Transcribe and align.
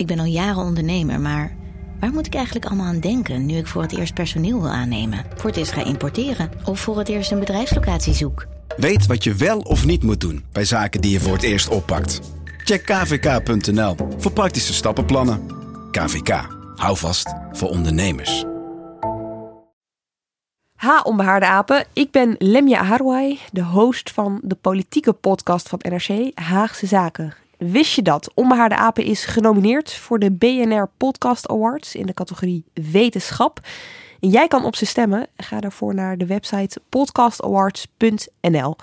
Ik 0.00 0.06
ben 0.06 0.18
al 0.18 0.24
jaren 0.24 0.62
ondernemer, 0.62 1.20
maar 1.20 1.56
waar 2.00 2.12
moet 2.12 2.26
ik 2.26 2.34
eigenlijk 2.34 2.66
allemaal 2.66 2.86
aan 2.86 3.00
denken 3.00 3.46
nu 3.46 3.56
ik 3.56 3.66
voor 3.66 3.82
het 3.82 3.98
eerst 3.98 4.14
personeel 4.14 4.60
wil 4.60 4.70
aannemen, 4.70 5.24
voor 5.36 5.50
het 5.50 5.58
eerst 5.58 5.72
ga 5.72 5.84
importeren 5.84 6.50
of 6.64 6.80
voor 6.80 6.98
het 6.98 7.08
eerst 7.08 7.30
een 7.30 7.38
bedrijfslocatie 7.38 8.14
zoek? 8.14 8.46
Weet 8.76 9.06
wat 9.06 9.24
je 9.24 9.34
wel 9.34 9.58
of 9.58 9.84
niet 9.84 10.02
moet 10.02 10.20
doen 10.20 10.44
bij 10.52 10.64
zaken 10.64 11.00
die 11.00 11.10
je 11.10 11.20
voor 11.20 11.32
het 11.32 11.42
eerst 11.42 11.68
oppakt. 11.68 12.20
Check 12.64 12.86
kvk.nl 12.86 13.96
voor 14.18 14.32
praktische 14.32 14.72
stappenplannen. 14.72 15.40
KVK, 15.90 16.46
hou 16.74 16.96
vast 16.96 17.34
voor 17.52 17.68
ondernemers. 17.68 18.44
Ha, 20.76 21.00
onbehaarde 21.02 21.46
apen. 21.46 21.84
Ik 21.92 22.10
ben 22.10 22.34
Lemja 22.38 22.82
Harouai, 22.82 23.38
de 23.52 23.64
host 23.64 24.10
van 24.10 24.40
de 24.42 24.54
politieke 24.54 25.12
podcast 25.12 25.68
van 25.68 25.80
NRC 25.82 26.30
Haagse 26.34 26.86
Zaken. 26.86 27.34
Wist 27.60 27.94
je 27.94 28.02
dat 28.02 28.30
Onbehaarde 28.34 28.76
Apen 28.76 29.04
is 29.04 29.24
genomineerd 29.24 29.92
voor 29.92 30.18
de 30.18 30.30
BNR 30.30 30.90
Podcast 30.96 31.48
Awards 31.48 31.94
in 31.94 32.06
de 32.06 32.14
categorie 32.14 32.64
Wetenschap? 32.92 33.60
En 34.20 34.28
jij 34.28 34.48
kan 34.48 34.64
op 34.64 34.76
ze 34.76 34.86
stemmen. 34.86 35.26
Ga 35.36 35.60
daarvoor 35.60 35.94
naar 35.94 36.18
de 36.18 36.26
website 36.26 36.80
podcastawards.nl. 36.88 38.76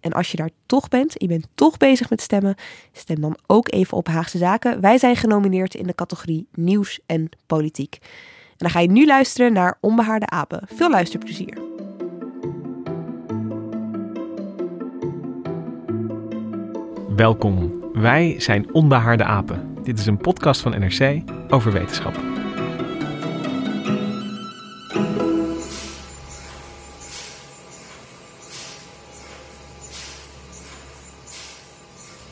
En 0.00 0.12
als 0.12 0.30
je 0.30 0.36
daar 0.36 0.50
toch 0.66 0.88
bent, 0.88 1.14
je 1.16 1.26
bent 1.26 1.46
toch 1.54 1.76
bezig 1.76 2.10
met 2.10 2.20
stemmen, 2.20 2.54
stem 2.92 3.20
dan 3.20 3.38
ook 3.46 3.72
even 3.72 3.96
op 3.96 4.06
Haagse 4.06 4.38
Zaken. 4.38 4.80
Wij 4.80 4.98
zijn 4.98 5.16
genomineerd 5.16 5.74
in 5.74 5.86
de 5.86 5.94
categorie 5.94 6.48
Nieuws 6.54 7.00
en 7.06 7.28
Politiek. 7.46 7.98
En 8.50 8.56
dan 8.56 8.70
ga 8.70 8.80
je 8.80 8.90
nu 8.90 9.06
luisteren 9.06 9.52
naar 9.52 9.78
Onbehaarde 9.80 10.26
Apen. 10.26 10.62
Veel 10.74 10.90
luisterplezier. 10.90 11.58
Welkom. 17.16 17.77
Wij 18.00 18.34
zijn 18.38 18.72
Onbehaarde 18.72 19.24
Apen. 19.24 19.76
Dit 19.82 19.98
is 19.98 20.06
een 20.06 20.18
podcast 20.18 20.60
van 20.60 20.70
NRC 20.78 21.22
over 21.48 21.72
wetenschap. 21.72 22.37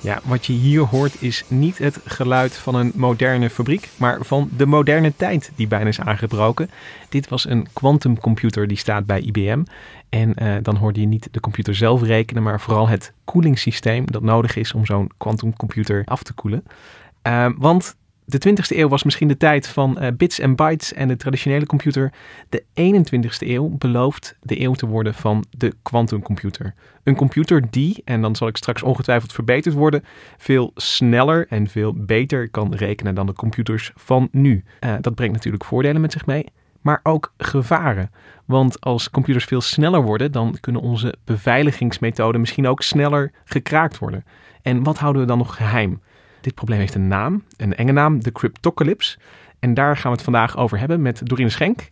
Ja, 0.06 0.20
wat 0.24 0.46
je 0.46 0.52
hier 0.52 0.80
hoort 0.80 1.22
is 1.22 1.44
niet 1.48 1.78
het 1.78 2.00
geluid 2.04 2.56
van 2.56 2.74
een 2.74 2.92
moderne 2.94 3.50
fabriek, 3.50 3.88
maar 3.96 4.18
van 4.24 4.50
de 4.56 4.66
moderne 4.66 5.12
tijd 5.16 5.52
die 5.54 5.66
bijna 5.66 5.88
is 5.88 6.00
aangebroken. 6.00 6.70
Dit 7.08 7.28
was 7.28 7.48
een 7.48 7.66
quantumcomputer 7.72 8.68
die 8.68 8.76
staat 8.76 9.06
bij 9.06 9.20
IBM. 9.20 9.62
En 10.08 10.42
uh, 10.42 10.54
dan 10.62 10.76
hoorde 10.76 11.00
je 11.00 11.06
niet 11.06 11.28
de 11.30 11.40
computer 11.40 11.74
zelf 11.74 12.02
rekenen, 12.02 12.42
maar 12.42 12.60
vooral 12.60 12.88
het 12.88 13.12
koelingssysteem 13.24 14.06
dat 14.10 14.22
nodig 14.22 14.56
is 14.56 14.72
om 14.72 14.86
zo'n 14.86 15.10
quantumcomputer 15.16 16.02
af 16.04 16.22
te 16.22 16.32
koelen. 16.32 16.64
Uh, 17.26 17.48
want 17.56 17.96
de 18.28 18.48
20e 18.48 18.76
eeuw 18.76 18.88
was 18.88 19.02
misschien 19.02 19.28
de 19.28 19.36
tijd 19.36 19.68
van 19.68 19.96
uh, 20.00 20.08
bits 20.16 20.38
en 20.38 20.56
bytes 20.56 20.92
en 20.92 21.08
de 21.08 21.16
traditionele 21.16 21.66
computer. 21.66 22.12
De 22.48 22.62
21e 22.62 23.48
eeuw 23.48 23.76
belooft 23.78 24.36
de 24.42 24.60
eeuw 24.60 24.72
te 24.72 24.86
worden 24.86 25.14
van 25.14 25.44
de 25.50 25.72
quantumcomputer. 25.82 26.74
Een 27.04 27.16
computer 27.16 27.70
die, 27.70 28.02
en 28.04 28.20
dan 28.20 28.36
zal 28.36 28.48
ik 28.48 28.56
straks 28.56 28.82
ongetwijfeld 28.82 29.32
verbeterd 29.32 29.74
worden, 29.74 30.04
veel 30.36 30.70
sneller 30.74 31.46
en 31.48 31.68
veel 31.68 31.94
beter 31.96 32.50
kan 32.50 32.74
rekenen 32.74 33.14
dan 33.14 33.26
de 33.26 33.32
computers 33.32 33.92
van 33.94 34.28
nu. 34.30 34.64
Uh, 34.80 34.94
dat 35.00 35.14
brengt 35.14 35.34
natuurlijk 35.34 35.64
voordelen 35.64 36.00
met 36.00 36.12
zich 36.12 36.26
mee, 36.26 36.46
maar 36.80 37.00
ook 37.02 37.32
gevaren. 37.38 38.10
Want 38.44 38.80
als 38.80 39.10
computers 39.10 39.44
veel 39.44 39.60
sneller 39.60 40.02
worden, 40.02 40.32
dan 40.32 40.56
kunnen 40.60 40.82
onze 40.82 41.14
beveiligingsmethoden 41.24 42.40
misschien 42.40 42.66
ook 42.66 42.82
sneller 42.82 43.32
gekraakt 43.44 43.98
worden. 43.98 44.24
En 44.62 44.82
wat 44.82 44.98
houden 44.98 45.22
we 45.22 45.28
dan 45.28 45.38
nog 45.38 45.56
geheim? 45.56 46.00
Dit 46.46 46.54
probleem 46.54 46.78
heeft 46.78 46.94
een 46.94 47.08
naam, 47.08 47.44
een 47.56 47.74
enge 47.74 47.92
naam, 47.92 48.22
de 48.22 48.32
Cryptocalypse. 48.32 49.18
En 49.58 49.74
daar 49.74 49.96
gaan 49.96 50.10
we 50.10 50.16
het 50.16 50.24
vandaag 50.24 50.56
over 50.56 50.78
hebben 50.78 51.02
met 51.02 51.20
Dorine 51.24 51.48
Schenk. 51.48 51.90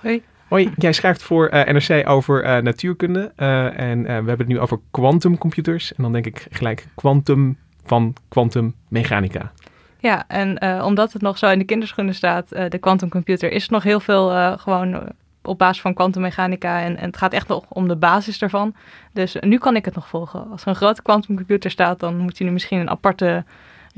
Hoi. 0.00 0.22
Hoi, 0.48 0.72
jij 0.76 0.92
schrijft 0.92 1.22
voor 1.22 1.50
uh, 1.52 1.64
NRC 1.64 2.08
over 2.08 2.44
uh, 2.44 2.62
natuurkunde. 2.62 3.32
Uh, 3.36 3.78
en 3.78 4.02
we 4.02 4.08
hebben 4.08 4.38
het 4.38 4.46
nu 4.46 4.58
over 4.58 4.80
quantumcomputers. 4.90 5.94
En 5.94 6.02
dan 6.02 6.12
denk 6.12 6.26
ik 6.26 6.46
gelijk 6.50 6.86
quantum 6.94 7.58
van 7.84 8.14
quantummechanica. 8.28 9.52
Ja, 9.98 10.24
en 10.28 10.82
omdat 10.82 11.12
het 11.12 11.22
nog 11.22 11.38
zo 11.38 11.50
in 11.50 11.58
de 11.58 11.64
kinderschoenen 11.64 12.14
staat, 12.14 12.48
de 12.48 12.78
quantumcomputer, 12.80 13.52
is 13.52 13.68
nog 13.68 13.82
heel 13.82 14.00
veel 14.00 14.56
gewoon 14.58 15.12
op 15.42 15.58
basis 15.58 15.80
van 15.80 15.94
kwantummechanica. 15.94 16.80
En, 16.80 16.96
en, 16.96 17.06
het 17.06 17.16
gaat 17.16 17.32
echt 17.32 17.48
nog 17.48 17.64
om 17.68 17.88
de 17.88 17.96
basis 17.96 18.38
daarvan. 18.38 18.74
Dus 19.12 19.36
nu 19.40 19.58
kan 19.58 19.76
ik 19.76 19.84
het 19.84 19.94
nog 19.94 20.08
volgen. 20.08 20.50
Als 20.50 20.62
er 20.62 20.68
een 20.68 20.74
grote 20.74 21.02
kwantumcomputer 21.02 21.70
staat, 21.70 22.00
dan 22.00 22.16
moet 22.16 22.38
je 22.38 22.44
nu 22.44 22.50
misschien 22.50 22.80
een 22.80 22.90
aparte 22.90 23.44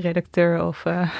redacteur 0.02 0.66
of... 0.66 0.84
Uh... 0.84 1.08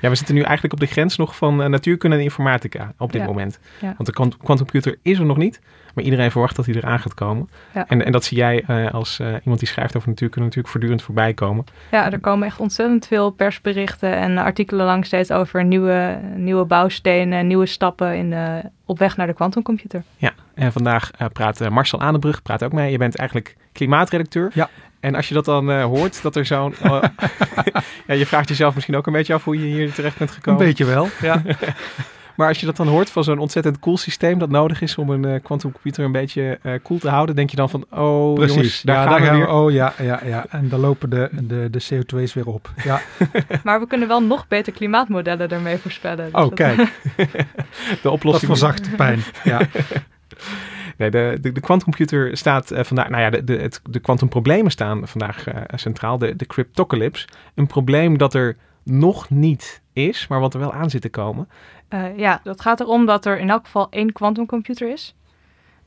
Ja, 0.00 0.10
we 0.10 0.16
zitten 0.16 0.34
nu 0.34 0.40
eigenlijk 0.42 0.74
op 0.74 0.80
de 0.80 0.86
grens 0.86 1.16
nog 1.16 1.36
van 1.36 1.60
uh, 1.60 1.66
natuurkunde 1.66 2.16
en 2.16 2.22
informatica 2.22 2.92
op 2.98 3.12
dit 3.12 3.20
Ja. 3.20 3.26
moment. 3.26 3.58
Ja. 3.80 3.86
Want 3.96 4.06
de 4.06 4.12
quantumcomputer 4.12 4.98
is 5.02 5.18
er 5.18 5.24
nog 5.24 5.36
niet, 5.36 5.60
maar 5.94 6.04
iedereen 6.04 6.30
verwacht 6.30 6.56
dat 6.56 6.66
hij 6.66 6.74
eraan 6.74 6.98
gaat 6.98 7.14
komen. 7.14 7.48
Ja. 7.74 7.86
En, 7.88 8.04
en 8.04 8.12
dat 8.12 8.24
zie 8.24 8.36
jij 8.36 8.64
eh, 8.66 8.94
als 8.94 9.18
eh, 9.18 9.26
iemand 9.42 9.58
die 9.58 9.68
schrijft 9.68 9.96
over 9.96 10.08
natuurkunde 10.08 10.44
natuurlijk 10.44 10.72
voortdurend 10.72 11.02
voorbij 11.02 11.34
komen. 11.34 11.64
Ja, 11.90 12.12
er 12.12 12.20
komen 12.20 12.46
echt 12.46 12.60
ontzettend 12.60 13.06
veel 13.06 13.30
persberichten 13.30 14.16
en 14.16 14.38
artikelen 14.38 14.86
lang 14.86 15.06
steeds 15.06 15.30
over 15.30 15.64
nieuwe, 15.64 16.18
nieuwe 16.36 16.64
bouwstenen, 16.64 17.46
nieuwe 17.46 17.66
stappen 17.66 18.16
in 18.16 18.30
de, 18.30 18.70
op 18.84 18.98
weg 18.98 19.16
naar 19.16 19.26
de 19.26 19.34
kwantumcomputer. 19.34 20.02
Ja, 20.16 20.32
en 20.54 20.72
vandaag 20.72 21.10
eh, 21.10 21.26
praat 21.32 21.60
eh, 21.60 21.68
Marcel 21.68 22.00
Aanenbrug, 22.00 22.42
praat 22.42 22.62
ook 22.64 22.72
mee. 22.72 22.90
Je 22.90 22.98
bent 22.98 23.16
eigenlijk 23.16 23.56
klimaatredacteur. 23.72 24.50
Ja. 24.54 24.68
En 25.04 25.14
als 25.14 25.28
je 25.28 25.34
dat 25.34 25.44
dan 25.44 25.70
eh, 25.70 25.84
hoort, 25.84 26.22
dat 26.22 26.36
er 26.36 26.46
zo'n... 26.46 26.74
eh, 26.82 26.90
ja, 28.06 28.14
je 28.14 28.26
vraagt 28.26 28.48
jezelf 28.48 28.74
misschien 28.74 28.96
ook 28.96 29.06
een 29.06 29.12
beetje 29.12 29.34
af 29.34 29.44
hoe 29.44 29.58
je 29.58 29.64
hier 29.76 29.92
terecht 29.92 30.18
bent 30.18 30.30
Een 30.30 30.36
gekomen. 30.36 30.66
beetje 30.66 30.84
wel, 30.84 31.08
ja. 31.20 31.42
Maar 32.36 32.48
als 32.48 32.60
je 32.60 32.66
dat 32.66 32.76
dan 32.76 32.88
hoort 32.88 33.10
van 33.10 33.24
zo'n 33.24 33.38
ontzettend 33.38 33.78
cool 33.78 33.96
systeem 33.96 34.38
dat 34.38 34.48
nodig 34.50 34.80
is 34.82 34.98
om 34.98 35.10
een 35.10 35.42
quantumcomputer 35.42 36.04
een 36.04 36.12
beetje 36.12 36.58
eh 36.62 36.72
cool 36.82 36.98
te 36.98 37.08
houden, 37.08 37.34
denk 37.36 37.50
je 37.50 37.56
dan 37.56 37.70
van, 37.70 37.84
oh 37.90 38.34
Precies, 38.34 38.54
jongens, 38.54 38.82
daar 38.82 38.96
ja, 38.96 39.02
gaan 39.02 39.10
daar 39.10 39.20
we 39.20 39.26
gaan 39.26 39.36
weer. 39.36 39.46
we. 39.46 39.52
Oh 39.52 39.70
ja, 39.72 39.92
ja, 40.02 40.20
ja. 40.24 40.46
En 40.50 40.68
dan 40.68 40.80
lopen 40.80 41.10
de, 41.10 41.28
de, 41.32 41.68
de 41.70 41.82
CO2's 41.94 42.34
weer 42.34 42.46
op. 42.46 42.70
Ja. 42.84 43.00
Maar 43.64 43.80
we 43.80 43.86
kunnen 43.86 44.08
wel 44.08 44.22
nog 44.22 44.48
beter 44.48 44.72
klimaatmodellen 44.72 45.48
ermee 45.50 45.76
voorspellen. 45.76 46.24
Dus 46.24 46.34
Oh, 46.34 46.40
dat- 46.40 46.54
kijk, 46.54 46.76
De 47.16 47.26
dat 48.02 48.12
oplossing 48.12 48.46
verzacht 48.50 48.84
de 48.84 48.90
pijn. 48.96 49.20
Ja. 49.44 49.60
Nee, 50.96 51.10
de, 51.10 51.38
de, 51.40 51.60
quantumcomputer 51.60 52.36
staat 52.36 52.70
eh, 52.70 52.84
vandaag, 52.84 53.08
nou 53.08 53.22
ja, 53.22 53.30
de, 53.30 53.44
de, 53.44 53.56
het, 53.56 53.80
de 53.90 54.00
quantumproblemen 54.00 54.70
staan 54.70 55.08
vandaag 55.08 55.46
eh, 55.46 55.62
centraal. 55.74 56.18
De, 56.18 56.36
de 56.36 56.46
cryptocalypse. 56.46 57.28
Een 57.54 57.66
probleem 57.66 58.18
dat 58.18 58.34
er 58.34 58.56
nog 58.82 59.30
niet 59.30 59.82
is, 59.92 60.26
maar 60.26 60.40
wat 60.40 60.54
er 60.54 60.60
wel 60.60 60.72
aan 60.72 60.90
zit 60.90 61.02
te 61.02 61.08
komen. 61.08 61.48
Eh, 61.88 62.18
ja, 62.18 62.40
dat 62.42 62.60
gaat 62.60 62.80
erom 62.80 63.06
dat 63.06 63.26
er 63.26 63.38
in 63.38 63.50
elk 63.50 63.64
geval 63.64 63.86
één 63.90 64.12
kwantumcomputer 64.12 64.92
is. 64.92 65.14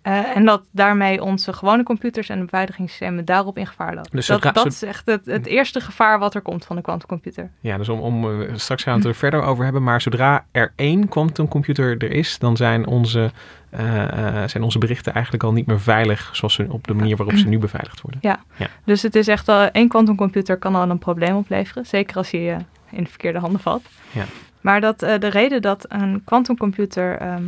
Eh, 0.07 0.35
en 0.35 0.45
dat 0.45 0.61
daarmee 0.71 1.23
onze 1.23 1.53
gewone 1.53 1.83
computers 1.83 2.29
en 2.29 2.37
de 2.37 2.43
beveiligingssystemen 2.43 3.25
daarop 3.25 3.57
in 3.57 3.67
gevaar 3.67 3.95
lopen. 3.95 4.11
Dus 4.11 4.27
dat 4.27 4.41
dat 4.41 4.65
is 4.65 4.83
echt 4.83 5.05
het, 5.05 5.25
het 5.25 5.45
eerste 5.45 5.79
gevaar 5.79 6.19
wat 6.19 6.35
er 6.35 6.41
komt 6.41 6.65
van 6.65 6.75
de 6.75 6.81
kwantumcomputer. 6.81 7.49
Ja, 7.59 7.77
dus 7.77 7.89
om, 7.89 7.99
om 7.99 8.41
eh, 8.41 8.55
straks 8.55 8.83
gaan 8.83 8.93
we 8.93 8.99
het 8.99 9.07
er 9.07 9.15
verder 9.15 9.41
over 9.41 9.63
hebben. 9.63 9.83
Maar 9.83 10.01
zodra 10.01 10.45
er 10.51 10.73
één 10.75 11.07
quantumcomputer 11.07 11.97
er 11.97 12.11
is, 12.11 12.39
dan 12.39 12.57
zijn 12.57 12.87
onze, 12.87 13.31
eh, 13.69 14.43
zijn 14.45 14.63
onze 14.63 14.77
berichten 14.77 15.13
eigenlijk 15.13 15.43
al 15.43 15.53
niet 15.53 15.65
meer 15.65 15.81
veilig 15.81 16.29
zoals 16.35 16.53
ze 16.53 16.65
op 16.69 16.87
de 16.87 16.93
manier 16.93 17.15
waarop 17.15 17.35
ze 17.35 17.47
nu 17.47 17.59
beveiligd 17.59 18.01
worden. 18.01 18.39
Dus 18.85 19.01
het 19.01 19.15
is 19.15 19.27
echt, 19.27 19.49
al 19.49 19.69
één 19.71 19.87
kwantumcomputer 19.87 20.57
kan 20.57 20.75
al 20.75 20.89
een 20.89 20.99
probleem 20.99 21.35
opleveren. 21.35 21.85
Zeker 21.85 22.15
als 22.15 22.31
eh, 22.31 22.47
in 22.89 23.03
de 23.03 23.09
verkeerde 23.09 23.39
handen 23.39 23.59
valt. 23.59 23.85
Ja. 24.11 24.23
Maar 24.61 24.81
dat, 24.81 24.99
de 24.99 25.27
reden 25.27 25.61
dat 25.61 25.85
een 25.87 26.21
kwantumcomputer 26.25 27.17
ehm, 27.17 27.43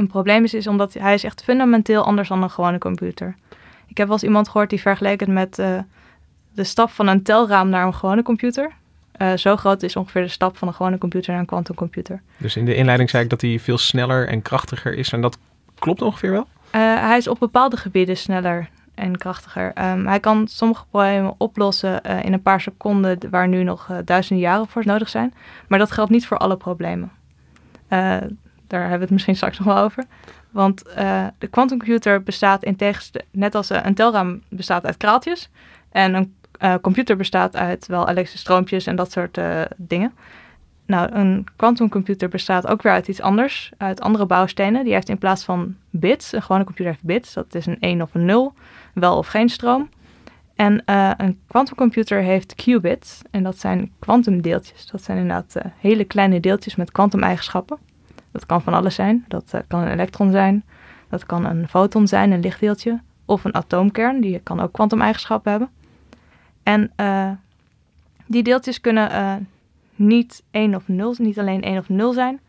een 0.00 0.06
probleem 0.06 0.44
is, 0.44 0.54
is 0.54 0.66
omdat 0.66 0.94
hij 0.94 1.14
is 1.14 1.24
echt 1.24 1.44
fundamenteel 1.44 2.04
anders 2.04 2.28
dan 2.28 2.42
een 2.42 2.50
gewone 2.50 2.78
computer. 2.78 3.36
Ik 3.86 3.96
heb 3.96 4.06
wel 4.06 4.16
eens 4.16 4.24
iemand 4.24 4.48
gehoord 4.48 4.70
die 4.70 4.80
vergeleken 4.80 5.26
het 5.26 5.34
met 5.34 5.58
eh, 5.58 5.78
de 6.54 6.64
stap 6.64 6.90
van 6.90 7.06
een 7.06 7.22
telraam 7.22 7.68
naar 7.68 7.86
een 7.86 7.94
gewone 7.94 8.22
computer. 8.22 8.72
Eh, 9.12 9.32
zo 9.36 9.56
groot 9.56 9.82
is 9.82 9.96
ongeveer 9.96 10.22
de 10.22 10.28
stap 10.28 10.56
van 10.56 10.68
een 10.68 10.74
gewone 10.74 10.98
computer 10.98 11.30
naar 11.30 11.40
een 11.40 11.46
kwantumcomputer. 11.46 12.22
Dus 12.36 12.56
in 12.56 12.64
de 12.64 12.74
inleiding 12.74 13.10
zei 13.10 13.24
ik 13.24 13.30
dat 13.30 13.40
hij 13.40 13.58
veel 13.58 13.78
sneller 13.78 14.28
en 14.28 14.42
krachtiger 14.42 14.94
is. 14.94 15.12
En 15.12 15.20
dat 15.20 15.38
klopt 15.78 16.02
ongeveer 16.02 16.30
wel? 16.30 16.46
Eh, 16.70 16.80
hij 16.80 17.16
is 17.16 17.28
op 17.28 17.38
bepaalde 17.38 17.76
gebieden 17.76 18.16
sneller 18.16 18.68
en 18.94 19.18
krachtiger. 19.18 19.72
Ehm, 19.74 20.06
hij 20.06 20.20
kan 20.20 20.48
sommige 20.48 20.84
problemen 20.90 21.34
oplossen 21.38 22.02
in 22.02 22.32
een 22.32 22.42
paar 22.42 22.60
seconden 22.60 23.18
waar 23.30 23.48
nu 23.48 23.62
nog 23.62 23.88
duizenden 24.04 24.44
jaren 24.44 24.66
voor 24.66 24.82
nodig 24.86 25.08
zijn. 25.08 25.34
Maar 25.68 25.78
dat 25.78 25.90
geldt 25.90 26.10
niet 26.10 26.26
voor 26.26 26.38
alle 26.38 26.56
problemen. 26.56 27.10
Uh, 28.72 28.78
daar 28.78 28.80
hebben 28.80 28.98
we 28.98 29.04
het 29.04 29.12
misschien 29.12 29.36
straks 29.36 29.58
nog 29.58 29.66
wel 29.66 29.84
over. 29.84 30.04
Want 30.50 30.84
de 31.38 31.46
quantumcomputer 31.50 32.22
bestaat 32.22 32.64
in 32.64 32.76
tegenstelling, 32.76 33.28
net 33.32 33.54
als 33.54 33.70
een 33.70 33.94
telraam 33.94 34.42
bestaat 34.48 34.86
uit 34.86 34.96
kraaltjes. 34.96 35.50
En 35.90 36.14
een 36.14 36.80
computer 36.80 37.16
bestaat 37.16 37.56
uit 37.56 37.86
wel 37.86 38.02
elektrische 38.08 38.38
stroompjes 38.38 38.86
en 38.86 38.96
dat 38.96 39.12
soort 39.12 39.40
dingen. 39.76 40.12
Nou, 40.90 41.12
een 41.12 41.46
quantumcomputer 41.56 42.28
bestaat 42.28 42.66
ook 42.66 42.82
weer 42.82 42.92
uit 42.92 43.08
iets 43.08 43.20
anders, 43.20 43.72
uit 43.76 44.00
andere 44.00 44.26
bouwstenen. 44.26 44.84
Die 44.84 44.92
heeft 44.92 45.08
in 45.08 45.18
plaats 45.18 45.44
van 45.44 45.76
bits, 45.90 46.32
een 46.32 46.42
gewone 46.42 46.64
computer 46.64 46.92
heeft 46.92 47.04
bits, 47.04 47.32
dat 47.32 47.54
is 47.54 47.66
een 47.66 47.80
1 47.80 48.02
of 48.02 48.14
een 48.14 48.24
0, 48.24 48.54
wel 48.94 49.16
of 49.16 49.26
geen 49.26 49.48
stroom. 49.48 49.88
En 50.54 50.82
uh, 50.86 51.10
een 51.16 51.40
quantumcomputer 51.46 52.22
heeft 52.22 52.54
qubits, 52.54 53.22
en 53.30 53.42
dat 53.42 53.58
zijn 53.58 53.92
kwantumdeeltjes. 53.98 54.86
Dat 54.86 55.02
zijn 55.02 55.18
inderdaad 55.18 55.54
uh, 55.56 55.62
hele 55.78 56.04
kleine 56.04 56.40
deeltjes 56.40 56.76
met 56.76 56.92
kwantumeigenschappen. 56.92 57.78
Dat 58.32 58.46
kan 58.46 58.62
van 58.62 58.74
alles 58.74 58.94
zijn. 58.94 59.24
Dat 59.28 59.52
uh, 59.54 59.60
kan 59.68 59.80
een 59.80 59.92
elektron 59.92 60.30
zijn, 60.30 60.64
dat 61.08 61.26
kan 61.26 61.44
een 61.44 61.68
foton 61.68 62.08
zijn, 62.08 62.30
een 62.30 62.40
lichtdeeltje, 62.40 63.00
of 63.24 63.44
een 63.44 63.54
atoomkern, 63.54 64.20
die 64.20 64.38
kan 64.38 64.60
ook 64.60 64.72
kwantumeigenschappen 64.72 65.50
hebben. 65.50 65.70
En 66.62 66.92
die 68.26 68.42
deeltjes 68.42 68.80
kunnen 68.80 69.48
niet 69.94 70.42
1 70.50 70.74
of 70.74 70.88
0, 70.88 71.14
niet 71.18 71.38
alleen 71.38 71.62
1 71.62 71.78
of 71.78 71.88
0 71.88 72.12
zijn, 72.12 72.40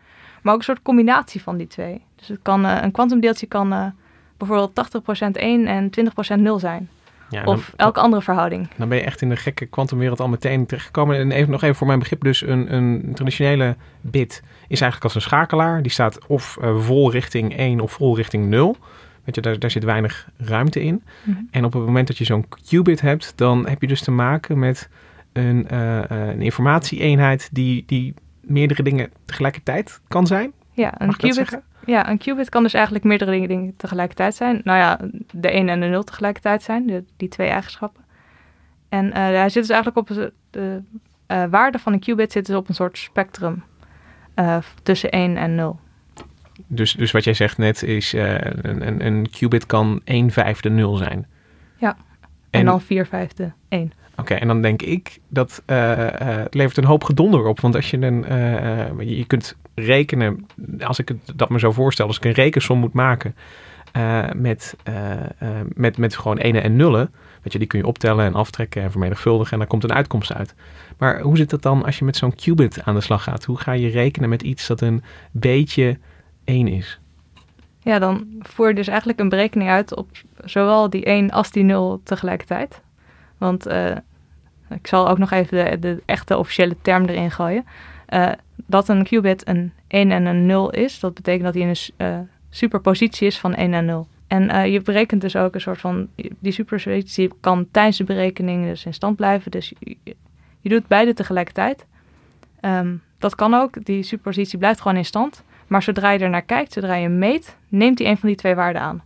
maar 0.42 0.54
ook 0.54 0.60
een 0.60 0.66
soort 0.66 0.82
combinatie 0.82 1.42
van 1.42 1.58
die 1.58 1.68
twee. 1.68 2.04
Dus 2.16 2.28
het 2.28 2.40
kan, 2.42 2.64
een 2.64 2.92
kwantumdeeltje 2.92 3.46
kan 3.46 3.94
bijvoorbeeld 4.38 5.04
80% 5.28 5.32
1 5.32 5.68
en 5.68 5.90
20% 6.38 6.40
0 6.40 6.60
zijn. 6.60 6.90
Ja, 7.32 7.44
of 7.44 7.74
elke 7.76 8.00
andere 8.00 8.22
verhouding. 8.22 8.68
Dan 8.78 8.90
ben 8.90 8.98
je 8.98 9.04
echt 9.04 9.22
in 9.22 9.30
de 9.30 9.36
gekke 9.36 9.66
kwantumwereld 9.66 10.20
al 10.20 10.28
meteen 10.28 10.66
terechtgekomen. 10.66 11.18
En 11.18 11.32
even, 11.32 11.52
nog 11.52 11.62
even 11.62 11.76
voor 11.76 11.88
mijn 11.88 12.00
begrip, 12.00 12.24
dus 12.24 12.42
een, 12.42 12.74
een 12.74 13.12
traditionele 13.14 13.76
bit 14.02 14.44
is 14.68 14.82
eigenlijk 14.82 15.04
als 15.04 15.16
een 15.16 15.22
schakelaar. 15.22 15.82
Die 15.82 15.92
staat 15.92 16.28
of 16.28 16.58
uh, 16.62 16.80
vol 16.80 17.12
richting 17.12 17.58
1 17.58 17.80
of 17.80 17.92
vol 17.92 18.16
richting 18.16 18.48
0. 18.48 18.78
Weet 19.24 19.36
je, 19.36 19.42
daar, 19.42 19.60
daar 19.60 19.72
zit 19.72 19.84
weinig 19.84 20.30
ruimte 20.38 20.82
in. 20.82 21.04
Mm 21.24 21.34
-hmm. 21.34 21.48
En 21.52 21.66
op 21.66 21.74
het 21.74 21.86
moment 21.86 22.08
dat 22.08 22.18
je 22.18 22.24
zo'n 22.24 22.46
qubit 22.70 23.02
hebt, 23.02 23.34
dan 23.36 23.68
heb 23.68 23.82
je 23.82 23.88
dus 23.88 24.02
te 24.02 24.12
maken 24.12 24.60
met 24.60 24.90
een, 25.34 25.68
uh, 25.72 26.00
een 26.08 26.42
informatieeenheid 26.42 27.50
die, 27.52 27.84
die 27.88 28.14
meerdere 28.42 28.84
dingen 28.84 29.12
tegelijkertijd 29.26 30.02
kan 30.08 30.28
zijn. 30.28 30.52
Ja, 30.72 31.02
een 31.02 31.16
qubit, 31.16 31.62
ja, 31.86 32.10
een 32.10 32.18
qubit 32.18 32.50
kan 32.50 32.64
dus 32.64 32.74
eigenlijk 32.74 33.06
meerdere 33.06 33.48
dingen, 33.48 33.74
tegelijkertijd 33.78 34.36
zijn. 34.36 34.62
Nou 34.64 34.78
ja, 34.78 35.00
de 35.32 35.50
1 35.52 35.70
en 35.70 35.80
de 35.80 35.88
0 35.88 36.04
tegelijkertijd 36.04 36.64
zijn, 36.64 36.88
de, 36.88 37.04
die 37.18 37.30
twee 37.30 37.48
eigenschappen. 37.48 38.04
En 38.90 39.06
uh, 39.06 39.14
hij 39.14 39.50
zit 39.50 39.62
dus 39.62 39.72
eigenlijk 39.72 40.10
op 40.10 40.16
de, 40.16 40.34
de 40.50 40.82
uh, 41.28 41.44
waarde 41.50 41.80
van 41.80 41.94
een 41.94 42.00
qubit 42.00 42.32
zit 42.32 42.46
dus 42.46 42.56
op 42.56 42.70
een 42.70 42.76
soort 42.76 42.98
spectrum 42.98 43.64
uh, 44.36 44.58
tussen 44.84 45.12
1 45.12 45.38
en 45.38 45.56
0. 45.56 45.80
Dus, 46.68 46.94
dus 46.94 47.12
wat 47.12 47.24
jij 47.24 47.34
zegt 47.34 47.58
net 47.58 47.84
is, 47.84 48.14
een, 48.14 48.88
een, 48.88 49.06
een 49.06 49.30
qubit 49.30 49.66
kan 49.66 50.02
1 50.04 50.32
vijfde 50.32 50.70
0 50.70 50.96
zijn. 50.96 51.28
Ja, 51.78 51.96
en, 52.50 52.60
en 52.60 52.66
dan 52.66 52.82
4 52.82 53.06
vijfde 53.06 53.54
1. 53.70 53.92
Oké, 54.22 54.34
en 54.34 54.48
dan 54.48 54.62
denk 54.62 54.82
ik 54.82 55.20
dat 55.28 55.64
uh, 55.68 55.78
uh, 55.78 56.06
het 56.20 56.54
levert 56.54 56.78
een 56.78 56.84
hoop 56.84 57.04
gedonder 57.04 57.46
op. 57.46 57.60
Want 57.60 57.76
als 57.76 57.90
je 57.90 57.98
een, 57.98 58.26
uh, 58.32 59.18
je 59.18 59.26
kunt 59.26 59.58
rekenen, 59.76 60.46
als 60.80 61.00
ik 61.00 61.12
dat 61.36 61.50
me 61.50 61.60
zo 61.60 61.72
voorstel, 61.72 62.08
als 62.08 62.18
ik 62.18 62.26
een 62.26 62.32
rekensom 62.32 62.80
moet 62.80 62.94
maken 62.94 63.36
met, 64.36 64.76
met, 65.74 65.98
met 65.98 66.16
gewoon 66.16 66.38
ene 66.38 66.60
en 66.60 66.76
nullen, 66.76 67.12
weet 67.42 67.54
je, 67.54 67.60
die 67.60 67.68
kun 67.68 67.80
je 67.80 67.86
optellen 67.86 68.26
en 68.26 68.34
aftrekken 68.34 68.82
en 68.82 68.92
vermenigvuldigen 68.92 69.52
en 69.52 69.60
daar 69.60 69.68
komt 69.68 69.84
een 69.84 69.94
uitkomst 69.94 70.34
uit. 70.34 70.56
Maar 70.98 71.22
hoe 71.22 71.38
zit 71.38 71.52
het 71.52 71.62
dan 71.62 71.86
als 71.86 72.00
je 72.00 72.06
met 72.06 72.18
zo'n 72.18 72.36
qubit 72.36 72.84
aan 72.84 72.96
de 72.96 73.02
slag 73.02 73.24
gaat? 73.24 73.46
Hoe 73.46 73.58
ga 73.58 73.72
je 73.72 73.90
rekenen 73.90 74.30
met 74.30 74.42
iets 74.42 74.68
dat 74.68 74.82
een 74.82 75.04
beetje 75.32 75.98
één 76.44 76.68
is? 76.68 77.00
Ja, 77.80 78.00
dan 78.00 78.28
voer 78.40 78.68
je 78.68 78.74
dus 78.74 78.88
eigenlijk 78.88 79.20
een 79.20 79.30
berekening 79.30 79.70
uit 79.70 79.96
op 79.96 80.10
zowel 80.44 80.90
die 80.90 81.06
1 81.06 81.32
als 81.32 81.52
die 81.52 81.64
0 81.64 82.02
tegelijkertijd. 82.04 82.82
Want 83.38 83.68
ik 84.70 84.88
zal 84.88 85.10
ook 85.10 85.18
nog 85.18 85.32
even 85.32 85.82
de 85.82 86.02
echte 86.06 86.38
officiële 86.38 86.76
term 86.82 87.06
erin 87.06 87.32
gooien. 87.32 87.66
Uh, 88.14 88.32
dat 88.66 88.90
een 88.90 89.04
qubit 89.04 89.48
een 89.48 89.72
1 89.88 90.12
en 90.12 90.26
een 90.26 90.46
0 90.46 90.72
is, 90.72 91.00
dat 91.00 91.14
betekent 91.14 91.44
dat 91.44 91.54
hij 91.54 91.64
in 91.64 91.70
een 91.70 92.08
uh, 92.08 92.20
superpositie 92.50 93.28
is 93.28 93.40
van 93.40 93.56
1 93.56 93.74
en 93.74 93.86
0. 93.86 94.08
En 94.28 94.72
je 94.72 94.82
berekent 94.82 95.22
dus 95.22 95.36
ook 95.36 95.54
een 95.54 95.62
soort 95.62 95.80
van. 95.80 96.08
Die 96.40 96.52
superpositie 96.52 97.30
kan 97.40 97.68
tijdens 97.72 97.98
de 97.98 98.04
berekening 98.04 98.66
dus 98.66 98.86
in 98.86 98.94
stand 98.94 99.16
blijven. 99.16 99.52
Dus 99.52 99.74
je, 100.62 100.70
doet 100.70 100.88
beide 100.88 101.14
tegelijkertijd. 101.14 101.86
Um, 102.62 103.02
dat 103.18 103.36
kan 103.36 103.54
ook. 103.54 103.86
Die 103.86 104.04
superpositie 104.04 104.58
blijft 104.58 104.82
gewoon 104.82 104.98
in 104.98 105.06
stand. 105.06 105.44
Maar 105.72 105.84
zodra 105.84 106.12
je 106.12 106.20
er 106.20 106.30
naar 106.30 106.42
kijkt, 106.42 106.74
zodra 106.74 106.96
je 106.96 107.10
meet, 107.10 107.56
neemt 107.68 108.00
hij 108.00 108.08
een 108.08 108.18
van 108.18 108.28
die 108.28 108.38
twee 108.38 108.56
waarden 108.56 108.82
aan. 108.82 109.04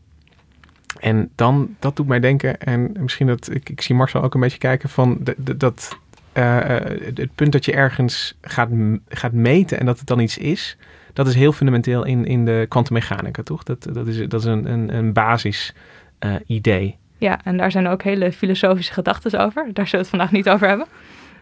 En 1.00 1.30
dan, 1.36 1.76
dat 1.80 1.96
doet 1.96 2.08
mij 2.08 2.20
denken, 2.20 2.60
en 2.60 2.92
misschien 3.00 3.28
dat 3.28 3.50
ik, 3.52 3.70
ik 3.70 3.82
zie 3.82 3.96
Marcel 3.96 4.22
ook 4.22 4.34
een 4.34 4.40
beetje 4.40 4.58
kijken 4.58 4.90
van 4.90 5.20
dat 5.38 5.98
uh, 6.38 6.66
het 7.14 7.36
punt 7.36 7.52
dat 7.52 7.66
je 7.66 7.74
ergens 7.74 8.38
gaat, 8.42 8.70
gaat 9.08 9.34
meten 9.34 9.80
en 9.80 9.86
dat 9.86 9.98
het 9.98 10.08
dan 10.08 10.20
iets 10.20 10.38
is, 10.38 10.78
dat 11.14 11.28
is 11.28 11.36
heel 11.36 11.52
fundamenteel 11.52 12.06
in, 12.06 12.26
in 12.26 12.46
de 12.46 12.66
kwantummechanica, 12.70 13.44
toch? 13.44 13.64
Dat, 13.64 13.88
dat 13.94 14.08
is, 14.08 14.28
dat 14.28 14.40
is 14.40 14.46
een, 14.46 14.72
een, 14.72 14.96
een 14.96 15.14
basis 15.14 15.74
uh, 16.20 16.36
idee. 16.46 16.98
Ja, 17.18 17.40
en 17.44 17.58
daar 17.58 17.72
zijn 17.72 17.88
ook 17.88 18.04
hele 18.04 18.32
filosofische 18.32 18.94
gedachten 18.94 19.40
over. 19.40 19.74
Daar 19.74 19.88
zullen 19.88 19.92
we 19.92 19.98
het 19.98 20.08
vandaag 20.08 20.32
niet 20.32 20.50
over 20.50 20.68
hebben. 20.68 20.88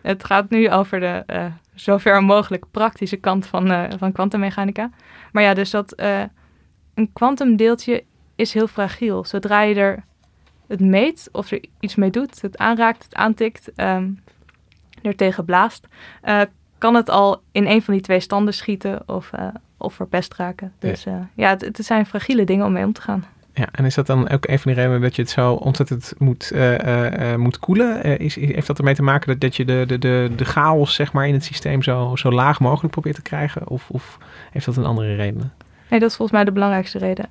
Het 0.02 0.24
gaat 0.24 0.50
nu 0.50 0.70
over 0.70 1.00
de 1.00 1.24
uh, 1.28 1.46
zover 1.74 2.24
mogelijk 2.24 2.66
praktische 2.72 3.18
kant 3.18 3.46
van, 3.46 3.92
van 3.98 4.12
kwantummechanica. 4.12 4.90
Maar 5.32 5.44
ja, 5.44 5.54
dus 5.54 5.70
dat 5.70 6.02
een 6.94 7.14
kwantumdeeltje 7.14 8.04
is 8.36 8.54
heel 8.54 8.68
fragiel. 8.68 9.26
Zodra 9.26 9.62
je 9.62 9.76
er 9.76 10.04
het 10.68 10.80
meet 10.80 11.30
of 11.32 11.52
er 11.52 11.60
iets 11.80 11.96
mee 11.96 12.10
doet, 12.10 12.42
het 12.42 12.58
aanraakt, 12.58 13.04
het 13.04 13.16
aantikt, 13.16 13.72
um, 13.76 14.20
er 15.04 15.16
tegen 15.16 15.46
blaast, 15.46 15.88
uh, 16.24 16.42
kan 16.78 16.96
het 16.96 17.10
al 17.10 17.42
in 17.52 17.68
een 17.68 17.82
van 17.82 17.94
die 17.94 18.04
twee 18.04 18.20
standen 18.20 18.54
schieten 18.54 19.04
of, 19.06 19.32
uh, 19.36 19.48
of 19.78 19.94
verpest 19.94 20.34
raken. 20.34 20.74
Dus 20.80 21.04
ja, 21.04 21.12
uh, 21.12 21.20
ja 21.34 21.50
het, 21.50 21.62
het, 21.62 21.86
zijn 21.86 22.06
fragiele 22.06 22.44
dingen 22.44 22.66
om 22.66 22.72
mee 22.72 22.86
om 22.86 22.94
te 22.94 23.02
gaan. 23.02 23.26
Ja, 23.54 23.68
en 23.72 23.86
is 23.86 23.96
dat 23.96 24.08
dan 24.08 24.30
ook 24.30 24.48
een 24.48 24.60
van 24.60 24.74
de 24.74 24.82
redenen 24.82 25.02
dat 25.02 25.16
je 25.16 25.22
het 25.22 25.32
zo 25.32 25.54
ontzettend 25.54 26.14
moet, 26.18 26.52
moet 27.38 27.60
koelen? 27.60 28.20
is, 28.20 28.36
heeft 28.36 28.68
dat 28.68 28.78
ermee 28.78 28.96
te 28.96 29.04
maken 29.04 29.28
dat, 29.28 29.40
dat 29.40 29.56
je 29.56 29.66
de, 29.66 29.84
de, 29.88 30.00
de, 30.00 30.32
de 30.36 30.46
chaos 30.46 30.96
zeg 30.96 31.14
maar, 31.14 31.28
in 31.28 31.34
het 31.34 31.44
systeem 31.44 31.82
zo, 31.82 32.16
zo 32.16 32.32
laag 32.32 32.60
mogelijk 32.60 32.94
probeert 32.94 33.16
te 33.16 33.22
krijgen? 33.22 33.68
Of, 33.68 33.90
of 33.90 34.18
heeft 34.52 34.66
dat 34.66 34.78
een 34.78 34.86
andere 34.86 35.16
reden? 35.16 35.54
Nee, 35.90 36.00
dat 36.00 36.10
is 36.10 36.16
volgens 36.16 36.38
mij 36.38 36.46
de 36.46 36.52
belangrijkste 36.52 36.98
reden. 36.98 37.30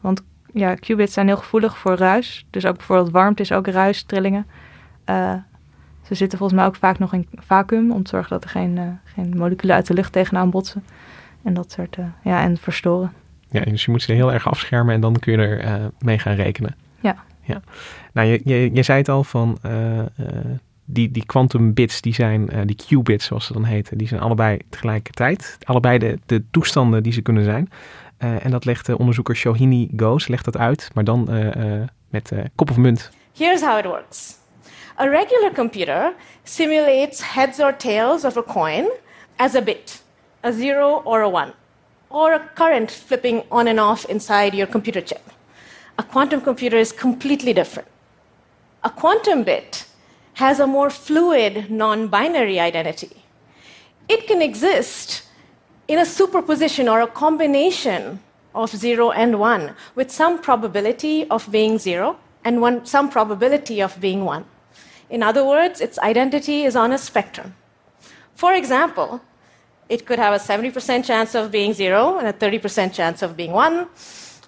want 0.00 0.22
ja, 0.52 0.74
qubits 0.74 1.12
zijn 1.12 1.26
heel 1.26 1.36
gevoelig 1.36 1.78
voor 1.78 1.96
ruis. 1.96 2.46
Dus 2.50 2.66
ook 2.66 2.76
bijvoorbeeld 2.76 3.10
warmte 3.10 3.42
is 3.42 3.52
ook 3.52 3.66
ruis, 3.66 4.02
trillingen. 4.02 4.46
Uh, 5.06 5.34
ze 6.02 6.14
zitten 6.14 6.38
volgens 6.38 6.58
mij 6.58 6.68
ook 6.68 6.76
vaak 6.76 6.98
nog 6.98 7.12
in 7.12 7.28
vacuüm 7.34 7.92
om 7.92 8.02
te 8.02 8.10
zorgen 8.10 8.30
dat 8.30 8.44
er 8.44 8.50
geen, 8.50 8.76
uh, 8.76 8.82
geen 9.04 9.32
moleculen 9.36 9.74
uit 9.74 9.86
de 9.86 9.94
lucht 9.94 10.12
tegenaan 10.12 10.50
botsen. 10.50 10.84
En 11.42 11.54
dat 11.54 11.72
soort, 11.72 11.96
uh, 11.96 12.04
ja, 12.24 12.42
en 12.42 12.56
verstoren. 12.56 13.12
Ja, 13.50 13.60
dus 13.60 13.84
je 13.84 13.90
moet 13.90 14.02
ze 14.02 14.12
heel 14.12 14.32
erg 14.32 14.48
afschermen 14.48 14.94
en 14.94 15.00
dan 15.00 15.18
kun 15.18 15.32
je 15.32 15.38
er 15.38 15.90
mee 15.98 16.18
gaan 16.18 16.34
rekenen. 16.34 16.76
Ja. 17.00 17.16
ja. 17.42 17.60
Nou, 18.12 18.28
je, 18.28 18.40
je, 18.44 18.74
je 18.74 18.82
zei 18.82 18.98
het 18.98 19.08
al 19.08 19.24
van 19.24 19.58
die, 20.84 21.10
die 21.10 21.26
quantum 21.26 21.74
bits, 21.74 22.00
die 22.00 22.14
zijn, 22.14 22.50
die 22.66 22.76
qubits 22.76 23.26
zoals 23.26 23.46
ze 23.46 23.52
dan 23.52 23.64
heten, 23.64 23.98
die 23.98 24.08
zijn 24.08 24.20
allebei 24.20 24.58
tegelijkertijd. 24.68 25.58
Allebei 25.64 25.98
de, 25.98 26.18
de 26.26 26.44
toestanden 26.50 27.02
die 27.02 27.12
ze 27.12 27.22
kunnen 27.22 27.44
zijn. 27.44 27.68
Uh, 28.18 28.44
en 28.44 28.50
dat 28.50 28.64
legt 28.64 28.86
de 28.86 28.98
onderzoeker 28.98 29.36
Shohini 29.36 29.90
Ghosh 29.96 30.26
legt 30.26 30.44
dat 30.44 30.56
uit, 30.56 30.90
maar 30.94 31.04
dan 31.04 31.26
uh, 31.30 31.54
uh, 31.54 31.82
met 32.08 32.32
kop 32.54 32.70
of 32.70 32.76
munt. 32.76 33.10
Here's 33.36 33.60
how 33.60 33.78
it 33.78 33.84
works. 33.84 34.40
A 35.02 35.10
regular 35.10 35.50
computer 35.50 36.14
simulates 36.44 37.20
heads 37.22 37.58
or 37.58 37.72
tails 37.72 38.24
of 38.24 38.36
a 38.36 38.42
coin 38.44 38.88
as 39.36 39.56
a 39.56 39.60
bit, 39.60 40.00
a 40.44 40.52
zero 40.52 41.02
or 41.04 41.22
a 41.22 41.28
one, 41.28 41.54
or 42.08 42.34
a 42.34 42.38
current 42.38 42.88
flipping 42.88 43.42
on 43.50 43.66
and 43.66 43.80
off 43.80 44.04
inside 44.04 44.54
your 44.54 44.68
computer 44.68 45.00
chip. 45.00 45.28
A 45.98 46.04
quantum 46.04 46.40
computer 46.40 46.76
is 46.76 46.92
completely 46.92 47.52
different. 47.52 47.88
A 48.84 48.90
quantum 48.90 49.42
bit 49.42 49.86
has 50.34 50.60
a 50.60 50.68
more 50.68 50.88
fluid, 50.88 51.68
non 51.68 52.06
binary 52.06 52.60
identity. 52.60 53.24
It 54.08 54.28
can 54.28 54.40
exist 54.40 55.24
in 55.88 55.98
a 55.98 56.06
superposition 56.06 56.88
or 56.88 57.00
a 57.00 57.08
combination 57.08 58.20
of 58.54 58.70
0 58.70 59.10
and 59.10 59.40
1 59.40 59.74
with 59.96 60.12
some 60.12 60.40
probability 60.40 61.28
of 61.28 61.50
being 61.50 61.76
0 61.76 62.16
and 62.44 62.60
one, 62.60 62.86
some 62.86 63.10
probability 63.10 63.82
of 63.82 64.00
being 64.00 64.24
1. 64.24 64.44
In 65.12 65.22
other 65.22 65.44
words, 65.44 65.80
its 65.80 65.98
identity 66.10 66.64
is 66.66 66.74
on 66.74 66.92
a 66.92 66.96
spectrum. 66.98 67.54
For 68.34 68.54
example, 68.54 69.20
it 69.86 70.04
could 70.04 70.18
have 70.18 70.34
a 70.34 70.38
70% 70.38 71.04
chance 71.04 71.38
of 71.38 71.50
being 71.50 71.74
0 71.74 72.18
and 72.18 72.26
a 72.26 72.32
30% 72.32 72.92
chance 72.92 73.24
of 73.26 73.34
being 73.34 73.52
1, 73.52 73.86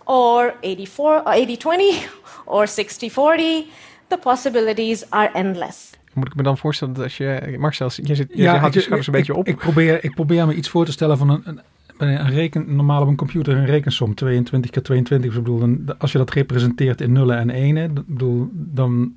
or 0.04 0.54
84, 0.60 1.22
or 1.26 1.32
80 1.32 1.56
20, 1.56 1.92
or 2.46 2.66
60 2.66 3.08
40. 3.10 3.66
The 4.08 4.16
possibilities 4.18 5.04
are 5.10 5.30
endless. 5.34 5.90
Moet 6.14 6.26
ik 6.26 6.34
me 6.34 6.42
dan 6.42 6.58
voorstellen 6.58 6.94
dat 6.94 7.02
als 7.02 7.16
je... 7.16 7.56
Marcel, 7.58 7.90
je, 7.94 8.14
zit, 8.14 8.28
je 8.30 8.42
Ja, 8.42 8.56
houdt 8.58 8.74
je 8.74 8.80
schouders 8.80 9.06
een 9.08 9.14
ik- 9.14 9.18
beetje 9.18 9.34
op. 9.34 9.46
Ik 9.48 9.56
probeer, 9.56 10.04
ik 10.04 10.14
probeer 10.14 10.46
me 10.46 10.54
iets 10.54 10.68
voor 10.68 10.84
te 10.84 10.92
stellen 10.92 11.18
van 11.18 11.28
een, 11.30 11.42
een, 11.46 11.60
een 11.98 12.30
reken, 12.30 12.76
normaal 12.76 13.02
op 13.02 13.08
een 13.08 13.16
computer 13.16 13.56
een 13.56 13.66
rekensom, 13.66 14.14
22 14.14 14.70
keer 14.70 14.82
22. 14.82 15.30
Dus 15.30 15.38
ik 15.38 15.44
bedoel, 15.44 15.60
dan- 15.60 15.98
als 15.98 16.12
je 16.12 16.18
dat 16.18 16.30
representeert 16.30 17.00
in 17.00 17.12
nullen 17.12 17.38
en 17.38 17.50
enen, 17.50 17.94
bedoel, 18.06 18.48
dan 18.52 19.14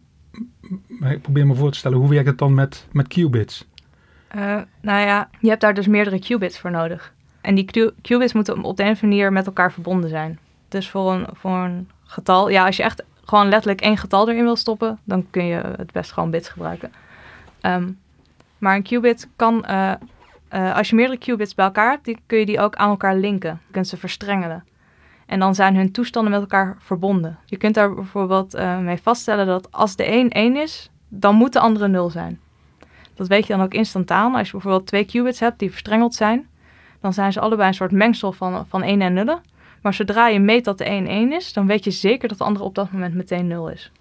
ik 1.09 1.21
probeer 1.21 1.47
me 1.47 1.55
voor 1.55 1.71
te 1.71 1.77
stellen, 1.77 1.97
hoe 1.97 2.09
werkt 2.09 2.27
het 2.27 2.37
dan 2.37 2.53
met, 2.53 2.87
met 2.91 3.07
qubits? 3.07 3.67
Eh, 4.27 4.61
nou 4.81 5.05
ja, 5.05 5.29
je 5.39 5.49
hebt 5.49 5.61
daar 5.61 5.73
dus 5.73 5.87
meerdere 5.87 6.19
qubits 6.19 6.59
voor 6.59 6.71
nodig. 6.71 7.13
En 7.41 7.55
die 7.55 7.65
qu- 7.65 7.91
qubits 8.01 8.33
moeten 8.33 8.63
op 8.63 8.77
de 8.77 8.83
een 8.83 8.89
of 8.91 8.95
andere 8.95 9.07
manier 9.07 9.31
met 9.33 9.45
elkaar 9.45 9.71
verbonden 9.71 10.09
zijn. 10.09 10.39
Dus 10.67 10.89
voor 10.89 11.13
een, 11.13 11.27
voor 11.33 11.57
een 11.57 11.89
getal, 12.03 12.49
ja, 12.49 12.65
als 12.65 12.77
je 12.77 12.83
echt 12.83 13.03
gewoon 13.25 13.49
letterlijk 13.49 13.81
één 13.81 13.97
getal 13.97 14.29
erin 14.29 14.43
wil 14.43 14.55
stoppen, 14.55 14.99
dan 15.03 15.27
kun 15.29 15.45
je 15.45 15.61
het 15.77 15.91
best 15.91 16.11
gewoon 16.11 16.31
bits 16.31 16.49
gebruiken. 16.49 16.91
Ehm, 17.61 17.91
maar 18.57 18.75
een 18.75 18.83
qubit 18.83 19.29
kan, 19.35 19.65
eh, 19.65 19.93
eh, 20.47 20.75
als 20.75 20.89
je 20.89 20.95
meerdere 20.95 21.19
qubits 21.19 21.55
bij 21.55 21.65
elkaar 21.65 21.91
hebt, 21.91 22.05
die, 22.05 22.17
kun 22.25 22.39
je 22.39 22.45
die 22.45 22.59
ook 22.59 22.75
aan 22.75 22.89
elkaar 22.89 23.15
linken. 23.15 23.61
Je 23.65 23.71
kunt 23.71 23.87
ze 23.87 23.97
verstrengelen. 23.97 24.63
En 25.27 25.39
dan 25.39 25.55
zijn 25.55 25.75
hun 25.75 25.91
toestanden 25.91 26.31
met 26.31 26.41
elkaar 26.41 26.77
verbonden. 26.79 27.37
Je 27.45 27.57
kunt 27.57 27.75
daar 27.75 27.93
bijvoorbeeld 27.93 28.53
eh, 28.53 28.79
mee 28.79 28.97
vaststellen 28.97 29.45
dat 29.45 29.71
als 29.71 29.95
de 29.95 30.11
een 30.11 30.29
1 30.29 30.55
is, 30.55 30.89
dan 31.07 31.35
moet 31.35 31.53
de 31.53 31.59
andere 31.59 31.87
0 31.87 32.09
zijn. 32.09 32.39
Dat 33.15 33.27
weet 33.27 33.47
je 33.47 33.53
dan 33.53 33.63
ook 33.65 33.73
instantaan. 33.73 34.35
Als 34.35 34.45
je 34.45 34.51
bijvoorbeeld 34.51 34.87
twee 34.87 35.05
qubits 35.05 35.39
hebt 35.39 35.59
die 35.59 35.69
verstrengeld 35.69 36.15
zijn, 36.15 36.47
dan 37.01 37.13
zijn 37.13 37.33
ze 37.33 37.39
allebei 37.39 37.67
een 37.67 37.73
soort 37.73 37.91
mengsel 37.91 38.31
van, 38.31 38.65
van 38.69 38.83
1 38.83 39.01
en 39.01 39.13
nullen. 39.13 39.41
Maar 39.81 39.93
zodra 39.93 40.27
je 40.27 40.39
meet 40.39 40.65
dat 40.65 40.77
de 40.77 40.83
1 40.83 41.07
1 41.07 41.33
is, 41.33 41.53
dan 41.53 41.67
weet 41.67 41.83
je 41.83 41.91
zeker 41.91 42.27
dat 42.29 42.37
de 42.37 42.43
andere 42.43 42.65
op 42.65 42.75
dat 42.75 42.91
moment 42.91 43.13
meteen 43.13 43.47
0 43.47 43.69
is. 43.69 43.91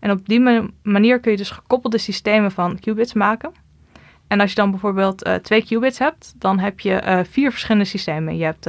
En 0.00 0.10
op 0.10 0.28
die 0.28 0.40
ma- 0.40 0.66
manier 0.82 1.20
kun 1.20 1.30
je 1.30 1.36
dus 1.36 1.50
gekoppelde 1.50 1.98
systemen 1.98 2.52
van 2.52 2.78
qubits 2.78 3.12
maken. 3.12 3.52
En 4.26 4.40
als 4.40 4.50
je 4.50 4.56
dan 4.56 4.70
bijvoorbeeld 4.70 5.22
eh, 5.22 5.34
twee 5.34 5.64
qubits 5.64 5.98
hebt, 5.98 6.34
dan 6.38 6.58
heb 6.58 6.80
je 6.80 6.94
eh, 6.94 7.20
vier 7.30 7.50
verschillende 7.50 7.86
systemen. 7.86 8.36
Je 8.36 8.44
hebt 8.44 8.66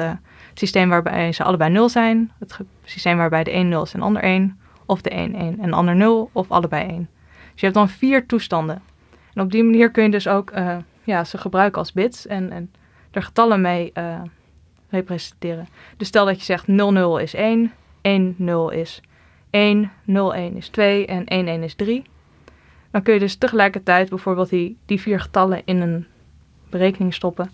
het 0.54 0.62
systeem 0.62 0.90
waarbij 0.90 1.32
ze 1.32 1.44
allebei 1.44 1.72
0 1.72 1.90
zijn, 1.90 2.32
het 2.40 2.60
systeem 2.84 3.18
waarbij 3.18 3.44
de 3.44 3.52
1 3.52 3.70
0 3.70 3.84
is 3.84 3.94
en 3.94 4.00
de 4.00 4.06
ander 4.06 4.22
1, 4.24 4.60
of 4.86 5.02
de 5.02 5.10
1 5.10 5.36
1 5.36 5.60
en 5.60 5.70
de 5.70 5.76
ander 5.76 5.96
0, 5.96 6.30
of 6.32 6.52
allebei 6.52 6.88
1. 6.88 7.10
Dus 7.52 7.62
je 7.62 7.66
hebt 7.66 7.74
dan 7.74 7.90
vier 7.90 8.26
toestanden. 8.26 8.82
En 9.34 9.42
op 9.42 9.52
die 9.52 9.64
manier 9.64 9.92
kun 9.92 10.04
je 10.04 10.10
dus 10.10 10.28
ook 10.28 10.52
eh, 10.52 10.78
ja, 11.04 11.24
ze 11.24 11.38
gebruiken 11.38 11.80
als 11.80 11.94
bits 11.94 12.28
en, 12.28 12.52
en 12.52 12.72
er 13.12 13.24
getallen 13.24 13.62
mee 13.62 13.92
eh, 13.94 14.22
representeren. 14.90 15.68
Dus 15.98 16.08
stel 16.08 16.26
dat 16.26 16.38
je 16.38 16.44
zegt 16.44 16.68
00 16.68 17.18
is 17.18 17.34
1, 17.34 17.72
10 18.02 18.36
is 18.72 19.02
1, 19.50 19.92
01 20.06 20.56
is 20.56 20.68
2 20.68 21.06
en 21.06 21.26
11 21.26 21.62
is 21.62 21.76
3. 21.76 22.04
Dan 22.92 23.02
kun 23.02 23.14
je 23.14 23.20
dus 23.20 23.36
tegelijkertijd 23.36 24.10
bijvoorbeeld 24.10 24.50
die, 24.50 24.78
die 24.86 25.02
vier 25.02 25.20
getallen 25.20 25.62
in 25.66 25.82
een 25.82 26.06
berekening 26.70 27.14
stoppen. 27.14 27.52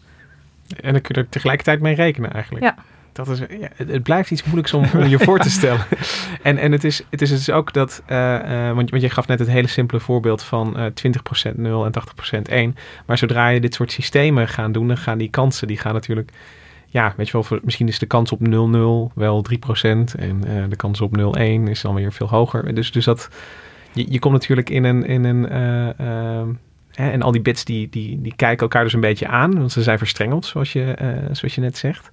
En 0.82 0.92
dan 0.92 1.02
kun 1.02 1.16
je 1.16 1.22
er 1.22 1.30
tegelijkertijd 1.30 1.82
mee 1.82 1.96
rekenen 1.96 2.32
eigenlijk. 2.32 2.66
Ja. 2.66 2.76
Dat 3.12 3.28
is, 3.28 3.40
ja, 3.40 3.68
het, 3.76 4.04
blijft 4.04 4.32
iets 4.32 4.44
moeilijks 4.44 4.74
om, 4.74 4.86
om 4.96 5.08
je 5.08 5.20
voor 5.20 5.40
te 5.40 5.50
stellen. 5.60 5.82
En, 6.42 6.58
en 6.58 6.72
het, 6.72 6.84
is, 6.84 7.04
het 7.10 7.22
is 7.22 7.30
dus 7.30 7.50
ook 7.50 7.74
dat, 7.74 8.04
eh, 8.06 8.68
eh, 8.68 8.76
want, 8.76 8.90
want 8.90 9.02
je 9.02 9.10
gaf 9.10 9.28
net 9.28 9.40
het 9.40 9.48
hele 9.48 9.68
simpele 9.68 10.00
voorbeeld 10.00 10.44
van 10.44 10.78
eh 10.78 10.86
20% 11.52 11.56
0 11.56 11.86
en 11.86 11.92
80% 12.38 12.42
1. 12.42 12.76
Maar 13.06 13.18
zodra 13.18 13.48
je 13.48 13.60
dit 13.60 13.74
soort 13.74 13.92
systemen 13.92 14.48
gaat 14.48 14.74
doen, 14.74 14.88
dan 14.88 14.98
gaan 14.98 15.18
die 15.18 15.30
kansen, 15.30 15.68
die 15.68 15.78
gaan 15.78 15.94
natuurlijk, 15.94 16.32
ja, 16.88 17.14
weet 17.18 17.26
je 17.26 17.34
wel, 17.34 17.44
voor- 17.44 17.60
misschien 17.64 17.88
is 17.88 18.00
de 18.00 18.06
kans 18.06 18.32
op 18.32 18.40
0,0 18.40 19.12
wel 19.16 19.42
3% 19.42 20.16
en 20.16 20.44
eh, 20.44 20.64
de 20.70 20.76
kans 20.76 21.02
op 21.02 21.18
0,1 21.18 21.70
is 21.70 21.82
dan 21.82 21.96
weer 21.96 22.14
veel 22.14 22.30
hoger. 22.30 22.76
Dus, 22.76 22.92
dus 22.92 23.06
dat, 23.06 23.30
je, 23.94 24.12
je 24.12 24.20
komt 24.20 24.34
natuurlijk 24.34 24.70
in 24.70 24.84
een, 24.84 25.06
in 25.06 25.24
een 25.24 25.50
eh, 25.50 25.90
eh, 25.90 26.48
hè, 26.48 26.69
en 27.00 27.22
al 27.22 27.32
die 27.32 27.42
bits 27.42 27.66
die, 27.66 27.90
die, 27.90 28.22
die 28.22 28.34
kijken 28.36 28.60
elkaar 28.62 28.84
dus 28.84 28.94
een 28.94 29.00
beetje 29.00 29.28
aan, 29.28 29.58
want 29.58 29.72
ze 29.72 29.84
zijn 29.84 29.98
verstrengeld, 29.98 30.46
zoals 30.46 30.74
je, 30.74 30.84
eh, 30.94 31.08
zoals 31.32 31.56
je 31.56 31.62
net 31.62 31.78
zegt. 31.78 32.12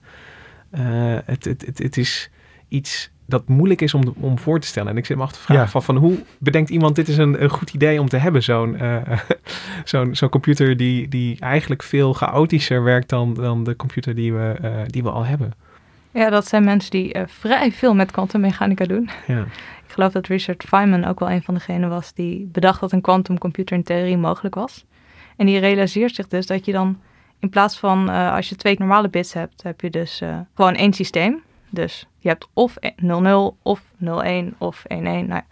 Eh, 0.70 0.82
het, 1.24 1.44
het, 1.44 1.66
het, 1.66 1.78
het 1.78 1.96
is 1.96 2.30
iets 2.68 3.10
dat 3.26 3.48
moeilijk 3.48 3.80
is 3.80 3.94
om, 3.94 4.14
om 4.20 4.38
voor 4.38 4.60
te 4.60 4.66
stellen. 4.66 4.90
En 4.90 4.96
ik 4.96 5.06
zit 5.06 5.16
me 5.16 5.22
af 5.22 5.32
te 5.32 5.38
vragen 5.38 5.64
Ja. 5.64 5.68
van, 5.70 5.82
van 5.82 5.96
hoe 5.96 6.18
bedenkt 6.38 6.70
iemand 6.70 6.96
dit 6.96 7.08
is 7.08 7.16
een, 7.16 7.42
een 7.42 7.50
goed 7.50 7.74
idee 7.74 8.00
om 8.00 8.08
te 8.08 8.16
hebben, 8.16 8.42
zo'n 8.42 8.76
eh, 8.76 8.96
zo'n 9.84 10.14
zo'n 10.14 10.28
computer 10.28 10.76
die, 10.76 11.08
die 11.08 11.40
eigenlijk 11.40 11.82
veel 11.82 12.12
chaotischer 12.12 12.82
werkt 12.82 13.08
dan, 13.08 13.34
dan 13.34 13.64
de 13.64 13.76
computer 13.76 14.14
die 14.14 14.32
we, 14.32 14.58
eh, 14.62 14.70
die 14.86 15.02
we 15.02 15.10
al 15.10 15.24
hebben. 15.24 15.52
Ja, 16.10 16.30
dat 16.30 16.48
zijn 16.48 16.64
mensen 16.64 16.90
die 16.90 17.12
eh, 17.12 17.22
vrij 17.26 17.72
veel 17.72 17.94
met 17.94 18.10
kwantummechanica 18.10 18.84
doen. 18.84 19.08
Ja. 19.26 19.44
Geloof 19.96 20.12
dat 20.12 20.26
Richard 20.26 20.64
Feynman 20.68 21.04
ook 21.04 21.18
wel 21.18 21.30
een 21.30 21.42
van 21.42 21.54
degenen 21.54 21.88
was 21.88 22.12
die 22.12 22.48
bedacht 22.52 22.80
dat 22.80 22.92
een 22.92 23.00
quantumcomputer 23.00 23.76
in 23.76 23.82
theorie 23.82 24.16
mogelijk 24.16 24.54
was. 24.54 24.84
En 25.36 25.46
die 25.46 25.58
realiseert 25.58 26.14
zich 26.14 26.28
dus 26.28 26.46
dat 26.46 26.64
je 26.64 26.72
dan 26.72 27.00
in 27.38 27.48
plaats 27.48 27.78
van 27.78 28.10
eh, 28.10 28.34
als 28.34 28.48
je 28.48 28.56
twee 28.56 28.76
normale 28.78 29.08
bits 29.08 29.32
hebt, 29.32 29.62
heb 29.62 29.80
je 29.80 29.90
dus 29.90 30.20
eh, 30.20 30.38
gewoon 30.54 30.74
één 30.74 30.92
systeem. 30.92 31.42
Dus 31.70 32.06
je 32.18 32.28
hebt 32.28 32.48
of 32.52 32.76
00 32.96 33.56
of 33.62 33.82
01 34.00 34.54
of 34.58 34.84
11. 34.84 35.26
Nou. 35.26 35.42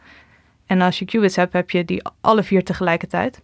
En 0.67 0.81
als 0.81 0.99
je 0.99 1.05
qubits 1.05 1.37
hebt, 1.37 1.53
heb 1.53 1.71
je 1.71 1.85
die 1.85 2.03
alle 2.21 2.43
vier 2.43 2.65
tegelijkertijd. 2.65 3.43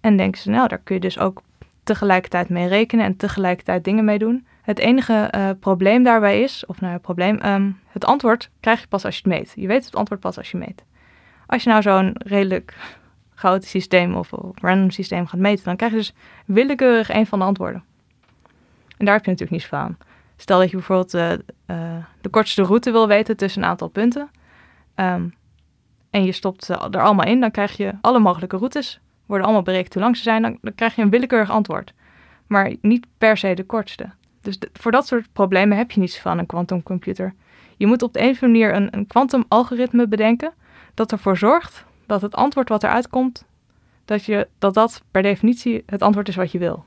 En 0.00 0.16
denken 0.16 0.40
ze, 0.40 0.50
nou, 0.50 0.68
daar 0.68 0.80
kun 0.84 0.94
je 0.94 1.00
dus 1.00 1.18
ook 1.18 1.42
tegelijkertijd 1.82 2.48
mee 2.48 2.68
rekenen 2.68 3.04
en 3.04 3.16
tegelijkertijd 3.16 3.84
dingen 3.84 4.04
mee 4.04 4.18
doen. 4.18 4.46
Het 4.68 4.78
enige 4.78 5.14
eh, 5.14 5.50
probleem 5.60 6.02
daarbij 6.02 6.42
is, 6.42 6.66
of 6.66 6.80
nou 6.80 6.98
probleem, 6.98 7.38
ehm, 7.38 7.70
het 7.86 8.04
antwoord 8.04 8.50
krijg 8.60 8.80
je 8.80 8.86
pas 8.86 9.04
als 9.04 9.14
je 9.14 9.20
het 9.24 9.38
meet. 9.38 9.52
Je 9.56 9.66
weet 9.66 9.84
het 9.84 9.94
antwoord 9.94 10.20
pas 10.20 10.36
als 10.36 10.50
je 10.50 10.56
meet. 10.56 10.84
Als 11.46 11.62
je 11.62 11.68
nou 11.68 11.82
zo'n 11.82 12.12
redelijk 12.18 12.76
chaotisch 13.34 13.70
systeem 13.70 14.14
of, 14.14 14.32
of 14.32 14.60
random 14.60 14.90
systeem 14.90 15.26
gaat 15.26 15.40
meten, 15.40 15.64
dan 15.64 15.76
krijg 15.76 15.92
je 15.92 15.98
dus 15.98 16.14
willekeurig 16.44 17.14
een 17.14 17.26
van 17.26 17.38
de 17.38 17.44
antwoorden. 17.44 17.84
En 18.96 19.04
daar 19.04 19.14
heb 19.14 19.24
je 19.24 19.30
natuurlijk 19.30 19.50
niets 19.50 19.66
van. 19.66 19.96
Stel 20.36 20.58
dat 20.58 20.70
je 20.70 20.76
bijvoorbeeld 20.76 21.14
eh, 21.14 21.32
eh, 21.66 22.04
de 22.20 22.28
kortste 22.28 22.62
route 22.62 22.90
wil 22.90 23.08
weten 23.08 23.36
tussen 23.36 23.62
een 23.62 23.68
aantal 23.68 23.88
punten. 23.88 24.30
ehm, 24.94 25.28
en 26.10 26.24
je 26.24 26.32
stopt 26.32 26.68
er 26.68 27.02
allemaal 27.02 27.26
in, 27.26 27.40
dan 27.40 27.50
krijg 27.50 27.76
je 27.76 27.94
alle 28.00 28.18
mogelijke 28.18 28.56
routes. 28.56 29.00
Worden 29.26 29.46
allemaal 29.46 29.64
berekend 29.64 29.94
hoe 29.94 30.02
lang 30.02 30.16
ze 30.16 30.22
zijn, 30.22 30.42
dan 30.42 30.58
krijg 30.74 30.96
je 30.96 31.02
een 31.02 31.10
willekeurig 31.10 31.50
antwoord. 31.50 31.92
Maar 32.46 32.74
niet 32.80 33.06
per 33.18 33.36
se 33.36 33.54
de 33.54 33.64
kortste. 33.64 34.16
Dus 34.40 34.58
voor 34.72 34.92
dat 34.92 35.06
soort 35.06 35.32
problemen 35.32 35.76
heb 35.76 35.90
je 35.90 36.00
niets 36.00 36.20
van 36.20 36.38
een 36.38 36.46
quantumcomputer. 36.46 37.34
Je 37.76 37.86
moet 37.86 38.02
op 38.02 38.12
de 38.12 38.20
een 38.20 38.30
of 38.30 38.42
andere 38.42 38.64
manier 38.68 38.74
een, 38.74 38.98
een 38.98 39.06
quantum-algoritme 39.06 40.08
bedenken 40.08 40.52
dat 40.94 41.12
ervoor 41.12 41.36
zorgt 41.36 41.84
dat 42.06 42.22
het 42.22 42.34
antwoord 42.34 42.68
wat 42.68 42.82
eruit 42.82 43.08
komt, 43.08 43.44
dat, 44.04 44.24
je, 44.24 44.48
dat 44.58 44.74
dat 44.74 45.02
per 45.10 45.22
definitie 45.22 45.82
het 45.86 46.02
antwoord 46.02 46.28
is 46.28 46.36
wat 46.36 46.52
je 46.52 46.58
wil. 46.58 46.84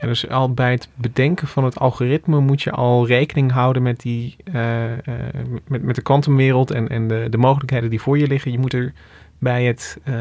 Ja, 0.00 0.06
dus 0.06 0.28
al 0.28 0.52
bij 0.52 0.70
het 0.70 0.88
bedenken 0.94 1.48
van 1.48 1.64
het 1.64 1.78
algoritme 1.78 2.40
moet 2.40 2.62
je 2.62 2.70
al 2.70 3.06
rekening 3.06 3.52
houden 3.52 3.82
met, 3.82 4.00
die, 4.00 4.36
eh, 4.44 4.92
eh, 4.92 4.98
met, 5.68 5.82
met 5.82 5.94
de 5.94 6.02
kwantumwereld 6.02 6.70
en, 6.70 6.88
en 6.88 7.08
de, 7.08 7.26
de 7.30 7.38
mogelijkheden 7.38 7.90
die 7.90 8.00
voor 8.00 8.18
je 8.18 8.26
liggen. 8.26 8.52
Je 8.52 8.58
moet 8.58 8.72
er 8.72 8.92
bij 9.38 9.64
het. 9.64 9.98
eh, 10.04 10.14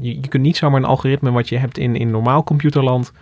je, 0.00 0.20
je 0.20 0.28
kunt 0.28 0.42
niet 0.42 0.56
zomaar 0.56 0.80
een 0.80 0.86
algoritme 0.86 1.30
wat 1.30 1.48
je 1.48 1.56
hebt 1.56 1.78
in, 1.78 1.96
in 1.96 2.10
normaal 2.10 2.44
computerland 2.44 3.12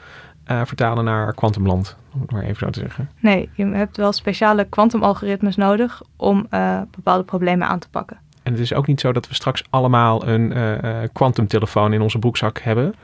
eh, 0.46 0.60
vertalen 0.64 1.04
naar 1.04 1.34
kwantumland. 1.34 1.96
Om 2.14 2.20
het 2.20 2.30
maar 2.30 2.42
even 2.42 2.56
zo 2.56 2.70
te 2.70 2.80
zeggen. 2.80 3.10
Nee, 3.20 3.48
je 3.52 3.64
hebt 3.66 3.96
wel 3.96 4.12
speciale 4.12 4.64
kwantumalgoritmes 4.64 5.56
nodig 5.56 6.02
om 6.16 6.46
eh, 6.50 6.80
bepaalde 6.90 7.24
problemen 7.24 7.68
aan 7.68 7.78
te 7.78 7.88
pakken. 7.88 8.16
En 8.42 8.52
het 8.52 8.60
is 8.60 8.74
ook 8.74 8.86
niet 8.86 9.00
zo 9.00 9.12
dat 9.12 9.28
we 9.28 9.34
straks 9.34 9.64
allemaal 9.70 10.28
een 10.28 10.52
eh, 10.52 10.92
kwantumtelefoon 11.12 11.92
in 11.92 12.00
onze 12.00 12.18
broekzak 12.18 12.58
hebben. 12.58 12.94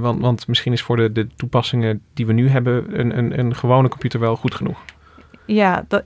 Want, 0.00 0.20
want 0.20 0.46
misschien 0.48 0.72
is 0.72 0.82
voor 0.82 0.96
de, 0.96 1.12
de 1.12 1.28
toepassingen 1.36 2.02
die 2.14 2.26
we 2.26 2.32
nu 2.32 2.48
hebben 2.48 3.00
een, 3.00 3.18
een, 3.18 3.38
een 3.38 3.54
gewone 3.54 3.88
computer 3.88 4.20
wel 4.20 4.36
goed 4.36 4.54
genoeg. 4.54 4.78
Ja, 5.46 5.84
dat, 5.88 6.04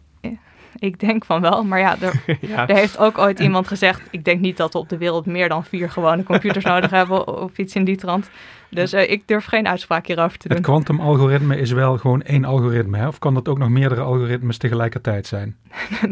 ik 0.89 1.01
denk 1.01 1.25
van 1.25 1.41
wel, 1.41 1.65
maar 1.65 1.79
ja, 1.79 1.97
er, 2.01 2.23
ja. 2.41 2.69
er 2.69 2.77
heeft 2.77 2.99
ook 2.99 3.19
ooit 3.19 3.41
iemand 3.41 3.69
gezegd: 3.69 4.03
Ik 4.11 4.25
denk 4.25 4.41
niet 4.41 4.57
dat 4.57 4.73
we 4.73 4.79
op 4.79 4.89
de 4.89 4.99
wereld 4.99 5.27
meer 5.27 5.49
dan 5.49 5.65
vier 5.65 5.91
gewone 5.91 6.23
computers 6.23 6.65
nodig 6.65 6.91
hebben, 7.01 7.43
of 7.43 7.59
iets 7.59 7.75
in 7.75 7.85
die 7.85 7.97
trant. 7.97 8.31
Dus 8.69 8.93
eh, 8.93 9.11
ik 9.11 9.29
durf 9.29 9.45
geen 9.45 9.69
uitspraak 9.69 10.07
hierover 10.07 10.39
te 10.39 10.49
Het 10.49 10.57
doen. 10.57 10.67
kwantumalgoritme 10.67 11.57
is 11.61 11.73
wel 11.73 11.99
gewoon 11.99 12.23
één 12.23 12.45
algoritme, 12.45 12.99
hè? 12.99 13.07
Of 13.07 13.19
kan 13.19 13.35
dat 13.35 13.49
ook 13.49 13.59
nog 13.59 13.69
meerdere 13.69 14.01
algoritmes 14.01 14.59
tegelijkertijd 14.59 15.27
zijn? 15.27 15.57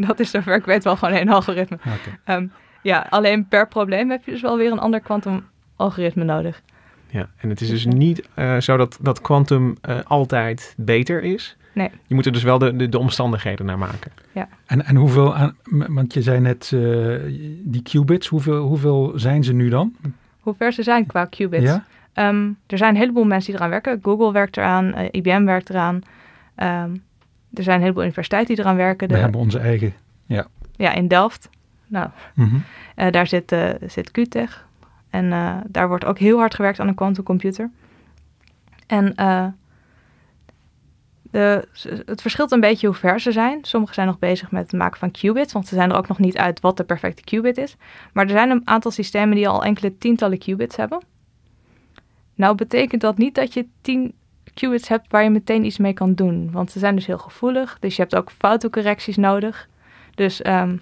dat 0.07 0.19
is 0.19 0.29
zover 0.29 0.55
ik 0.55 0.65
weet 0.65 0.83
wel 0.83 0.95
gewoon 0.95 1.13
één 1.13 1.29
algoritme. 1.29 1.77
Ehm, 2.23 2.47
ja, 2.81 3.07
alleen 3.09 3.47
per 3.47 3.67
probleem 3.67 4.09
heb 4.09 4.25
je 4.25 4.31
dus 4.31 4.41
wel 4.41 4.57
weer 4.57 4.71
een 4.71 4.79
ander 4.79 4.99
kwantumalgoritme 4.99 6.23
nodig. 6.23 6.61
Ja, 7.09 7.29
en 7.37 7.49
het 7.49 7.61
is 7.61 7.69
dus 7.69 7.85
niet 7.85 8.27
eh, 8.33 8.57
zo 8.59 8.77
dat, 8.77 8.97
dat 9.01 9.21
quantum 9.21 9.77
eh, 9.81 9.99
altijd 10.03 10.73
beter 10.77 11.23
is. 11.23 11.57
Nee. 11.73 11.89
Je 12.07 12.15
moet 12.15 12.25
er 12.25 12.31
dus 12.31 12.43
wel 12.43 12.57
de, 12.57 12.75
de, 12.75 12.89
de 12.89 12.99
omstandigheden 12.99 13.65
naar 13.65 13.77
maken. 13.77 14.11
En, 14.65 14.85
en 14.85 14.95
hoeveel, 14.95 15.35
aan, 15.35 15.55
want 15.69 16.13
je 16.13 16.21
zei 16.21 16.39
net 16.39 16.71
eh, 16.73 17.15
die 17.63 17.81
qubits, 17.81 18.27
hoeveel, 18.27 18.61
hoeveel 18.67 19.11
zijn 19.15 19.43
ze 19.43 19.53
nu 19.53 19.69
dan? 19.69 19.95
Hoe 20.39 20.53
ver 20.57 20.71
ze 20.73 20.83
zijn 20.83 21.05
qua 21.05 21.25
qubits. 21.25 21.63
Ja? 21.63 21.83
Ehm, 22.13 22.49
er 22.67 22.77
zijn 22.77 22.93
een 22.93 22.99
heleboel 23.01 23.23
mensen 23.25 23.51
die 23.51 23.55
eraan 23.59 23.69
werken. 23.71 23.99
Google 24.01 24.31
werkt 24.31 24.57
eraan, 24.57 24.93
eh, 24.93 25.07
IBM 25.11 25.43
werkt 25.45 25.69
eraan. 25.69 26.01
Ehm, 26.55 26.91
er 27.53 27.63
zijn 27.63 27.75
een 27.75 27.81
heleboel 27.81 28.03
universiteiten 28.03 28.55
die 28.55 28.63
eraan 28.63 28.75
werken. 28.77 29.07
We 29.07 29.13
De- 29.13 29.19
hebben 29.19 29.39
onze 29.39 29.59
eigen. 29.59 29.93
ja, 30.75 30.93
in 30.93 31.07
Delft. 31.07 31.49
Nou, 31.87 32.09
Mhm. 32.35 32.55
eh, 32.95 33.11
daar 33.11 33.27
zit, 33.27 33.51
eh, 33.51 33.69
zit 33.87 34.11
QTech. 34.11 34.67
En 35.09 35.31
eh, 35.31 35.55
daar 35.67 35.87
wordt 35.87 36.05
ook 36.05 36.17
heel 36.19 36.37
hard 36.37 36.55
gewerkt 36.55 36.79
aan 36.79 36.87
een 36.87 36.95
quantumcomputer. 36.95 37.69
En 38.87 39.15
eh, 39.15 39.45
de, 41.33 41.67
het 42.05 42.21
verschilt 42.21 42.51
een 42.51 42.59
beetje 42.59 42.87
hoe 42.87 42.95
ver 42.95 43.19
ze 43.19 43.31
zijn. 43.31 43.59
Sommigen 43.61 43.95
zijn 43.95 44.07
nog 44.07 44.19
bezig 44.19 44.51
met 44.51 44.61
het 44.61 44.79
maken 44.79 44.99
van 44.99 45.11
qubits, 45.11 45.53
want 45.53 45.67
ze 45.67 45.75
zijn 45.75 45.91
er 45.91 45.97
ook 45.97 46.07
nog 46.07 46.19
niet 46.19 46.37
uit 46.37 46.59
wat 46.59 46.77
de 46.77 46.83
perfecte 46.83 47.23
qubit 47.23 47.57
is. 47.57 47.75
Maar 48.13 48.23
er 48.23 48.31
zijn 48.31 48.49
een 48.49 48.67
aantal 48.67 48.91
systemen 48.91 49.35
die 49.35 49.47
al 49.47 49.63
enkele 49.63 49.97
tientallen 49.97 50.37
qubits 50.37 50.75
hebben. 50.75 51.01
Nou 52.35 52.55
betekent 52.55 53.01
dat 53.01 53.17
niet 53.17 53.35
dat 53.35 53.53
je 53.53 53.67
tien 53.81 54.13
qubits 54.53 54.87
hebt 54.87 55.11
waar 55.11 55.23
je 55.23 55.29
meteen 55.29 55.65
iets 55.65 55.77
mee 55.77 55.93
kan 55.93 56.13
doen. 56.13 56.51
Want 56.51 56.71
ze 56.71 56.79
zijn 56.79 56.95
dus 56.95 57.05
heel 57.05 57.17
gevoelig, 57.17 57.77
dus 57.79 57.95
je 57.95 58.01
hebt 58.01 58.15
ook 58.15 58.31
foutencorrecties 58.31 59.17
nodig. 59.17 59.67
Dus 60.15 60.41
ehm, 60.41 60.77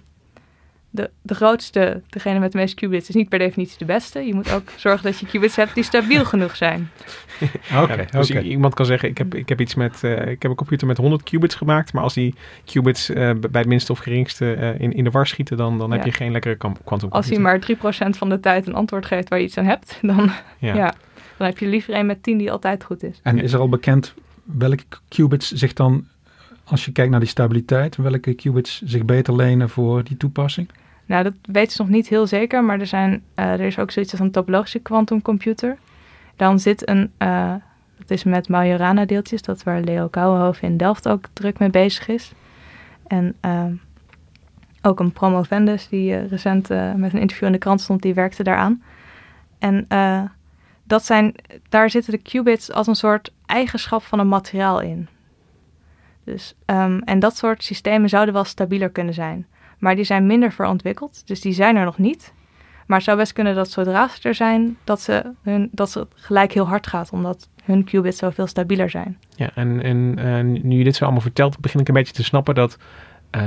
de, 0.93 1.09
de 1.21 1.33
grootste, 1.35 2.01
degene 2.09 2.39
met 2.39 2.51
de 2.51 2.57
meeste 2.57 2.75
qubits, 2.75 3.09
is 3.09 3.15
niet 3.15 3.29
per 3.29 3.39
definitie 3.39 3.77
de 3.77 3.85
beste. 3.85 4.19
Je 4.19 4.33
moet 4.33 4.51
ook 4.53 4.69
zorgen 4.75 5.03
dat 5.03 5.19
je 5.19 5.25
qubits 5.25 5.55
hebt 5.55 5.73
die 5.75 5.83
stabiel 5.83 6.25
genoeg 6.25 6.55
zijn. 6.55 6.89
Oké, 7.81 7.93
Ja, 7.93 8.05
dus 8.19 8.29
oké. 8.31 8.39
i- 8.39 8.47
iemand 8.49 8.73
kan 8.73 8.85
zeggen, 8.85 9.09
ik 9.09 9.17
heb, 9.17 9.35
ik 9.35 9.49
heb 9.49 9.61
iets 9.61 9.75
met, 9.75 10.03
eh, 10.03 10.11
ik 10.27 10.41
heb 10.41 10.51
een 10.51 10.55
computer 10.57 10.87
met 10.87 10.97
100 10.97 11.23
qubits 11.23 11.55
gemaakt, 11.55 11.93
maar 11.93 12.03
als 12.03 12.13
die 12.13 12.35
qubits 12.65 13.09
eh, 13.09 13.15
bij 13.39 13.61
het 13.61 13.65
minste 13.65 13.91
of 13.91 13.99
geringste 13.99 14.53
eh, 14.53 14.79
in, 14.79 14.93
in 14.93 15.03
de 15.03 15.09
war 15.09 15.27
schieten, 15.27 15.57
dan, 15.57 15.77
dan 15.77 15.91
heb 15.91 16.05
je 16.05 16.11
geen 16.11 16.31
lekkere 16.31 16.57
quantum 16.83 17.09
Als 17.09 17.29
hij 17.29 17.39
maar 17.39 17.59
3% 17.71 17.77
van 18.09 18.29
de 18.29 18.39
tijd 18.39 18.67
een 18.67 18.73
antwoord 18.75 19.05
geeft 19.05 19.29
waar 19.29 19.39
je 19.39 19.45
iets 19.45 19.57
aan 19.57 19.65
hebt, 19.65 19.97
dan, 20.11 20.31
Ja. 20.59 20.75
ja. 20.75 20.93
dan 21.37 21.47
heb 21.47 21.57
je 21.57 21.67
liever 21.67 21.93
een 21.95 22.05
met 22.05 22.23
10 22.23 22.37
die 22.37 22.51
altijd 22.51 22.83
goed 22.83 23.03
is. 23.03 23.19
En 23.23 23.39
is 23.39 23.53
er 23.53 23.59
al 23.59 23.69
bekend 23.69 24.13
welke 24.43 24.83
qubits 25.09 25.51
zich 25.51 25.73
dan, 25.73 26.07
als 26.63 26.85
je 26.85 26.91
kijkt 26.91 27.11
naar 27.11 27.19
die 27.19 27.29
stabiliteit, 27.29 27.95
welke 27.95 28.33
qubits 28.33 28.81
zich 28.85 29.05
beter 29.05 29.35
lenen 29.35 29.69
voor 29.69 30.03
die 30.03 30.17
toepassing? 30.17 30.69
Nou, 31.11 31.23
dat 31.23 31.33
weten 31.41 31.71
ze 31.71 31.81
nog 31.81 31.91
niet 31.91 32.07
heel 32.07 32.27
zeker, 32.27 32.63
maar 32.63 32.79
er, 32.79 32.87
zijn, 32.87 33.23
eh, 33.35 33.51
er 33.51 33.59
is 33.59 33.79
ook 33.79 33.91
zoiets 33.91 34.11
als 34.11 34.21
een 34.21 34.31
topologische 34.31 34.79
quantumcomputer. 34.79 35.77
Dan 36.35 36.59
zit 36.59 36.89
een, 36.89 37.11
eh, 37.17 37.53
dat 37.97 38.11
is 38.11 38.23
met 38.23 38.49
Majorana-deeltjes, 38.49 39.41
dat 39.41 39.63
waar 39.63 39.81
Leo 39.81 40.07
Kouwenhoven 40.07 40.67
in 40.67 40.77
Delft 40.77 41.07
ook 41.07 41.25
druk 41.33 41.59
mee 41.59 41.69
bezig 41.69 42.07
is. 42.07 42.31
En 43.07 43.35
ehm, 43.39 43.73
ook 44.81 44.99
een 44.99 45.11
promovendus 45.11 45.87
die 45.87 46.15
eh, 46.15 46.29
recent 46.29 46.69
eh, 46.69 46.93
met 46.93 47.13
een 47.13 47.19
interview 47.19 47.45
in 47.45 47.51
de 47.51 47.57
krant 47.57 47.81
stond, 47.81 48.01
die 48.01 48.13
werkte 48.13 48.43
daaraan. 48.43 48.83
En 49.59 49.85
eh, 49.87 50.23
dat 50.83 51.05
zijn, 51.05 51.35
daar 51.69 51.89
zitten 51.89 52.11
de 52.11 52.21
qubits 52.21 52.71
als 52.71 52.87
een 52.87 52.95
soort 52.95 53.33
eigenschap 53.45 54.03
van 54.03 54.19
een 54.19 54.27
materiaal 54.27 54.81
in. 54.81 55.07
Dus, 56.23 56.55
ehm, 56.65 56.99
en 57.05 57.19
dat 57.19 57.37
soort 57.37 57.63
systemen 57.63 58.09
zouden 58.09 58.33
wel 58.33 58.43
stabieler 58.43 58.89
kunnen 58.89 59.13
zijn. 59.13 59.47
Maar 59.81 59.95
die 59.95 60.03
zijn 60.03 60.25
minder 60.25 60.51
verontwikkeld, 60.51 61.27
dus 61.27 61.41
die 61.41 61.53
zijn 61.53 61.75
er 61.75 61.85
nog 61.85 61.97
niet. 61.97 62.33
Maar 62.85 62.97
het 62.97 63.05
zou 63.05 63.17
best 63.17 63.33
kunnen 63.33 63.55
dat 63.55 63.69
zodra 63.69 64.07
ze 64.07 64.27
er 64.27 64.35
zijn, 64.35 64.77
dat, 64.83 65.01
ze 65.01 65.31
hun, 65.41 65.69
dat 65.71 65.91
ze 65.91 66.07
gelijk 66.13 66.51
heel 66.53 66.67
hard 66.67 66.87
gaat, 66.87 67.09
omdat 67.11 67.49
hun 67.63 67.83
qubits 67.83 68.17
zoveel 68.17 68.47
stabieler 68.47 68.89
zijn. 68.89 69.17
Ja, 69.35 69.51
en, 69.55 69.81
en 69.83 70.13
eh, 70.17 70.61
nu 70.63 70.77
je 70.77 70.83
dit 70.83 70.95
zo 70.95 71.03
allemaal 71.03 71.21
vertelt, 71.21 71.59
begin 71.59 71.79
ik 71.79 71.87
een 71.87 71.93
beetje 71.93 72.13
te 72.13 72.23
snappen 72.23 72.55
dat 72.55 72.77
eh, 73.29 73.41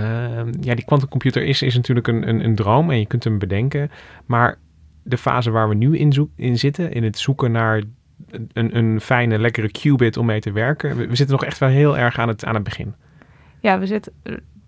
ja, 0.60 0.74
die 0.74 0.84
quantumcomputer 0.84 1.42
is, 1.44 1.62
is 1.62 1.74
natuurlijk 1.74 2.06
een, 2.06 2.28
een, 2.28 2.44
een 2.44 2.54
droom 2.54 2.90
en 2.90 2.98
je 2.98 3.06
kunt 3.06 3.24
hem 3.24 3.38
bedenken. 3.38 3.90
Maar 4.26 4.58
de 5.02 5.18
fase 5.18 5.50
waar 5.50 5.68
we 5.68 5.74
nu 5.74 5.98
in, 5.98 6.12
zoek, 6.12 6.30
in 6.36 6.58
zitten, 6.58 6.92
in 6.92 7.04
het 7.04 7.18
zoeken 7.18 7.52
naar 7.52 7.82
een, 8.52 8.76
een 8.76 9.00
fijne, 9.00 9.38
lekkere 9.38 9.70
qubit 9.70 10.16
om 10.16 10.26
mee 10.26 10.40
te 10.40 10.52
werken, 10.52 10.96
we, 10.96 11.06
we 11.06 11.16
zitten 11.16 11.36
nog 11.36 11.44
echt 11.44 11.58
wel 11.58 11.68
heel 11.68 11.98
erg 11.98 12.18
aan 12.18 12.28
het, 12.28 12.44
aan 12.44 12.54
het 12.54 12.64
begin. 12.64 12.94
Ja, 13.60 13.78
we 13.78 13.86
zitten, 13.86 14.12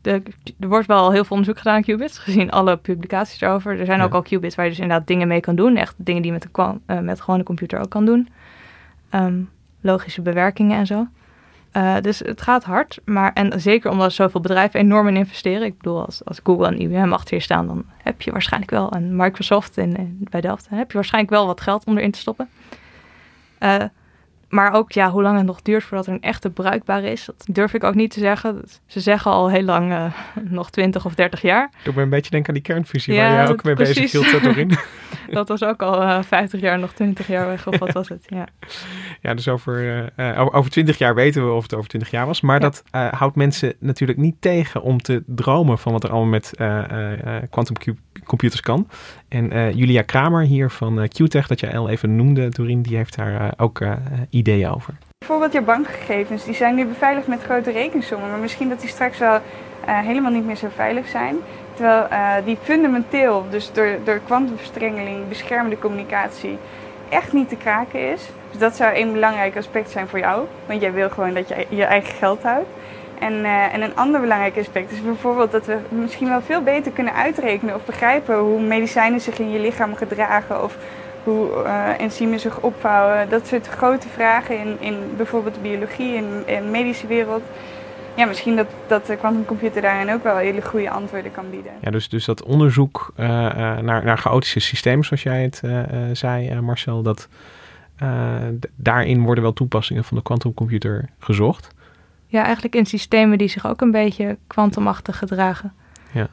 er 0.06 0.22
wordt 0.68 0.86
wel 0.86 1.10
heel 1.12 1.24
veel 1.24 1.36
onderzoek 1.36 1.58
gedaan 1.58 1.74
aan 1.74 1.82
qubits, 1.82 2.18
gezien 2.18 2.50
alle 2.50 2.76
publicaties 2.76 3.40
erover. 3.40 3.78
Er 3.80 3.86
zijn 3.86 3.98
Ja. 3.98 4.04
ook 4.04 4.14
al 4.14 4.22
qubits 4.22 4.54
waar 4.54 4.64
je 4.64 4.70
dus 4.70 4.80
inderdaad 4.80 5.06
dingen 5.06 5.28
mee 5.28 5.40
kan 5.40 5.56
doen, 5.56 5.76
echt 5.76 5.94
dingen 5.96 6.22
die 6.22 6.32
je 6.32 6.38
met 6.38 6.48
eh, 6.86 6.98
met 6.98 7.20
gewoon 7.20 7.38
een 7.38 7.44
computer 7.44 7.80
ook 7.80 7.90
kan 7.90 8.04
doen. 8.04 8.28
Ehm, 9.10 9.40
logische 9.80 10.22
bewerkingen 10.22 10.78
en 10.78 10.86
zo. 10.86 11.06
Eh, 11.72 11.96
dus 12.00 12.18
het 12.18 12.42
gaat 12.42 12.64
hard, 12.64 12.98
maar 13.04 13.32
en 13.32 13.60
zeker 13.60 13.90
omdat 13.90 14.12
zoveel 14.12 14.40
bedrijven 14.40 14.80
enorm 14.80 15.08
in 15.08 15.16
investeren. 15.16 15.62
Ik 15.66 15.76
bedoel, 15.76 16.04
als, 16.04 16.24
als 16.24 16.40
Google 16.44 16.66
en 16.66 16.80
IBM 16.80 17.12
achter 17.12 17.36
je 17.36 17.42
staan, 17.42 17.66
dan 17.66 17.84
heb 18.02 18.22
je 18.22 18.32
waarschijnlijk 18.32 18.70
wel, 18.72 18.90
en 18.92 19.16
Microsoft 19.16 19.76
in- 19.76 20.26
bij 20.30 20.40
Delft, 20.40 20.66
dan 20.70 20.78
heb 20.78 20.88
je 20.90 20.94
waarschijnlijk 20.94 21.32
wel 21.34 21.46
wat 21.46 21.60
geld 21.60 21.84
om 21.84 21.96
erin 21.98 22.10
te 22.10 22.18
stoppen. 22.18 22.48
Eh, 23.58 23.82
maar 24.48 24.72
ook 24.72 24.92
ja, 24.92 25.10
hoe 25.10 25.22
lang 25.22 25.36
het 25.36 25.46
nog 25.46 25.62
duurt 25.62 25.82
voordat 25.84 26.06
er 26.06 26.12
een 26.12 26.22
echte 26.22 26.50
bruikbare 26.50 27.10
is, 27.10 27.24
dat 27.24 27.46
durf 27.50 27.74
ik 27.74 27.84
ook 27.84 27.94
niet 27.94 28.10
te 28.10 28.20
zeggen. 28.20 28.62
Ze 28.86 29.00
zeggen 29.00 29.30
al 29.30 29.50
heel 29.50 29.62
lang, 29.62 29.92
eh, 29.92 30.04
nog 30.58 30.70
20 30.70 31.04
of 31.04 31.14
30 31.14 31.42
jaar. 31.42 31.70
Doe 31.84 31.94
me 31.94 32.02
een 32.02 32.08
beetje 32.08 32.30
denken 32.30 32.48
aan 32.48 32.54
die 32.54 32.72
kernfusie 32.74 33.14
Ja, 33.14 33.20
waar 33.28 33.32
jij 33.42 33.48
ook 33.48 33.64
mee 33.64 33.74
bezig 33.74 34.12
hield. 34.12 34.26
Dat 35.30 35.48
was 35.48 35.62
ook 35.64 35.82
al 35.82 36.02
eh 36.02 36.22
50 36.22 36.60
jaar, 36.60 36.78
nog 36.78 36.92
20 36.92 37.26
jaar 37.26 37.46
weg, 37.46 37.66
of 37.66 37.78
wat 37.78 37.92
was 37.92 38.08
het? 38.08 38.24
Ja. 38.26 38.46
Ja, 39.20 39.34
dus 39.34 39.48
over, 39.48 40.04
eh, 40.16 40.40
over- 40.40 40.52
over 40.52 40.70
20 40.70 40.98
jaar 40.98 41.14
weten 41.14 41.46
we 41.46 41.52
of 41.52 41.62
het 41.62 41.74
over 41.74 41.88
20 41.88 42.10
jaar 42.10 42.26
was. 42.26 42.40
Maar 42.40 42.60
Ja. 42.60 42.70
dat 42.70 42.82
houdt 43.14 43.36
mensen 43.36 43.74
natuurlijk 43.78 44.18
niet 44.18 44.34
tegen 44.40 44.82
om 44.82 45.02
te 45.02 45.22
dromen 45.26 45.78
van 45.78 45.92
wat 45.92 46.04
er 46.04 46.10
allemaal 46.10 46.28
met 46.28 46.52
quantum 47.50 47.76
computers 48.24 48.60
kan. 48.60 48.88
En 49.28 49.76
Julia 49.76 50.02
Kramer 50.02 50.42
hier 50.42 50.70
van 50.70 51.08
QTech, 51.08 51.46
dat 51.46 51.60
jij 51.60 51.78
al 51.78 51.88
even 51.88 52.16
noemde, 52.16 52.48
Doreen, 52.48 52.82
die 52.82 52.96
heeft 52.96 53.16
daar 53.16 53.52
ook 53.56 53.80
ideeën 54.36 54.70
over. 54.70 54.94
Bijvoorbeeld 55.18 55.52
je 55.52 55.60
bankgegevens, 55.60 56.44
die 56.44 56.54
zijn 56.54 56.74
nu 56.74 56.84
beveiligd 56.84 57.26
met 57.26 57.42
grote 57.42 57.70
rekensommen, 57.70 58.30
maar 58.30 58.38
misschien 58.38 58.68
dat 58.68 58.80
die 58.80 58.88
straks 58.88 59.18
wel 59.18 59.34
eh, 59.34 59.98
helemaal 59.98 60.30
niet 60.30 60.46
meer 60.46 60.56
zo 60.56 60.68
veilig 60.74 61.08
zijn. 61.08 61.36
Terwijl 61.74 62.08
eh, 62.08 62.34
die 62.44 62.58
fundamenteel, 62.62 63.44
dus 63.50 63.72
door, 63.72 63.88
door 64.04 64.20
kwantumverstrengeling, 64.26 65.28
beschermde 65.28 65.78
communicatie, 65.78 66.58
echt 67.08 67.32
niet 67.32 67.48
te 67.48 67.56
kraken 67.56 68.12
is. 68.12 68.28
Dus 68.50 68.60
dat 68.60 68.76
zou 68.76 68.96
een 68.96 69.12
belangrijk 69.12 69.56
aspect 69.56 69.90
zijn 69.90 70.08
voor 70.08 70.18
jou, 70.18 70.46
want 70.66 70.80
jij 70.80 70.92
wil 70.92 71.10
gewoon 71.10 71.34
dat 71.34 71.48
je 71.48 71.66
je 71.68 71.84
eigen 71.84 72.14
geld 72.14 72.42
houdt. 72.42 72.68
En, 73.18 73.44
eh, 73.44 73.74
en 73.74 73.82
een 73.82 73.96
ander 73.96 74.20
belangrijk 74.20 74.58
aspect 74.58 74.92
is 74.92 75.02
bijvoorbeeld 75.02 75.52
dat 75.52 75.66
we 75.66 75.78
misschien 75.88 76.28
wel 76.28 76.42
veel 76.42 76.62
beter 76.62 76.92
kunnen 76.92 77.14
uitrekenen 77.14 77.74
of 77.74 77.84
begrijpen 77.84 78.38
hoe 78.38 78.60
medicijnen 78.60 79.20
zich 79.20 79.38
in 79.38 79.50
je 79.50 79.60
lichaam 79.60 79.94
gedragen 79.94 80.62
of 80.62 80.76
hoe 81.26 81.62
eh, 81.62 82.00
enzymen 82.00 82.40
zich 82.40 82.60
opvouwen. 82.60 83.28
Dat 83.28 83.46
soort 83.46 83.66
grote 83.66 84.08
vragen 84.08 84.58
in, 84.58 84.76
in 84.80 84.96
bijvoorbeeld 85.16 85.54
de 85.54 85.60
biologie 85.60 86.16
en 86.16 86.24
in 86.46 86.62
de 86.62 86.68
medische 86.70 87.06
wereld. 87.06 87.42
Ja, 88.16 88.24
misschien 88.26 88.56
dat, 88.56 88.66
dat 88.86 89.06
de 89.06 89.16
quantumcomputer 89.16 89.82
daarin 89.82 90.14
ook 90.14 90.22
wel 90.22 90.36
hele 90.36 90.62
goede 90.62 90.90
antwoorden 90.90 91.32
kan 91.32 91.50
bieden. 91.50 91.72
Ja, 91.80 91.90
dus, 91.90 92.08
dus 92.08 92.24
dat 92.24 92.42
onderzoek 92.42 93.12
eh, 93.16 93.46
eh, 93.46 93.78
naar, 93.78 94.04
naar 94.04 94.18
chaotische 94.18 94.60
systemen, 94.60 95.04
zoals 95.04 95.22
jij 95.22 95.42
het 95.42 95.60
eh, 95.64 95.80
eh, 95.82 95.88
zei, 96.12 96.48
eh, 96.48 96.58
Marcel, 96.58 97.02
dat 97.02 97.28
eh, 97.96 98.34
daarin 98.76 99.22
worden 99.22 99.42
wel 99.42 99.52
toepassingen 99.52 100.04
van 100.04 100.16
de 100.16 100.22
quantumcomputer 100.22 101.08
gezocht. 101.18 101.68
ja, 102.26 102.44
eigenlijk 102.44 102.74
in 102.74 102.86
systemen 102.86 103.38
die 103.38 103.48
zich 103.48 103.66
ook 103.66 103.80
een 103.80 103.90
beetje 103.90 104.38
kwantumachtig 104.46 105.18
gedragen. 105.18 105.72
Ja. 106.12 106.28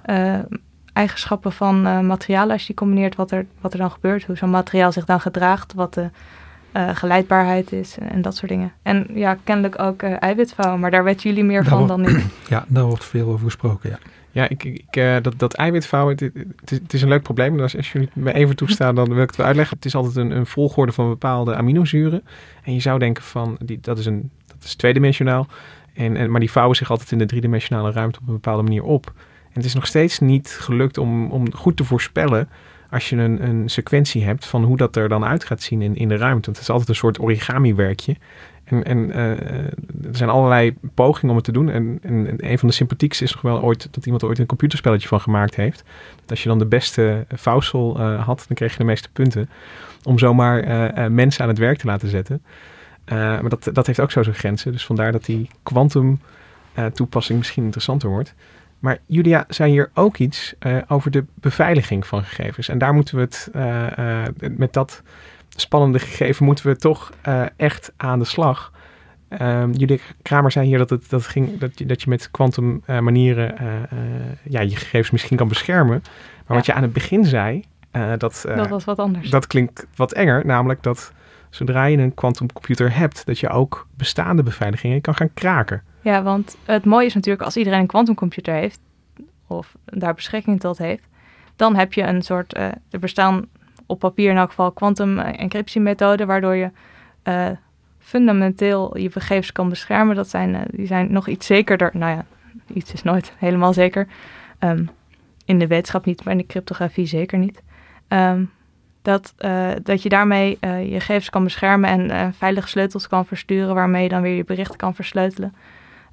Eigenschappen 0.93 1.51
van 1.51 1.85
eh, 1.85 1.99
materialen, 1.99 2.51
als 2.51 2.61
je 2.61 2.67
die 2.67 2.75
combineert, 2.75 3.15
wat 3.15 3.31
er, 3.31 3.45
wat 3.61 3.73
er 3.73 3.79
dan 3.79 3.91
gebeurt, 3.91 4.23
hoe 4.25 4.37
zo'n 4.37 4.49
materiaal 4.49 4.91
zich 4.91 5.05
dan 5.05 5.21
gedraagt, 5.21 5.73
wat 5.73 5.93
de 5.93 6.09
eh, 6.71 6.89
geleidbaarheid 6.93 7.71
is 7.71 7.97
en, 7.97 8.09
en 8.11 8.21
dat 8.21 8.35
soort 8.35 8.51
dingen. 8.51 8.71
En 8.81 9.07
ja, 9.13 9.37
kennelijk 9.43 9.79
ook 9.79 10.01
eh 10.01 10.15
eiwitvouwen, 10.19 10.79
maar 10.79 10.91
daar 10.91 11.03
weten 11.03 11.29
jullie 11.29 11.43
meer 11.43 11.61
Daar 11.63 11.69
van 11.69 11.87
wordt- 11.87 12.03
dan 12.03 12.15
ik. 12.15 12.25
Ja, 12.49 12.65
daar 12.67 12.83
wordt 12.83 13.05
veel 13.05 13.27
over 13.27 13.45
gesproken, 13.45 13.89
ja. 13.89 13.97
Ja, 14.31 14.49
ik, 14.49 14.63
ik, 14.63 14.85
eh, 14.95 15.15
dat, 15.21 15.33
dat 15.39 15.53
eiwitvouwen, 15.53 16.13
het, 16.13 16.33
het, 16.59 16.71
is, 16.71 16.77
het 16.77 16.93
is 16.93 17.01
een 17.01 17.07
leuk 17.07 17.23
probleem. 17.23 17.57
Dus 17.57 17.77
als 17.77 17.91
jullie 17.91 18.09
me 18.13 18.33
even 18.33 18.55
toestaan, 18.55 18.95
dan 18.95 19.13
wil 19.13 19.21
ik 19.21 19.27
het 19.27 19.35
wel 19.35 19.45
uitleggen. 19.45 19.75
Het 19.75 19.85
is 19.85 19.95
altijd 19.95 20.15
een, 20.15 20.31
een 20.31 20.45
volgorde 20.45 20.91
van 20.91 21.09
bepaalde 21.09 21.55
aminozuren. 21.55 22.23
En 22.63 22.73
je 22.73 22.79
zou 22.79 22.99
denken 22.99 23.23
van, 23.23 23.57
die, 23.65 23.79
dat, 23.81 23.97
is 23.97 24.05
een, 24.05 24.29
dat 24.47 24.63
is 24.63 24.75
tweedimensionaal. 24.75 25.47
En, 25.93 26.15
en, 26.15 26.31
maar 26.31 26.39
die 26.39 26.51
vouwen 26.51 26.75
zich 26.75 26.89
altijd 26.89 27.11
in 27.11 27.17
de 27.17 27.25
driedimensionale 27.25 27.91
ruimte 27.91 28.19
op 28.21 28.27
een 28.27 28.33
bepaalde 28.33 28.63
manier 28.63 28.83
op. 28.83 29.13
Het 29.53 29.65
is 29.65 29.73
nog 29.73 29.85
steeds 29.85 30.19
niet 30.19 30.57
gelukt 30.59 30.97
om, 30.97 31.31
om 31.31 31.53
goed 31.53 31.77
te 31.77 31.83
voorspellen 31.83 32.49
als 32.89 33.09
je 33.09 33.15
een, 33.15 33.47
een 33.49 33.69
sequentie 33.69 34.23
hebt 34.23 34.45
van 34.45 34.63
hoe 34.63 34.77
dat 34.77 34.95
er 34.95 35.09
dan 35.09 35.25
uit 35.25 35.43
gaat 35.43 35.61
zien 35.61 35.81
in, 35.81 35.95
in 35.95 36.07
de 36.07 36.17
ruimte. 36.17 36.45
Want 36.45 36.57
het 36.57 36.57
is 36.57 36.69
altijd 36.69 36.89
een 36.89 36.95
soort 36.95 37.19
origami-werkje. 37.19 38.15
En, 38.63 38.83
en 38.83 39.11
eh, 39.11 39.29
er 40.07 40.15
zijn 40.15 40.29
allerlei 40.29 40.75
pogingen 40.93 41.29
om 41.29 41.35
het 41.35 41.45
te 41.45 41.51
doen. 41.51 41.69
En, 41.69 41.99
en, 42.01 42.27
en 42.27 42.51
een 42.51 42.59
van 42.59 42.67
de 42.67 42.73
sympathiekste 42.73 43.23
is 43.23 43.33
nog 43.33 43.41
wel 43.41 43.61
ooit 43.61 43.87
dat 43.91 44.05
iemand 44.05 44.23
ooit 44.23 44.39
een 44.39 44.45
computerspelletje 44.45 45.07
van 45.07 45.21
gemaakt 45.21 45.55
heeft. 45.55 45.83
Dat 46.15 46.29
als 46.29 46.43
je 46.43 46.49
dan 46.49 46.59
de 46.59 46.65
beste 46.65 47.25
vouwsel 47.29 47.99
eh, 47.99 48.25
had, 48.25 48.45
dan 48.47 48.55
kreeg 48.55 48.71
je 48.71 48.77
de 48.77 48.83
meeste 48.83 49.09
punten. 49.13 49.49
Om 50.03 50.19
zomaar 50.19 50.59
eh, 50.59 51.07
mensen 51.07 51.43
aan 51.43 51.49
het 51.49 51.57
werk 51.57 51.77
te 51.77 51.87
laten 51.87 52.09
zetten. 52.09 52.43
Maar 53.05 53.49
dat, 53.49 53.69
dat 53.73 53.87
heeft 53.87 53.99
ook 53.99 54.11
zo 54.11 54.23
zijn 54.23 54.35
grenzen. 54.35 54.71
Dus 54.71 54.85
vandaar 54.85 55.11
dat 55.11 55.25
die 55.25 55.49
quantum 55.63 56.19
toepassing 56.93 57.37
misschien 57.37 57.63
interessanter 57.63 58.09
wordt. 58.09 58.35
Maar 58.83 58.97
Julia 59.05 59.45
zei 59.47 59.71
hier 59.71 59.91
ook 59.93 60.17
iets 60.17 60.53
eh, 60.59 60.77
over 60.87 61.11
de 61.11 61.25
beveiliging 61.33 62.07
van 62.07 62.23
gegevens. 62.23 62.69
En 62.69 62.77
daar 62.77 62.93
moeten 62.93 63.15
we 63.15 63.21
het 63.21 63.49
eh, 63.53 64.23
eh, 64.23 64.33
met 64.57 64.73
dat 64.73 65.01
spannende 65.49 65.99
gegeven 65.99 66.45
moeten 66.45 66.67
we 66.67 66.75
toch 66.75 67.11
echt 67.55 67.93
aan 67.97 68.19
de 68.19 68.25
slag. 68.25 68.71
Um, 69.39 69.71
Judith 69.71 70.01
Kramer 70.21 70.51
zei 70.51 70.67
hier 70.67 70.77
dat, 70.77 70.89
het, 70.89 71.09
dat, 71.09 71.27
ging, 71.27 71.57
dat, 71.57 71.79
je, 71.79 71.85
dat 71.85 72.01
je 72.01 72.09
met 72.09 72.31
kwantum 72.31 72.83
uh, 72.87 72.99
manieren 72.99 73.55
ja, 74.43 74.61
je 74.61 74.75
gegevens 74.75 75.11
misschien 75.11 75.37
kan 75.37 75.47
beschermen. 75.47 76.03
Maar 76.03 76.43
ja. 76.47 76.55
wat 76.55 76.65
je 76.65 76.73
aan 76.73 76.81
het 76.81 76.93
begin 76.93 77.25
zei, 77.25 77.63
dat, 77.91 78.17
dat 78.55 78.67
was 78.67 78.85
wat 78.85 78.99
anders. 78.99 79.29
Dat 79.29 79.47
klinkt 79.47 79.87
wat 79.95 80.13
enger, 80.13 80.45
namelijk 80.45 80.83
dat 80.83 81.13
zodra 81.55 81.85
je 81.85 81.97
een 81.97 82.13
quantumcomputer 82.13 82.95
hebt, 82.95 83.25
dat 83.25 83.39
je 83.39 83.49
ook 83.49 83.87
bestaande 83.97 84.43
beveiligingen 84.43 85.01
kan 85.01 85.15
gaan 85.15 85.33
kraken. 85.33 85.83
Ja, 86.01 86.23
want 86.23 86.57
het 86.65 86.85
mooie 86.85 87.05
is 87.05 87.13
natuurlijk 87.13 87.43
als 87.43 87.57
iedereen 87.57 87.79
een 87.79 87.87
quantumcomputer 87.87 88.53
heeft, 88.53 88.79
of 89.47 89.75
daar 89.85 90.13
beschikking 90.13 90.59
tot 90.59 90.77
heeft, 90.77 91.07
dan 91.55 91.75
heb 91.75 91.93
je 91.93 92.03
een 92.03 92.21
soort, 92.21 92.57
er 92.57 92.99
bestaan 92.99 93.45
op 93.85 93.99
papier 93.99 94.29
in 94.29 94.37
elk 94.37 94.49
geval 94.49 94.71
quantum 94.71 95.19
encryptiemethoden, 95.19 96.27
waardoor 96.27 96.55
je 96.55 96.71
fundamenteel 98.03 98.97
je 98.97 99.11
gegevens 99.11 99.51
kan 99.51 99.69
beschermen. 99.69 100.15
Dat 100.15 100.29
zijn, 100.29 100.53
uh, 100.53 100.61
die 100.69 100.87
zijn 100.87 101.11
nog 101.11 101.27
iets 101.27 101.45
zekerder. 101.45 101.91
Nou 101.93 102.11
ja, 102.11 102.25
iets 102.73 102.93
is 102.93 103.03
nooit 103.03 103.33
helemaal 103.45 103.73
zeker. 103.73 104.07
Um, 104.59 104.89
in 105.45 105.59
de 105.59 105.67
wetenschap 105.67 106.05
niet, 106.05 106.23
maar 106.23 106.33
in 106.33 106.39
de 106.39 106.45
cryptografie 106.45 107.05
zeker 107.05 107.37
niet. 107.37 107.61
Um, 108.07 108.51
dat, 109.03 109.33
uh, 109.39 109.69
dat 109.83 110.01
je 110.01 110.09
daarmee 110.09 110.57
uh, 110.61 110.91
je 110.91 110.99
gegevens 110.99 111.29
kan 111.29 111.43
beschermen 111.43 112.09
en 112.09 112.33
veilige 112.33 112.67
sleutels 112.67 113.07
kan 113.07 113.25
versturen, 113.25 113.75
waarmee 113.75 114.03
je 114.03 114.09
dan 114.09 114.21
weer 114.21 114.35
je 114.35 114.43
berichten 114.43 114.77
kan 114.77 114.95
versleutelen. 114.95 115.55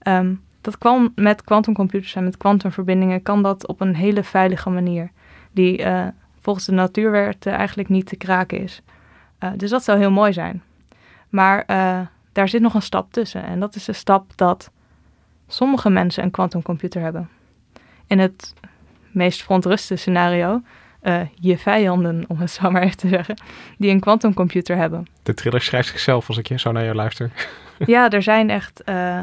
Um, 0.02 0.42
dat 0.60 0.78
kwam 0.78 1.12
met 1.14 1.44
quantumcomputers 1.44 2.14
en 2.14 2.24
met 2.24 2.36
kwantumverbindingen, 2.36 3.22
kan 3.22 3.42
dat 3.42 3.66
op 3.66 3.80
een 3.80 3.94
hele 3.94 4.24
veilige 4.24 4.70
manier, 4.70 5.10
die 5.52 5.86
volgens 6.40 6.66
de 6.66 6.72
natuurwetten 6.72 7.52
eigenlijk 7.52 7.88
niet 7.88 8.06
te 8.06 8.16
kraken 8.16 8.60
is. 8.60 8.82
dus 9.56 9.70
dat 9.70 9.84
zou 9.84 9.98
heel 9.98 10.10
mooi 10.10 10.32
zijn. 10.32 10.62
Maar 11.28 11.64
daar 12.32 12.48
zit 12.48 12.60
nog 12.60 12.74
een 12.74 12.82
stap 12.82 13.12
tussen. 13.12 13.44
En 13.44 13.60
dat 13.60 13.74
is 13.74 13.84
de 13.84 13.92
stap 13.92 14.36
dat 14.36 14.70
sommige 15.46 15.90
mensen 15.90 16.24
een 16.24 16.30
quantumcomputer 16.30 17.02
hebben. 17.02 17.28
In 18.06 18.18
het 18.18 18.54
meest 19.10 19.42
verontruste 19.42 19.96
scenario, 19.96 20.62
uh, 21.02 21.20
je 21.34 21.58
vijanden, 21.58 22.24
om 22.28 22.38
het 22.38 22.50
zo 22.50 22.70
maar 22.70 22.82
even 22.82 22.96
te 22.96 23.08
zeggen, 23.08 23.36
die 23.78 23.90
een 23.90 24.00
quantumcomputer 24.00 24.76
hebben. 24.76 25.06
De 25.22 25.34
thriller 25.34 25.60
schrijft 25.60 25.88
zichzelf 25.88 26.28
als 26.28 26.38
ik 26.38 26.48
je 26.48 26.58
zo 26.58 26.72
naar 26.72 26.84
je 26.84 26.94
luister. 26.94 27.30
ja, 27.86 28.10
er 28.10 28.22
zijn 28.22 28.50
echt 28.50 28.82
uh, 28.88 29.18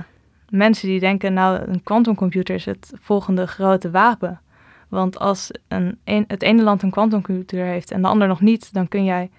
mensen 0.50 0.88
die 0.88 1.00
denken, 1.00 1.34
nou, 1.34 1.62
een 1.68 1.84
quantumcomputer 1.84 2.56
is 2.56 2.66
het 2.66 2.94
volgende 3.02 3.48
grote 3.48 3.92
wapen. 3.92 4.42
Want 4.88 5.20
als 5.20 5.52
een, 5.68 6.00
een, 6.04 6.24
het 6.28 6.42
ene 6.42 6.64
land 6.64 6.84
een 6.84 6.92
quantumcomputer 6.92 7.66
heeft 7.66 7.92
en 7.92 8.02
de 8.02 8.08
ander 8.08 8.28
nog 8.28 8.42
niet, 8.42 8.74
dan 8.74 8.88
kun 8.88 9.04
jij 9.04 9.30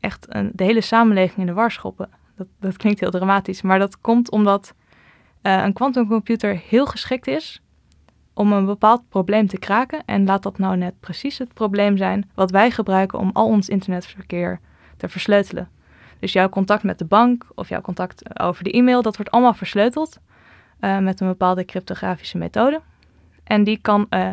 echt 0.00 0.26
een, 0.28 0.50
de 0.52 0.64
hele 0.64 0.80
samenleving 0.80 1.38
in 1.38 1.46
de 1.46 1.52
war 1.52 1.70
schoppen. 1.70 2.08
Dat, 2.36 2.46
dat 2.60 2.76
klinkt 2.76 3.00
heel 3.00 3.10
dramatisch, 3.10 3.62
maar 3.62 3.78
dat 3.78 4.00
komt 4.00 4.30
omdat 4.30 4.74
uh, 5.42 5.62
een 5.62 5.72
quantumcomputer 5.72 6.60
heel 6.68 6.86
geschikt 6.86 7.26
is 7.26 7.62
om 8.34 8.52
een 8.52 8.66
bepaald 8.66 9.08
probleem 9.08 9.46
te 9.46 9.58
kraken. 9.58 10.02
En 10.04 10.24
laat 10.24 10.42
dat 10.42 10.58
nou 10.58 10.76
net 10.76 11.00
precies 11.00 11.38
het 11.38 11.54
probleem 11.54 11.96
zijn 11.96 12.30
wat 12.34 12.50
wij 12.50 12.70
gebruiken 12.70 13.18
om 13.18 13.30
al 13.32 13.46
ons 13.46 13.68
internetverkeer 13.68 14.60
te 14.96 15.08
versleutelen. 15.08 15.68
Dus 16.18 16.32
jouw 16.32 16.48
contact 16.48 16.82
met 16.82 16.98
de 16.98 17.04
bank 17.04 17.46
of 17.54 17.68
jouw 17.68 17.80
contact 17.80 18.40
over 18.40 18.64
de 18.64 18.70
e-mail, 18.70 19.02
dat 19.02 19.16
wordt 19.16 19.30
allemaal 19.30 19.54
versleuteld 19.54 20.18
uh, 20.80 20.98
met 20.98 21.20
een 21.20 21.26
bepaalde 21.26 21.64
cryptografische 21.64 22.38
methode. 22.38 22.80
En 23.44 23.64
die 23.64 23.78
kan 23.82 24.06
uh, 24.10 24.30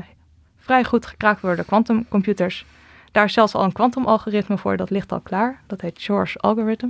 vrij 0.58 0.84
goed 0.84 1.06
gekraakt 1.06 1.42
worden 1.42 1.58
door 1.58 1.68
quantumcomputers. 1.68 2.66
Daar 3.12 3.26
is 3.26 3.34
zelfs 3.34 3.56
al 3.56 3.64
een 3.64 3.72
kwantumalgoritme 3.72 4.58
voor, 4.58 4.78
dat 4.78 4.90
ligt 4.90 5.12
al 5.12 5.20
klaar. 5.20 5.62
Dat 5.68 5.82
heet 5.82 6.00
Shor's 6.00 6.38
algorithm. 6.38 6.88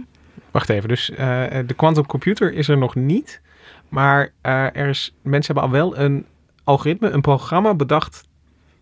Wacht 0.51 0.69
even, 0.69 0.89
dus 0.89 1.09
uh, 1.09 1.17
de 1.65 1.73
quantumcomputer 1.75 2.53
is 2.53 2.67
er 2.67 2.77
nog 2.77 2.95
niet. 2.95 3.41
Maar 3.89 4.33
er 4.41 4.87
is, 4.87 5.15
mensen 5.21 5.53
hebben 5.53 5.71
al 5.71 5.77
wel 5.77 5.97
een 5.97 6.25
algoritme, 6.71 7.09
een 7.09 7.21
programma 7.21 7.73
bedacht 7.73 8.27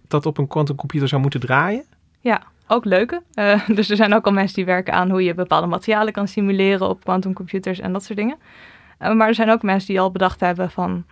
dat 0.07 0.25
op 0.25 0.37
een 0.37 0.47
quantumcomputer 0.47 1.07
zou 1.07 1.21
moeten 1.21 1.39
draaien. 1.39 1.83
Ja, 2.19 2.41
ook 2.67 2.85
leuke. 2.85 3.21
Uh, 3.33 3.67
dus 3.77 3.89
er 3.89 3.95
zijn 3.95 4.13
ook 4.13 4.25
al 4.25 4.31
mensen 4.31 4.55
die 4.55 4.65
werken 4.65 4.93
aan 4.93 5.09
hoe 5.09 5.23
je 5.23 5.33
bepaalde 5.33 5.67
materialen 5.67 6.13
kan 6.13 6.27
simuleren 6.27 6.89
op 6.89 7.03
quantumcomputers 7.03 7.79
en 7.79 7.93
dat 7.93 8.03
soort 8.03 8.17
dingen. 8.17 8.37
maar 8.99 9.27
er 9.27 9.35
zijn 9.35 9.49
ook 9.49 9.61
mensen 9.61 9.87
die 9.87 9.99
al 9.99 10.11
bedacht 10.11 10.39
hebben 10.39 10.71
van, 10.71 11.05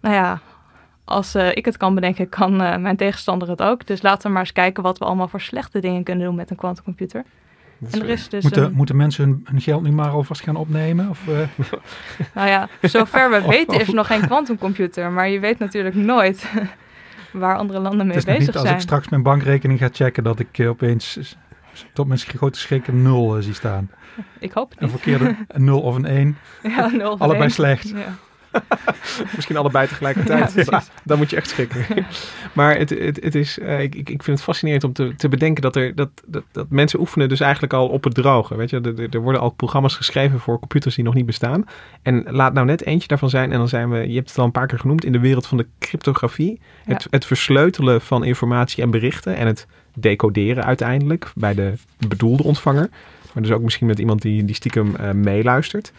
nou 0.00 0.14
ja, 0.14 0.40
als 1.04 1.34
uh, 1.34 1.56
ik 1.56 1.64
het 1.64 1.76
kan 1.76 1.94
bedenken, 1.94 2.28
kan 2.28 2.56
mijn 2.56 2.96
tegenstander 2.96 3.48
het 3.48 3.62
ook. 3.62 3.86
Dus 3.86 4.02
laten 4.02 4.26
we 4.26 4.32
maar 4.32 4.42
eens 4.42 4.52
kijken 4.52 4.82
wat 4.82 4.98
we 4.98 5.04
allemaal 5.04 5.28
voor 5.28 5.40
slechte 5.40 5.80
dingen 5.80 6.02
kunnen 6.02 6.24
doen 6.24 6.34
met 6.34 6.50
een 6.50 6.56
quantumcomputer. 6.56 7.24
En 7.90 8.00
er 8.02 8.08
is 8.08 8.28
dus 8.28 8.42
moeten, 8.42 8.64
een... 8.64 8.72
moeten 8.72 8.96
mensen 8.96 9.24
hun, 9.24 9.44
hun, 9.44 9.60
geld 9.60 9.82
nu 9.82 9.92
maar 9.92 10.08
alvast 10.08 10.42
gaan 10.42 10.56
opnemen? 10.56 11.08
Of, 11.08 11.26
uh... 11.28 11.38
nou 12.34 12.48
ja, 12.48 12.68
zover 12.80 13.30
we 13.30 13.48
weten 13.56 13.80
is 13.80 13.88
er 13.88 13.94
nog 13.94 14.06
geen 14.06 14.26
quantumcomputer. 14.26 15.10
Maar 15.10 15.28
je 15.28 15.40
weet 15.40 15.58
natuurlijk 15.58 15.94
nooit 15.94 16.50
waar 17.32 17.56
andere 17.56 17.78
landen 17.78 18.06
mee 18.06 18.16
bezig 18.16 18.38
niet, 18.38 18.52
zijn. 18.52 18.66
Als 18.66 18.74
ik 18.74 18.80
straks 18.80 19.08
mijn 19.08 19.22
bankrekening 19.22 19.78
ga 19.78 19.88
checken, 19.92 20.24
dat 20.24 20.38
ik 20.38 20.66
opeens 20.68 21.36
tot 21.92 22.06
mijn 22.06 22.18
grote 22.18 22.58
schrik 22.58 22.86
een 22.86 23.02
nul 23.02 23.42
zie 23.42 23.54
staan. 23.54 23.90
Ik 24.38 24.52
hoop 24.52 24.70
het 24.70 24.80
niet. 24.80 24.90
Een 24.90 24.98
verkeerde 24.98 25.36
een 25.48 25.64
nul 25.64 25.80
of 25.80 25.94
een 25.94 26.04
1. 26.04 26.36
Ja, 26.62 26.86
nul 26.86 27.12
of 27.12 27.20
Allebei 27.20 27.50
slecht. 27.50 27.88
Ja. 27.88 28.14
Misschien 29.34 29.56
allebei 29.56 29.88
tegelijkertijd. 29.88 30.52
Ja, 30.54 30.82
dan 31.04 31.18
moet 31.18 31.30
je 31.30 31.36
echt 31.36 31.48
schrikken. 31.48 31.84
maar 32.52 32.76
het, 32.78 32.90
het, 32.90 33.22
het 33.22 33.34
is, 33.34 33.58
uh, 33.58 33.80
ik, 33.80 33.94
ik 33.94 34.06
vind 34.06 34.26
het 34.26 34.42
fascinerend 34.42 34.84
om 34.84 34.92
te, 34.92 35.14
te 35.16 35.28
bedenken 35.28 35.62
dat, 35.62 35.76
er, 35.76 35.94
dat, 35.94 36.08
dat, 36.26 36.44
dat 36.52 36.66
mensen 36.68 37.00
oefenen 37.00 37.28
dus 37.28 37.40
eigenlijk 37.40 37.72
al 37.72 37.88
op 37.88 38.04
het 38.04 38.14
droge. 38.14 38.56
Weet 38.56 38.70
je? 38.70 38.80
Er, 38.80 39.14
er 39.14 39.20
worden 39.20 39.40
al 39.40 39.50
programma's 39.50 39.96
geschreven 39.96 40.40
voor 40.40 40.58
computers 40.58 40.94
die 40.94 41.04
nog 41.04 41.14
niet 41.14 41.26
bestaan. 41.26 41.64
En 42.02 42.24
laat 42.28 42.52
nou 42.52 42.66
net 42.66 42.84
eentje 42.84 43.08
daarvan 43.08 43.30
zijn. 43.30 43.52
En 43.52 43.58
dan 43.58 43.68
zijn 43.68 43.90
we, 43.90 44.08
je 44.08 44.14
hebt 44.14 44.28
het 44.28 44.38
al 44.38 44.44
een 44.44 44.50
paar 44.50 44.66
keer 44.66 44.78
genoemd, 44.78 45.04
in 45.04 45.12
de 45.12 45.20
wereld 45.20 45.46
van 45.46 45.56
de 45.56 45.66
cryptografie. 45.78 46.60
Het, 46.84 47.06
het 47.10 47.24
versleutelen 47.24 48.00
van 48.00 48.24
informatie 48.24 48.82
en 48.82 48.90
berichten. 48.90 49.36
En 49.36 49.46
het 49.46 49.66
decoderen 49.94 50.64
uiteindelijk 50.64 51.32
bij 51.34 51.54
de 51.54 51.72
bedoelde 52.08 52.42
ontvanger. 52.42 52.88
Maar 53.32 53.42
dus 53.42 53.52
ook 53.52 53.62
misschien 53.62 53.86
met 53.86 53.98
iemand 53.98 54.22
die, 54.22 54.44
die 54.44 54.54
stiekem 54.54 54.94
uh, 55.00 55.10
meeluistert. 55.10 55.92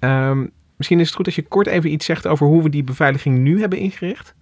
Um, 0.00 0.50
Misschien 0.78 1.00
is 1.00 1.06
het 1.06 1.16
goed 1.16 1.26
als 1.26 1.34
je 1.34 1.42
kort 1.42 1.66
even 1.66 1.92
iets 1.92 2.06
zegt 2.06 2.26
over 2.26 2.46
hoe 2.46 2.62
we 2.62 2.68
die 2.68 2.84
beveiliging 2.84 3.38
nu 3.38 3.60
hebben 3.60 3.78
ingericht. 3.78 4.34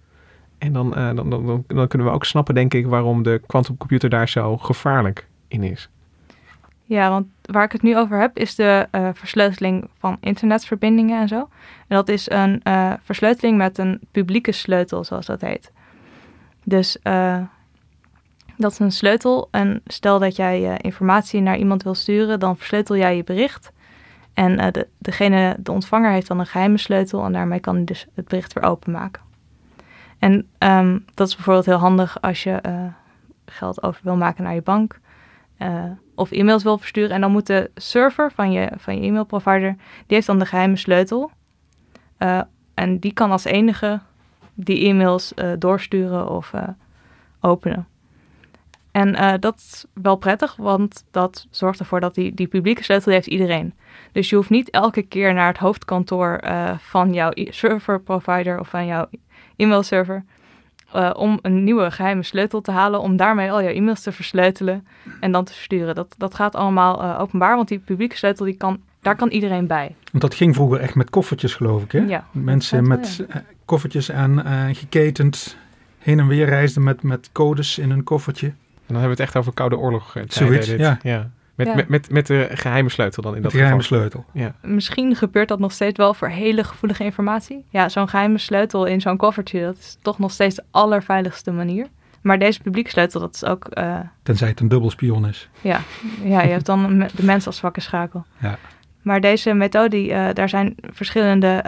En 0.57 0.73
dan, 0.73 0.87
uh, 0.97 1.15
dan, 1.15 1.29
dan, 1.29 1.63
dan, 1.67 1.87
kunnen 1.87 2.07
we 2.07 2.13
ook 2.13 2.25
snappen, 2.25 2.55
denk 2.55 2.73
ik, 2.73 2.87
waarom 2.87 3.23
de 3.23 3.41
quantumcomputer 3.47 4.09
daar 4.09 4.29
zo 4.29 4.57
gevaarlijk 4.57 5.27
in 5.47 5.63
is. 5.63 5.89
Ja, 6.83 7.09
want 7.09 7.27
waar 7.41 7.63
ik 7.63 7.71
het 7.71 7.81
nu 7.81 7.97
over 7.97 8.19
heb, 8.19 8.37
is 8.37 8.55
de 8.55 8.87
uh, 8.91 9.09
versleuteling 9.13 9.89
van 9.97 10.17
internetverbindingen 10.19 11.21
en 11.21 11.27
zo. 11.27 11.39
En 11.87 11.95
dat 11.95 12.09
is 12.09 12.29
een 12.29 12.61
uh, 12.63 12.93
versleuteling 13.03 13.57
met 13.57 13.77
een 13.77 13.99
publieke 14.11 14.51
sleutel, 14.51 15.03
zoals 15.03 15.25
dat 15.25 15.41
heet. 15.41 15.71
Dus 16.63 16.97
dat 18.57 18.71
is 18.71 18.79
een 18.79 18.91
sleutel. 18.91 19.47
En 19.51 19.81
stel 19.85 20.19
dat 20.19 20.35
jij 20.35 20.77
informatie 20.77 21.41
naar 21.41 21.57
iemand 21.57 21.83
wil 21.83 21.95
sturen, 21.95 22.39
dan 22.39 22.57
versleutel 22.57 22.97
jij 22.97 23.15
je 23.15 23.23
bericht. 23.23 23.71
En 24.37 24.59
uh, 24.59 24.67
de, 24.71 24.87
degene, 24.97 25.55
de 25.59 25.71
ontvanger 25.71 26.11
heeft 26.11 26.27
dan 26.27 26.39
een 26.39 26.45
geheime 26.45 26.77
sleutel 26.77 27.23
en 27.23 27.33
daarmee 27.33 27.59
kan 27.59 27.75
hij 27.75 27.83
dus 27.83 28.07
het 28.13 28.27
bericht 28.27 28.53
weer 28.53 28.63
openmaken. 28.63 29.21
En 30.19 30.47
um, 30.59 31.05
dat 31.13 31.27
is 31.27 31.35
bijvoorbeeld 31.35 31.65
heel 31.65 31.77
handig 31.77 32.21
als 32.21 32.43
je 32.43 32.59
uh, 32.65 32.85
geld 33.45 33.83
over 33.83 34.01
wil 34.03 34.15
maken 34.15 34.43
naar 34.43 34.53
je 34.53 34.61
bank 34.61 34.99
uh, 35.59 35.83
of 36.15 36.31
e-mails 36.31 36.63
wil 36.63 36.77
versturen. 36.77 37.11
En 37.11 37.21
dan 37.21 37.31
moet 37.31 37.47
de 37.47 37.71
server 37.75 38.31
van 38.31 38.51
je, 38.51 38.71
van 38.75 38.95
je 38.95 39.07
e-mailprovider, 39.07 39.75
die 39.77 40.15
heeft 40.15 40.27
dan 40.27 40.39
de 40.39 40.45
geheime 40.45 40.75
sleutel. 40.75 41.31
en 42.73 42.99
die 42.99 43.13
kan 43.13 43.31
als 43.31 43.43
enige 43.43 43.99
die 44.53 44.87
e-mails 44.87 45.33
doorsturen 45.59 46.29
of 46.29 46.53
openen. 47.39 47.87
En 48.97 49.15
uh, 49.15 49.33
dat 49.39 49.57
is 49.57 49.85
wel 49.93 50.15
prettig, 50.15 50.55
want 50.55 51.03
dat 51.11 51.47
zorgt 51.49 51.79
ervoor 51.79 51.99
dat 51.99 52.15
die, 52.15 52.33
die 52.33 52.47
publieke 52.47 52.83
sleutel 52.83 53.11
heeft 53.11 53.27
iedereen. 53.27 53.73
Dus 54.11 54.29
je 54.29 54.35
hoeft 54.35 54.49
niet 54.49 54.69
elke 54.69 55.01
keer 55.01 55.33
naar 55.33 55.47
het 55.47 55.57
hoofdkantoor 55.57 56.41
uh, 56.43 56.71
van 56.77 57.13
jouw 57.13 57.31
serverprovider 57.33 58.59
of 58.59 58.69
van 58.69 58.85
jouw 58.85 59.07
e-mailserver 59.55 60.23
uh, 60.95 61.11
om 61.15 61.39
een 61.41 61.63
nieuwe 61.63 61.91
geheime 61.91 62.23
sleutel 62.23 62.61
te 62.61 62.71
halen, 62.71 63.01
om 63.01 63.17
daarmee 63.17 63.51
al 63.51 63.63
jouw 63.63 63.71
e-mails 63.71 64.01
te 64.01 64.11
versleutelen 64.11 64.87
en 65.19 65.31
dan 65.31 65.43
te 65.43 65.53
versturen. 65.53 65.95
Dat, 65.95 66.15
dat 66.17 66.35
gaat 66.35 66.55
allemaal 66.55 67.19
openbaar, 67.19 67.55
want 67.55 67.67
die 67.67 67.79
publieke 67.79 68.17
sleutel, 68.17 68.45
die 68.45 68.57
kan, 68.57 68.79
daar 69.01 69.15
kan 69.15 69.29
iedereen 69.29 69.67
bij. 69.67 69.95
Want 70.11 70.23
dat 70.23 70.35
ging 70.35 70.55
vroeger 70.55 70.79
echt 70.79 70.95
met 70.95 71.09
koffertjes, 71.09 71.55
geloof 71.55 71.83
ik, 71.83 71.91
hè? 71.91 71.99
Ja. 71.99 72.25
Mensen 72.31 72.87
met 72.87 73.25
ja. 73.27 73.43
koffertjes 73.65 74.11
aan 74.11 74.43
geketend 74.75 75.57
heen 75.97 76.19
en 76.19 76.27
weer 76.27 76.45
reisden 76.45 76.83
met, 76.83 77.03
met 77.03 77.29
codes 77.31 77.77
in 77.77 77.89
een 77.89 78.03
koffertje. 78.03 78.53
En 78.87 78.93
dan 78.93 79.01
hebben 79.01 79.17
we 79.17 79.23
het 79.23 79.33
echt 79.33 79.35
over 79.35 79.53
Koude 79.53 79.77
Oorlog. 79.77 80.15
eh, 80.15 80.23
Zoiets, 80.27 80.67
dit. 80.67 80.79
ja. 80.79 80.99
ja. 81.01 81.29
Met, 81.55 81.67
Ja. 81.67 81.75
Met, 81.75 81.87
met, 81.89 82.09
met 82.11 82.27
de 82.27 82.47
geheime 82.53 82.89
sleutel 82.89 83.23
dan 83.23 83.35
in 83.35 83.41
dat 83.41 83.51
de 83.51 83.57
geheime 83.57 83.81
geval. 83.81 83.97
sleutel. 83.97 84.25
Ja. 84.33 84.53
Misschien 84.61 85.15
gebeurt 85.15 85.47
dat 85.47 85.59
nog 85.59 85.71
steeds 85.71 85.97
wel 85.97 86.13
voor 86.13 86.27
hele 86.27 86.63
gevoelige 86.63 87.03
informatie. 87.03 87.65
Ja, 87.69 87.89
zo'n 87.89 88.09
geheime 88.09 88.37
sleutel 88.37 88.85
in 88.85 89.01
zo'n 89.01 89.17
koffertje, 89.17 89.61
dat 89.61 89.77
is 89.77 89.97
toch 90.01 90.19
nog 90.19 90.31
steeds 90.31 90.55
de 90.55 90.63
allerveiligste 90.71 91.51
manier. 91.51 91.87
Maar 92.21 92.39
deze 92.39 92.61
publieke 92.61 92.89
sleutel, 92.89 93.19
dat 93.19 93.33
is 93.35 93.45
ook, 93.45 93.65
eh, 93.65 93.99
Tenzij 94.23 94.47
het 94.47 94.59
een 94.59 94.67
dubbelspion 94.67 95.27
is. 95.27 95.49
ja, 95.61 95.79
ja, 96.23 96.41
je 96.41 96.51
hebt 96.51 96.65
dan 96.65 96.97
de 97.15 97.23
mens 97.23 97.45
als 97.45 97.57
zwakke 97.57 97.81
schakel. 97.81 98.25
Ja. 98.37 98.57
Maar 99.01 99.21
deze 99.21 99.53
methode, 99.53 100.11
eh, 100.13 100.27
daar 100.33 100.49
zijn 100.49 100.75
verschillende, 100.91 101.63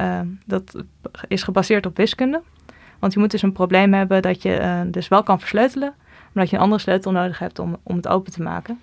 dat 0.45 0.83
is 1.27 1.43
gebaseerd 1.43 1.85
op 1.85 1.97
wiskunde. 1.97 2.41
Want 2.99 3.13
je 3.13 3.19
moet 3.19 3.31
dus 3.31 3.41
een 3.41 3.51
probleem 3.51 3.93
hebben 3.93 4.21
dat 4.21 4.41
je 4.41 4.83
dus 4.87 5.07
wel 5.07 5.23
kan 5.23 5.39
versleutelen, 5.39 5.93
maar 6.31 6.43
dat 6.43 6.49
je 6.49 6.55
een 6.55 6.61
andere 6.63 6.81
sleutel 6.81 7.11
nodig 7.11 7.39
hebt 7.39 7.59
om, 7.59 7.77
om 7.83 7.95
het 7.95 8.07
open 8.07 8.31
te 8.31 8.41
maken. 8.41 8.79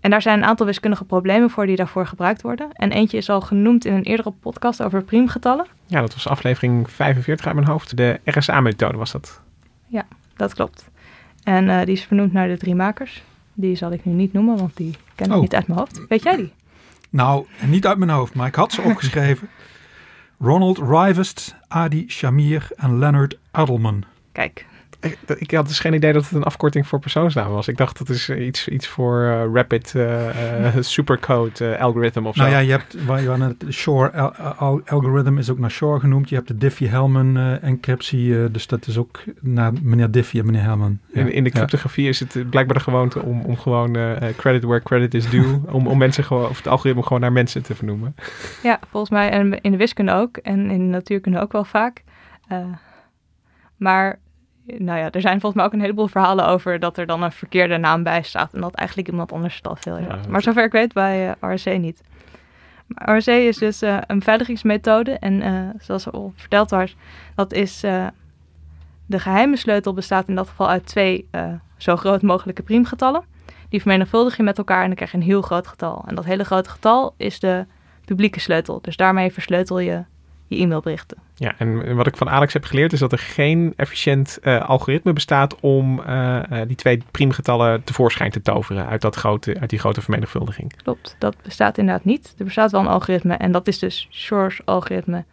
En 0.00 0.10
daar 0.10 0.22
zijn 0.22 0.38
een 0.38 0.44
aantal 0.44 0.66
wiskundige 0.66 1.04
problemen 1.04 1.50
voor 1.50 1.66
die 1.66 1.76
daarvoor 1.76 2.06
gebruikt 2.06 2.42
worden. 2.42 2.68
En 2.72 2.92
eentje 2.92 3.16
is 3.16 3.30
al 3.30 3.40
genoemd 3.40 3.84
in 3.84 3.92
een 3.92 4.02
eerdere 4.02 4.30
podcast 4.30 4.82
over 4.82 5.02
priemgetallen. 5.02 5.66
Ja, 5.86 6.00
dat 6.00 6.14
was 6.14 6.28
aflevering 6.28 6.90
45 6.90 7.46
uit 7.46 7.54
mijn 7.54 7.66
hoofd. 7.66 7.96
De 7.96 8.20
RSA-methode 8.24 8.96
was 8.98 9.12
dat. 9.12 9.40
Ja, 9.86 10.06
dat 10.36 10.54
klopt. 10.54 10.88
En 11.44 11.68
eh, 11.68 11.84
die 11.84 11.94
is 11.94 12.04
vernoemd 12.04 12.32
naar 12.32 12.48
de 12.48 12.56
drie 12.56 12.74
makers. 12.74 13.22
Die 13.54 13.74
zal 13.76 13.92
ik 13.92 14.04
nu 14.04 14.12
niet 14.12 14.32
noemen, 14.32 14.56
want 14.58 14.76
die 14.76 14.96
ken 15.14 15.26
ik 15.26 15.32
Oh. 15.34 15.40
niet 15.40 15.54
uit 15.54 15.66
mijn 15.66 15.78
hoofd. 15.78 16.00
Weet 16.08 16.22
jij 16.22 16.36
die? 16.36 16.52
Nou, 17.10 17.46
niet 17.66 17.86
uit 17.86 17.98
mijn 17.98 18.10
hoofd, 18.10 18.34
maar 18.34 18.46
ik 18.46 18.54
had 18.54 18.72
ze 18.72 18.82
opgeschreven. 18.82 19.48
Ronald 20.38 20.78
Rivest, 20.78 21.54
Adi 21.68 22.04
Shamir 22.08 22.68
en 22.76 22.98
Leonard 22.98 23.38
Adelman. 23.50 24.04
Kijk, 24.32 24.66
Ik, 25.00 25.18
ik 25.38 25.50
had 25.50 25.66
dus 25.68 25.78
geen 25.78 25.94
idee 25.94 26.12
dat 26.12 26.22
het 26.22 26.32
een 26.32 26.42
afkorting 26.42 26.86
voor 26.86 26.98
persoonsnaam 26.98 27.50
was. 27.50 27.68
Ik 27.68 27.76
dacht 27.76 27.98
dat 27.98 28.08
is 28.08 28.28
eh, 28.28 28.46
iets, 28.46 28.68
iets 28.68 28.86
voor 28.88 29.22
eh, 29.22 29.42
Rapid 29.52 29.94
eh, 29.94 30.76
Supercode 30.80 31.64
eh, 31.74 31.82
Algorithm 31.82 32.26
of 32.26 32.34
zo. 32.34 32.40
Nou 32.42 32.52
ja, 32.54 32.58
je 32.60 32.70
hebt, 32.70 33.04
waar 33.04 33.22
je 33.22 33.30
aan 33.30 33.40
het 33.40 33.64
Shore 33.70 34.10
al- 34.12 34.34
al- 34.34 34.80
algorithm 34.86 35.38
is 35.38 35.50
ook 35.50 35.58
naar 35.58 35.70
Shore 35.70 36.00
genoemd. 36.00 36.28
Je 36.28 36.34
hebt 36.34 36.48
de 36.48 36.56
Diffie-Hellman 36.56 37.36
eh, 37.36 37.62
encryptie, 37.62 38.38
eh, 38.42 38.44
dus 38.52 38.66
dat 38.66 38.86
is 38.86 38.98
ook 38.98 39.22
naar 39.40 39.72
meneer 39.82 40.10
Diffie 40.10 40.40
en 40.40 40.46
meneer 40.46 40.62
Hellman. 40.62 40.98
Ja. 41.12 41.20
In, 41.20 41.32
in 41.32 41.44
de 41.44 41.50
Ja. 41.50 41.56
cryptografie 41.56 42.08
is 42.08 42.20
het 42.20 42.50
blijkbaar 42.50 42.76
de 42.76 42.82
gewoonte 42.82 43.22
om, 43.22 43.40
om 43.40 43.56
gewoon 43.58 43.92
credit 44.36 44.64
where 44.64 44.82
credit 44.82 45.14
is 45.14 45.30
due. 45.30 45.60
om, 45.76 45.86
om 45.86 45.98
mensen 45.98 46.24
gewoon, 46.24 46.48
of 46.48 46.56
het 46.56 46.68
algoritme 46.68 47.02
gewoon 47.02 47.20
naar 47.20 47.32
mensen 47.32 47.62
te 47.62 47.74
vernoemen. 47.74 48.14
ja, 48.62 48.78
volgens 48.90 49.10
mij 49.12 49.30
en 49.30 49.60
in 49.60 49.70
de 49.70 49.76
wiskunde 49.76 50.12
ook 50.12 50.36
en 50.36 50.70
in 50.70 50.78
de 50.78 50.84
natuurkunde 50.84 51.40
ook 51.40 51.52
wel 51.52 51.64
vaak. 51.64 52.02
Eh, 52.48 52.58
maar 53.76 54.18
nou 54.78 54.98
ja, 54.98 55.10
er 55.10 55.20
zijn 55.20 55.40
volgens 55.40 55.54
mij 55.54 55.64
ook 55.64 55.72
een 55.72 55.80
heleboel 55.80 56.06
verhalen 56.06 56.46
over 56.46 56.78
dat 56.78 56.98
er 56.98 57.06
dan 57.06 57.22
een 57.22 57.32
verkeerde 57.32 57.76
naam 57.76 58.02
bij 58.02 58.22
staat 58.22 58.52
en 58.52 58.60
dat 58.60 58.74
eigenlijk 58.74 59.08
iemand 59.08 59.32
anders 59.32 59.56
het 59.56 59.66
al 59.66 59.76
veel. 59.76 59.98
Ja, 59.98 60.18
maar 60.28 60.42
zover 60.42 60.64
ik 60.64 60.72
weet 60.72 60.92
bij 60.92 61.34
RSA 61.40 61.72
niet. 61.72 62.02
Maar 62.86 63.28
is 63.28 63.58
dus 63.58 63.82
eh, 63.82 63.98
een 64.06 64.18
beveiligingsmethode 64.18 65.12
en 65.12 65.42
eh, 65.42 65.52
zoals 65.78 66.10
al 66.10 66.32
verteld 66.36 66.70
was, 66.70 66.96
dat 67.34 67.52
is 67.52 67.80
de 69.06 69.18
geheime 69.18 69.56
sleutel 69.56 69.92
bestaat 69.92 70.28
in 70.28 70.34
dat 70.34 70.48
geval 70.48 70.68
uit 70.68 70.86
twee 70.86 71.28
zo 71.76 71.96
groot 71.96 72.22
mogelijke 72.22 72.62
priemgetallen. 72.62 73.22
Die 73.68 73.80
vermenigvuldig 73.80 74.36
je 74.36 74.42
met 74.42 74.58
elkaar 74.58 74.80
en 74.80 74.86
dan 74.86 74.94
krijg 74.94 75.10
je 75.10 75.16
een 75.16 75.22
heel 75.22 75.42
groot 75.42 75.66
getal. 75.66 76.04
En 76.06 76.14
dat 76.14 76.24
hele 76.24 76.44
grote 76.44 76.70
getal 76.70 77.14
is 77.16 77.40
de 77.40 77.66
publieke 78.04 78.40
sleutel. 78.40 78.78
Dus 78.82 78.96
daarmee 78.96 79.32
versleutel 79.32 79.78
je 79.78 80.04
je 80.50 80.62
e-mailberichten. 80.62 81.18
Ja, 81.34 81.54
en 81.58 81.94
wat 81.96 82.06
ik 82.06 82.16
van 82.16 82.30
Alex 82.30 82.52
heb 82.52 82.64
geleerd 82.64 82.92
is 82.92 82.98
dat 82.98 83.12
er 83.12 83.18
geen 83.18 83.72
efficiënt 83.76 84.38
eh, 84.42 84.68
algoritme 84.68 85.12
bestaat 85.12 85.60
om 85.60 86.02
eh, 86.02 86.60
eh, 86.60 86.68
die 86.68 86.76
twee 86.76 87.02
priemgetallen 87.10 87.84
tevoorschijn 87.84 88.30
te 88.30 88.42
toveren 88.42 88.86
uit, 88.86 89.00
dat 89.00 89.16
grote, 89.16 89.56
uit 89.60 89.70
die 89.70 89.78
grote 89.78 90.00
vermenigvuldiging. 90.00 90.72
Klopt, 90.82 91.16
dat 91.18 91.36
bestaat 91.42 91.78
inderdaad 91.78 92.04
niet. 92.04 92.34
Er 92.38 92.44
bestaat 92.44 92.70
wel 92.70 92.80
een 92.80 92.86
algoritme 92.86 93.34
en 93.34 93.52
dat 93.52 93.68
is 93.68 93.78
dus 93.78 94.08
Shor's 94.12 94.60
algoritme. 94.64 95.24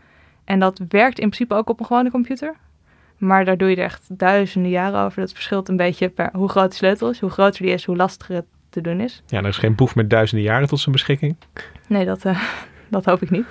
En 0.43 0.59
dat 0.59 0.81
werkt 0.89 1.19
in 1.19 1.29
principe 1.29 1.55
ook 1.55 1.69
op 1.69 1.79
een 1.79 1.85
gewone 1.85 2.11
computer. 2.11 2.55
Maar 3.17 3.45
daar 3.45 3.57
doe 3.57 3.69
je 3.69 3.75
er 3.75 3.83
echt 3.83 4.03
duizenden 4.07 4.71
jaren 4.71 4.99
over. 4.99 5.21
Dat 5.21 5.33
verschilt 5.33 5.69
een 5.69 5.77
beetje 5.77 6.09
per 6.09 6.29
hoe 6.33 6.49
groot 6.49 6.69
de 6.69 6.75
sleutel 6.75 7.09
is. 7.09 7.19
Hoe 7.19 7.29
groter 7.29 7.61
die 7.61 7.73
is, 7.73 7.85
hoe 7.85 7.95
lastiger 7.95 8.35
het 8.35 8.45
te 8.69 8.81
doen 8.81 8.99
is. 8.99 9.23
Ja, 9.27 9.37
er 9.37 9.47
is 9.47 9.57
geen 9.57 9.75
boef 9.75 9.95
met 9.95 10.09
duizenden 10.09 10.45
jaren 10.45 10.67
tot 10.67 10.79
zijn 10.79 10.95
beschikking. 10.95 11.35
Nee, 11.87 12.05
dat, 12.05 12.25
dat 12.95 13.05
hoop 13.05 13.21
ik 13.21 13.29
niet. 13.29 13.45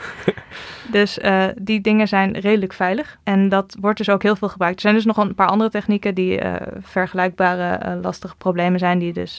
dus 0.90 1.18
eh, 1.18 1.44
die 1.58 1.80
dingen 1.80 2.08
zijn 2.08 2.38
redelijk 2.38 2.72
veilig. 2.72 3.18
En 3.22 3.48
dat 3.48 3.76
wordt 3.80 3.98
dus 3.98 4.08
ook 4.08 4.22
heel 4.22 4.36
veel 4.36 4.48
gebruikt. 4.48 4.76
Er 4.76 4.82
zijn 4.82 4.94
dus 4.94 5.04
nog 5.04 5.16
een 5.16 5.34
paar 5.34 5.48
andere 5.48 5.70
technieken 5.70 6.14
die 6.14 6.40
eh, 6.40 6.66
vergelijkbare 6.80 7.74
eh, 7.74 7.92
lastige 8.02 8.36
problemen 8.36 8.78
zijn. 8.78 8.98
Die 8.98 9.12
dus 9.12 9.36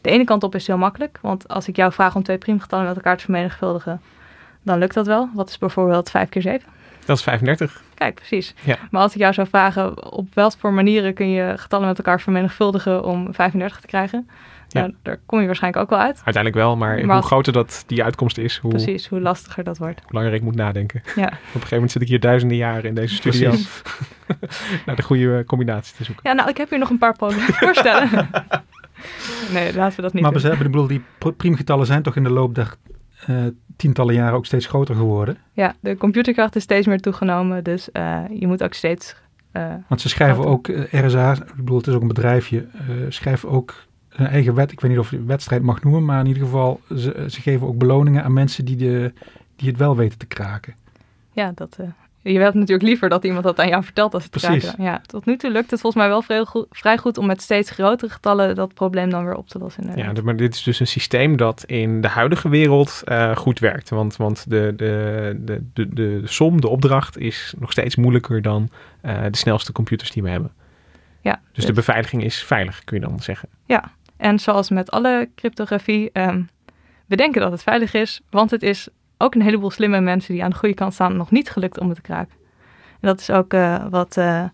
de 0.00 0.10
ene 0.10 0.24
kant 0.24 0.42
op 0.42 0.54
is 0.54 0.66
heel 0.66 0.78
makkelijk. 0.78 1.18
Want 1.22 1.48
als 1.48 1.68
ik 1.68 1.76
jou 1.76 1.92
vraag 1.92 2.14
om 2.14 2.22
twee 2.22 2.38
priemgetallen 2.38 2.86
met 2.86 2.96
elkaar 2.96 3.16
te 3.16 3.24
vermenigvuldigen, 3.24 4.00
dan 4.62 4.78
lukt 4.78 4.94
dat 4.94 5.06
wel. 5.06 5.28
Wat 5.34 5.48
is 5.48 5.58
bijvoorbeeld 5.58 6.10
5 6.10 6.28
keer 6.28 6.42
7? 6.42 6.68
Dat 7.04 7.16
is 7.16 7.22
35. 7.22 7.82
Kijk, 7.94 8.14
precies. 8.14 8.54
Ja. 8.60 8.76
Maar 8.90 9.02
als 9.02 9.14
ik 9.14 9.20
jou 9.20 9.32
zou 9.32 9.48
vragen 9.48 10.12
op 10.12 10.34
welke 10.34 10.58
voor 10.58 10.72
manieren 10.72 11.14
kun 11.14 11.30
je 11.30 11.54
getallen 11.56 11.86
met 11.86 11.98
elkaar 11.98 12.20
vermenigvuldigen 12.20 13.04
om 13.04 13.34
35 13.34 13.80
te 13.80 13.86
krijgen, 13.86 14.28
Ja. 14.72 14.80
nou, 14.80 14.94
daar 15.02 15.18
kom 15.26 15.40
je 15.40 15.46
waarschijnlijk 15.46 15.82
ook 15.82 15.90
wel 15.90 15.98
uit. 15.98 16.14
Uiteindelijk 16.24 16.54
wel, 16.54 16.76
maar, 16.76 17.06
Maar 17.06 17.16
hoe 17.16 17.24
groter 17.26 17.52
dat 17.52 17.84
die 17.86 18.04
uitkomst 18.04 18.38
is, 18.38 18.56
hoe 18.58 18.70
Precies, 18.70 19.08
hoe 19.08 19.20
lastiger 19.20 19.64
dat 19.64 19.78
wordt. 19.78 20.00
langer 20.08 20.32
ik 20.34 20.42
moet 20.42 20.54
nadenken. 20.54 21.02
Ja. 21.16 21.26
Op 21.26 21.30
een 21.32 21.36
gegeven 21.52 21.68
moment 21.72 21.90
zit 21.90 22.02
ik 22.02 22.08
hier 22.08 22.20
duizenden 22.20 22.56
jaren 22.56 22.84
in 22.84 22.94
deze 22.94 23.14
studio 23.14 23.50
naar 24.86 24.96
de 24.96 25.02
goede 25.02 25.44
combinatie 25.46 25.96
te 25.96 26.04
zoeken. 26.04 26.28
Ja, 26.30 26.34
nou, 26.36 26.48
ik 26.48 26.56
heb 26.56 26.70
hier 26.70 26.78
nog 26.78 26.90
een 26.90 26.98
paar 26.98 27.16
pogingen 27.16 27.54
voorstellen. 27.54 28.08
nee, 29.52 29.74
laten 29.74 29.96
we 29.96 30.02
dat 30.02 30.12
niet 30.12 30.22
Maar 30.22 30.32
doen. 30.32 30.40
we 30.42 30.48
hebben, 30.48 30.66
ik 30.66 30.72
bedoel, 30.72 30.86
die 30.86 31.02
pr- 31.18 31.28
priemgetallen 31.28 31.86
zijn 31.86 32.02
toch 32.02 32.16
in 32.16 32.22
de 32.24 32.30
loop 32.30 32.54
der 32.54 32.74
eh, 33.26 33.36
tientallen 33.76 34.14
jaren 34.14 34.34
ook 34.34 34.46
steeds 34.46 34.66
groter 34.66 34.94
geworden. 34.94 35.36
Ja, 35.52 35.74
de 35.80 35.96
computerkracht 35.96 36.56
is 36.56 36.62
steeds 36.62 36.86
meer 36.86 37.00
toegenomen, 37.00 37.64
dus 37.64 37.90
eh, 37.90 38.20
je 38.34 38.46
moet 38.46 38.62
ook 38.62 38.74
steeds... 38.74 39.14
eh, 39.52 39.74
Want 39.88 40.00
ze 40.00 40.08
schrijven 40.08 40.42
Groter. 40.42 40.78
ook, 40.78 41.06
RSA, 41.06 41.32
ik 41.32 41.54
bedoel, 41.56 41.76
het 41.78 41.86
is 41.86 41.94
ook 41.94 42.00
een 42.02 42.08
bedrijfje, 42.08 42.66
eh 42.72 42.84
schrijven 43.08 43.48
ook 43.48 43.74
een 44.16 44.26
eigen 44.26 44.54
wet. 44.54 44.72
Ik 44.72 44.80
weet 44.80 44.90
niet 44.90 45.00
of 45.00 45.10
je 45.10 45.16
het 45.16 45.26
wedstrijd 45.26 45.62
mag 45.62 45.82
noemen, 45.82 46.04
maar 46.04 46.20
in 46.20 46.26
ieder 46.26 46.42
geval, 46.42 46.80
ze, 46.88 47.26
ze 47.28 47.40
geven 47.40 47.66
ook 47.66 47.78
beloningen 47.78 48.24
aan 48.24 48.32
mensen 48.32 48.64
die, 48.64 48.76
de, 48.76 49.12
die 49.56 49.68
het 49.68 49.78
wel 49.78 49.96
weten 49.96 50.18
te 50.18 50.26
kraken. 50.26 50.74
ja, 51.32 51.52
dat... 51.54 51.76
eh, 51.80 51.86
je 52.24 52.38
hebt 52.38 52.54
natuurlijk 52.54 52.82
liever 52.88 53.08
dat 53.08 53.24
iemand 53.24 53.44
dat 53.44 53.58
aan 53.58 53.68
jou 53.68 53.84
vertelt 53.84 54.14
als 54.14 54.22
het 54.22 54.32
Precies. 54.32 54.62
kraken. 54.64 54.84
Ja, 54.84 55.00
tot 55.06 55.24
nu 55.26 55.36
toe 55.36 55.50
lukt 55.50 55.70
het 55.70 55.80
volgens 55.80 56.02
mij 56.02 56.12
wel 56.12 56.22
vrij 56.22 56.44
goed, 56.44 56.66
vrij 56.70 56.98
goed 56.98 57.18
om 57.18 57.26
met 57.26 57.42
steeds 57.42 57.70
grotere 57.70 58.12
getallen 58.12 58.54
dat 58.54 58.74
probleem 58.74 59.10
dan 59.10 59.24
weer 59.24 59.34
op 59.34 59.48
te 59.48 59.58
lossen. 59.58 59.84
Ja, 59.86 59.94
inderdaad. 59.94 60.24
maar 60.24 60.36
dit 60.36 60.54
is 60.54 60.62
dus 60.62 60.80
een 60.80 60.86
systeem 60.86 61.36
dat 61.36 61.64
in 61.64 62.00
de 62.00 62.08
huidige 62.08 62.48
wereld 62.48 63.02
eh, 63.04 63.36
goed 63.36 63.58
werkt. 63.58 63.88
Want, 63.90 64.16
want 64.16 64.50
de, 64.50 64.72
de, 64.76 65.36
de, 65.44 65.62
de, 65.72 65.88
de 65.94 66.20
som, 66.24 66.60
de 66.60 66.68
opdracht, 66.68 67.18
is 67.18 67.54
nog 67.58 67.72
steeds 67.72 67.96
moeilijker 67.96 68.42
dan 68.42 68.68
eh, 69.00 69.22
de 69.30 69.36
snelste 69.36 69.72
computers 69.72 70.10
die 70.10 70.22
we 70.22 70.28
hebben. 70.30 70.50
ja, 71.20 71.40
Dus 71.52 71.64
de 71.66 71.72
beveiliging 71.72 72.24
is 72.24 72.42
veilig, 72.42 72.84
kun 72.84 73.00
je 73.00 73.06
dan 73.06 73.20
zeggen. 73.20 73.48
En 74.22 74.38
zoals 74.38 74.70
met 74.70 74.90
alle 74.90 75.28
cryptografie, 75.34 76.10
ehm, 76.12 76.42
we 77.06 77.16
denken 77.16 77.40
dat 77.40 77.50
het 77.52 77.62
veilig 77.62 77.94
is, 77.94 78.20
want 78.30 78.50
het 78.50 78.62
is 78.62 78.88
ook 79.18 79.34
een 79.34 79.42
heleboel 79.42 79.70
slimme 79.70 80.00
mensen 80.00 80.34
die 80.34 80.44
aan 80.44 80.50
de 80.50 80.56
goede 80.56 80.74
kant 80.74 80.94
staan 80.94 81.16
nog 81.16 81.30
niet 81.30 81.50
gelukt 81.50 81.78
om 81.78 81.86
het 81.86 81.96
te 81.96 82.02
kraken. 82.02 82.34
En 83.00 83.08
dat 83.08 83.20
is 83.20 83.30
ook 83.30 83.52
eh, 83.52 83.86
wat 83.90 84.16
eh, 84.16 84.44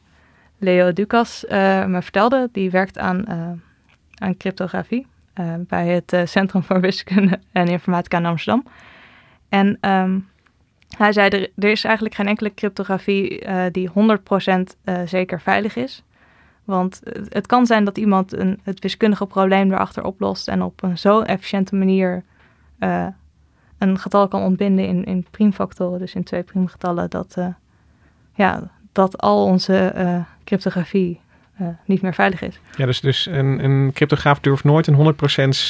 Leo 0.59 0.93
Ducas 0.93 1.47
eh, 1.47 1.85
me 1.85 2.03
vertelde. 2.03 2.49
Die 2.53 2.71
werkt 2.71 2.99
aan, 2.99 3.29
aan 4.15 4.37
cryptografie 4.37 5.07
bij 5.59 5.89
het 5.89 6.29
Centrum 6.31 6.63
voor 6.63 6.81
Wiskunde 6.81 7.41
en 7.53 7.69
Informatica 7.69 8.19
in 8.19 8.27
Amsterdam. 8.27 8.65
En 9.49 9.79
ehm, 9.81 10.19
hij 10.97 11.13
zei, 11.13 11.29
er, 11.29 11.51
er 11.57 11.71
is 11.71 11.85
eigenlijk 11.85 12.15
geen 12.15 12.27
enkele 12.27 12.55
cryptografie 12.55 13.47
die 13.71 13.91
100% 13.91 13.93
eh, 14.85 15.01
zeker 15.05 15.41
veilig 15.41 15.77
is. 15.77 16.03
Want 16.69 17.01
het, 17.29 17.47
kan 17.47 17.67
zijn 17.67 17.85
dat 17.85 17.99
iemand 17.99 18.33
een, 18.33 18.61
het 18.63 18.81
wiskundige 18.81 19.27
probleem 19.27 19.73
erachter 19.73 20.05
oplost 20.05 20.49
en 20.49 20.63
op 20.63 20.83
een 20.83 20.99
zo 20.99 21.21
efficiënte 21.21 21.75
manier 21.75 22.25
eh, 22.79 23.07
een 23.79 23.99
getal 23.99 24.29
kan 24.29 24.43
ontbinden 24.43 24.87
in, 24.87 25.05
in 25.05 25.27
priemfactoren, 25.31 25.99
dus 25.99 26.15
in 26.15 26.25
twee 26.25 26.43
priemgetallen, 26.43 27.11
dat, 27.11 27.35
eh, 27.37 27.47
ja, 28.35 28.71
dat 28.93 29.19
al 29.19 29.45
onze 29.45 29.77
eh, 29.77 30.21
cryptografie 30.45 31.21
niet 31.85 32.03
meer 32.03 32.15
veilig 32.15 32.43
is. 32.43 32.61
Ja, 32.77 32.87
dus, 32.87 33.01
dus 33.01 33.27
een, 33.27 33.65
een 33.65 33.91
cryptograaf 33.93 34.41
durft 34.41 34.65
nooit 34.65 34.87
een 34.87 35.15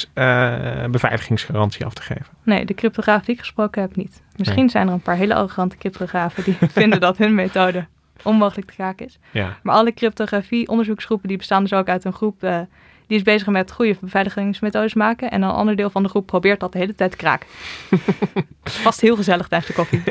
100% 0.06 0.10
eh, 0.12 0.84
beveiligingsgarantie 0.90 1.84
af 1.84 1.94
te 1.94 2.02
geven. 2.02 2.26
Nee, 2.42 2.64
de 2.64 2.74
cryptograaf 2.74 3.24
die 3.24 3.34
ik 3.34 3.40
gesproken 3.40 3.82
heb 3.82 3.96
niet. 3.96 4.22
Misschien 4.36 4.70
zijn 4.70 4.86
er 4.86 4.92
een 4.92 5.00
paar 5.00 5.16
hele 5.16 5.34
arrogante 5.34 5.76
cryptografen 5.76 6.44
die 6.44 6.56
vinden 6.80 7.00
dat 7.00 7.16
hun 7.16 7.34
methode 7.34 7.86
onmogelijk 8.22 8.66
te 8.68 8.74
kraken 8.74 9.06
is. 9.06 9.18
Ja, 9.30 9.58
Maar 9.62 9.74
alle 9.74 9.94
cryptografie 9.94 10.68
onderzoeksgroepen 10.68 11.28
die 11.28 11.36
bestaan 11.36 11.62
dus 11.62 11.72
ook 11.72 11.88
uit 11.88 12.04
een 12.04 12.12
groep 12.12 12.42
eh, 12.42 12.60
die 13.08 13.16
is 13.16 13.22
bezig 13.22 13.46
met 13.48 13.72
goede 13.72 13.96
beveiligingsmethodes 14.00 14.94
maken. 14.94 15.30
En 15.30 15.42
een 15.42 15.50
ander 15.50 15.76
deel 15.76 15.90
van 15.90 16.02
de 16.02 16.08
groep 16.08 16.26
probeert 16.26 16.60
dat 16.60 16.72
de 16.72 16.78
hele 16.78 16.94
tijd 16.94 17.10
te 17.10 17.16
kraken. 17.16 17.48
Vast 18.62 19.00
heel 19.00 19.16
gezellig 19.16 19.48
tijdens 19.48 19.70
de 19.70 19.76
koffie. 19.76 20.02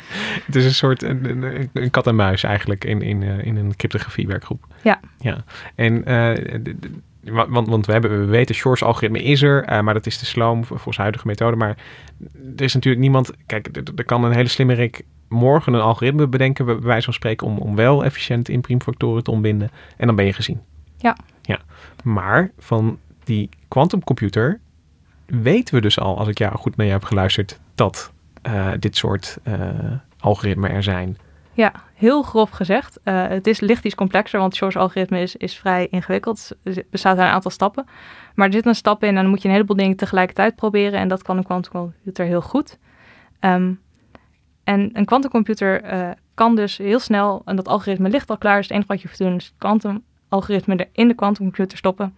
het 0.46 0.56
is 0.56 0.64
een 0.64 0.74
soort 0.74 1.02
een, 1.02 1.24
een, 1.24 1.70
een 1.72 1.90
kat 1.90 2.06
en 2.06 2.16
muis 2.16 2.42
eigenlijk 2.42 2.84
in, 2.84 3.02
in, 3.02 3.22
eh, 3.22 3.44
in 3.44 3.56
een 3.56 3.76
cryptografiewerkgroep. 3.76 4.66
Ja. 4.82 5.00
ja. 5.18 5.44
En 5.74 6.04
eh, 6.04 6.64
want, 7.48 7.68
want 7.68 7.86
we, 7.86 7.92
hebben, 7.92 8.20
we 8.20 8.24
weten, 8.24 8.54
Shor's 8.54 8.82
algoritme 8.82 9.22
is 9.22 9.42
er, 9.42 9.84
maar 9.84 9.94
dat 9.94 10.06
is 10.06 10.18
de 10.18 10.26
sloom 10.26 10.64
voor- 10.64 10.76
volgens 10.76 10.96
huidige 10.96 11.26
methode. 11.26 11.56
Maar 11.56 11.76
er 12.56 12.62
is 12.64 12.74
natuurlijk 12.74 13.02
niemand, 13.02 13.30
kijk, 13.46 13.68
er, 13.72 13.82
er 13.96 14.04
kan 14.04 14.24
een 14.24 14.32
hele 14.32 14.48
slimmerik 14.48 15.04
morgen 15.28 15.72
een 15.74 15.80
algoritme 15.80 16.26
bedenken, 16.26 16.64
bij 16.64 16.80
wijze 16.80 17.04
van 17.04 17.14
spreken, 17.14 17.46
om, 17.46 17.58
om 17.58 17.76
wel 17.76 18.04
efficiënt 18.04 18.48
in 18.48 18.60
priemfactoren 18.60 19.22
te 19.22 19.30
ontbinden. 19.30 19.70
En 19.96 20.06
dan 20.06 20.16
ben 20.16 20.24
je 20.24 20.32
gezien. 20.32 20.60
Ja. 20.98 21.16
ja. 21.42 21.58
Maar 22.02 22.50
van 22.58 22.98
die 23.24 23.48
quantumcomputer 23.68 24.60
weten 25.26 25.74
we 25.74 25.80
dus 25.80 25.98
al, 25.98 26.18
als 26.18 26.28
ik 26.28 26.38
jou 26.38 26.56
goed 26.56 26.76
naar 26.76 26.86
je 26.86 26.92
heb 26.92 27.04
geluisterd, 27.04 27.60
dat 27.74 28.12
eh, 28.42 28.70
dit 28.78 28.96
soort 28.96 29.38
uh, 29.44 29.68
algoritmen 30.18 30.70
er 30.70 30.82
zijn? 30.82 31.16
Ja, 31.52 31.72
heel 31.94 32.22
grof 32.22 32.50
gezegd. 32.50 32.98
Uh, 33.04 33.26
het 33.26 33.46
is 33.46 33.60
licht 33.60 33.84
iets 33.84 33.94
complexer, 33.94 34.40
want 34.40 34.54
Shor's 34.54 34.76
algoritme 34.76 35.20
is, 35.20 35.36
is 35.36 35.56
vrij 35.56 35.86
ingewikkeld. 35.90 36.50
Het 36.62 36.84
bestaat 36.90 37.18
uit 37.18 37.26
een 37.26 37.34
aantal 37.34 37.50
stappen. 37.50 37.86
Maar 38.34 38.46
er 38.46 38.52
zitten 38.52 38.70
een 38.70 38.76
stap 38.76 39.02
in 39.02 39.08
en 39.08 39.14
dan 39.14 39.28
moet 39.28 39.42
je 39.42 39.48
een 39.48 39.54
heleboel 39.54 39.76
dingen 39.76 39.96
tegelijkertijd 39.96 40.56
proberen. 40.56 41.00
En 41.00 41.08
dat 41.08 41.22
kan 41.22 41.36
een 41.36 41.44
quantumcomputer 41.44 42.26
heel 42.26 42.42
goed. 42.42 42.78
Um, 43.40 43.80
en 44.66 44.90
een 44.92 45.04
quantumcomputer 45.04 45.92
uh, 45.92 46.10
kan 46.34 46.54
dus 46.56 46.76
heel 46.76 46.98
snel, 46.98 47.42
en 47.44 47.56
dat 47.56 47.68
algoritme 47.68 48.08
ligt 48.08 48.30
al 48.30 48.38
klaar, 48.38 48.56
dus 48.56 48.64
het 48.64 48.72
enige 48.72 48.88
wat 48.88 49.00
je 49.00 49.06
hoeft 49.06 49.18
doen 49.18 49.34
is 49.34 49.44
het 49.44 49.54
kwantumalgoritme 49.58 50.76
er 50.76 50.88
in 50.92 51.08
de 51.08 51.14
quantumcomputer 51.14 51.78
stoppen. 51.78 52.14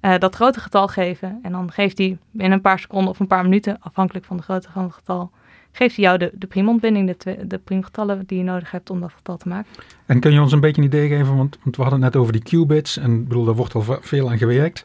Uh, 0.00 0.18
dat 0.18 0.34
grote 0.34 0.60
getal 0.60 0.88
geven 0.88 1.38
en 1.42 1.52
dan 1.52 1.72
geeft 1.72 1.98
hij 1.98 2.18
in 2.36 2.52
een 2.52 2.60
paar 2.60 2.78
seconden 2.78 3.10
of 3.10 3.20
een 3.20 3.26
paar 3.26 3.42
minuten, 3.42 3.76
afhankelijk 3.80 4.24
van 4.24 4.36
de 4.36 4.42
grootte 4.42 4.70
van 4.72 4.82
het 4.82 4.92
getal, 4.92 5.30
geeft 5.72 5.96
hij 5.96 6.04
jou 6.04 6.18
de, 6.18 6.30
de 6.34 6.46
priemontbinding, 6.46 7.16
de, 7.16 7.46
de 7.46 7.58
priemgetallen 7.58 8.26
die 8.26 8.38
je 8.38 8.44
nodig 8.44 8.70
hebt 8.70 8.90
om 8.90 9.00
dat 9.00 9.12
getal 9.12 9.36
te 9.36 9.48
maken. 9.48 9.72
En 10.06 10.20
kun 10.20 10.32
je 10.32 10.40
ons 10.40 10.52
een 10.52 10.60
beetje 10.60 10.80
een 10.80 10.88
idee 10.88 11.08
geven, 11.08 11.36
want, 11.36 11.58
want 11.62 11.76
we 11.76 11.82
hadden 11.82 12.02
het 12.02 12.12
net 12.12 12.22
over 12.22 12.32
die 12.32 12.42
qubits 12.42 12.96
en 12.96 13.12
ik 13.12 13.28
bedoel, 13.28 13.44
daar 13.44 13.54
wordt 13.54 13.74
al 13.74 13.84
veel 14.00 14.30
aan 14.30 14.38
gewerkt. 14.38 14.84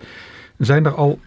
Zijn 0.58 0.86
er 0.86 0.96
al 0.96 1.20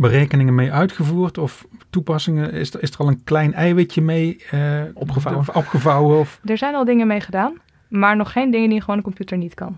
berekeningen 0.00 0.54
mee 0.54 0.72
uitgevoerd 0.72 1.38
of 1.38 1.66
toepassingen? 1.90 2.52
Is 2.52 2.74
er, 2.74 2.82
is 2.82 2.90
er 2.90 2.98
al 2.98 3.08
een 3.08 3.24
klein 3.24 3.54
eiwitje 3.54 4.02
mee 4.02 4.44
uh, 4.54 4.82
opgevouwen? 4.94 5.54
opgevouwen 5.54 6.18
of? 6.18 6.40
Er 6.44 6.58
zijn 6.58 6.74
al 6.74 6.84
dingen 6.84 7.06
mee 7.06 7.20
gedaan, 7.20 7.58
maar 7.88 8.16
nog 8.16 8.32
geen 8.32 8.50
dingen 8.50 8.68
die 8.68 8.80
gewoon 8.80 8.96
een 8.96 9.02
computer 9.02 9.36
niet 9.36 9.54
kan. 9.54 9.76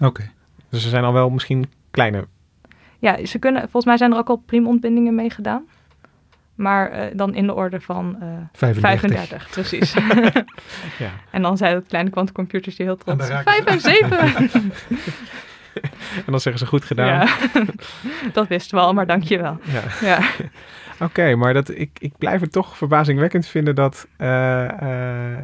Oké. 0.00 0.30
Dus 0.68 0.84
er 0.84 0.90
zijn 0.90 1.04
al 1.04 1.12
wel 1.12 1.30
misschien 1.30 1.70
kleine. 1.90 2.26
Ja, 2.98 3.26
ze 3.26 3.38
kunnen, 3.38 3.60
volgens 3.62 3.84
mij 3.84 3.96
zijn 3.96 4.12
er 4.12 4.18
ook 4.18 4.28
al 4.28 4.36
priemontbindingen 4.36 5.14
mee 5.14 5.30
gedaan. 5.30 5.64
Maar 6.54 6.92
uh, 6.92 7.04
dan 7.14 7.34
in 7.34 7.46
de 7.46 7.54
orde 7.54 7.80
van 7.80 8.16
uh, 8.22 8.28
35. 8.52 8.80
35. 8.80 9.50
precies. 9.50 9.92
ja. 11.04 11.10
En 11.30 11.42
dan 11.42 11.56
zijn 11.56 11.74
het 11.74 11.86
kleine 11.86 12.10
kwantumcomputers 12.10 12.76
die 12.76 12.86
heel 12.86 12.96
trots 12.96 13.26
zijn. 13.26 13.42
5 13.42 13.64
en 13.64 13.80
7! 13.80 14.72
en 16.26 16.30
dan 16.30 16.40
zeggen 16.40 16.60
ze 16.60 16.66
goed 16.66 16.84
gedaan. 16.84 17.06
Ja, 17.06 17.36
dat 18.32 18.48
wisten 18.48 18.78
we 18.78 18.84
al, 18.84 18.92
maar 18.92 19.06
dankjewel. 19.06 19.58
Ja. 19.62 19.82
ja. 20.00 20.18
Oké, 20.92 21.04
okay, 21.04 21.34
maar 21.34 21.54
dat, 21.54 21.68
ik, 21.68 21.90
ik 21.98 22.12
blijf 22.18 22.40
het 22.40 22.52
toch 22.52 22.76
verbazingwekkend 22.76 23.46
vinden 23.46 23.74
dat... 23.74 24.06
Uh, 24.18 24.28
uh, 24.82 25.38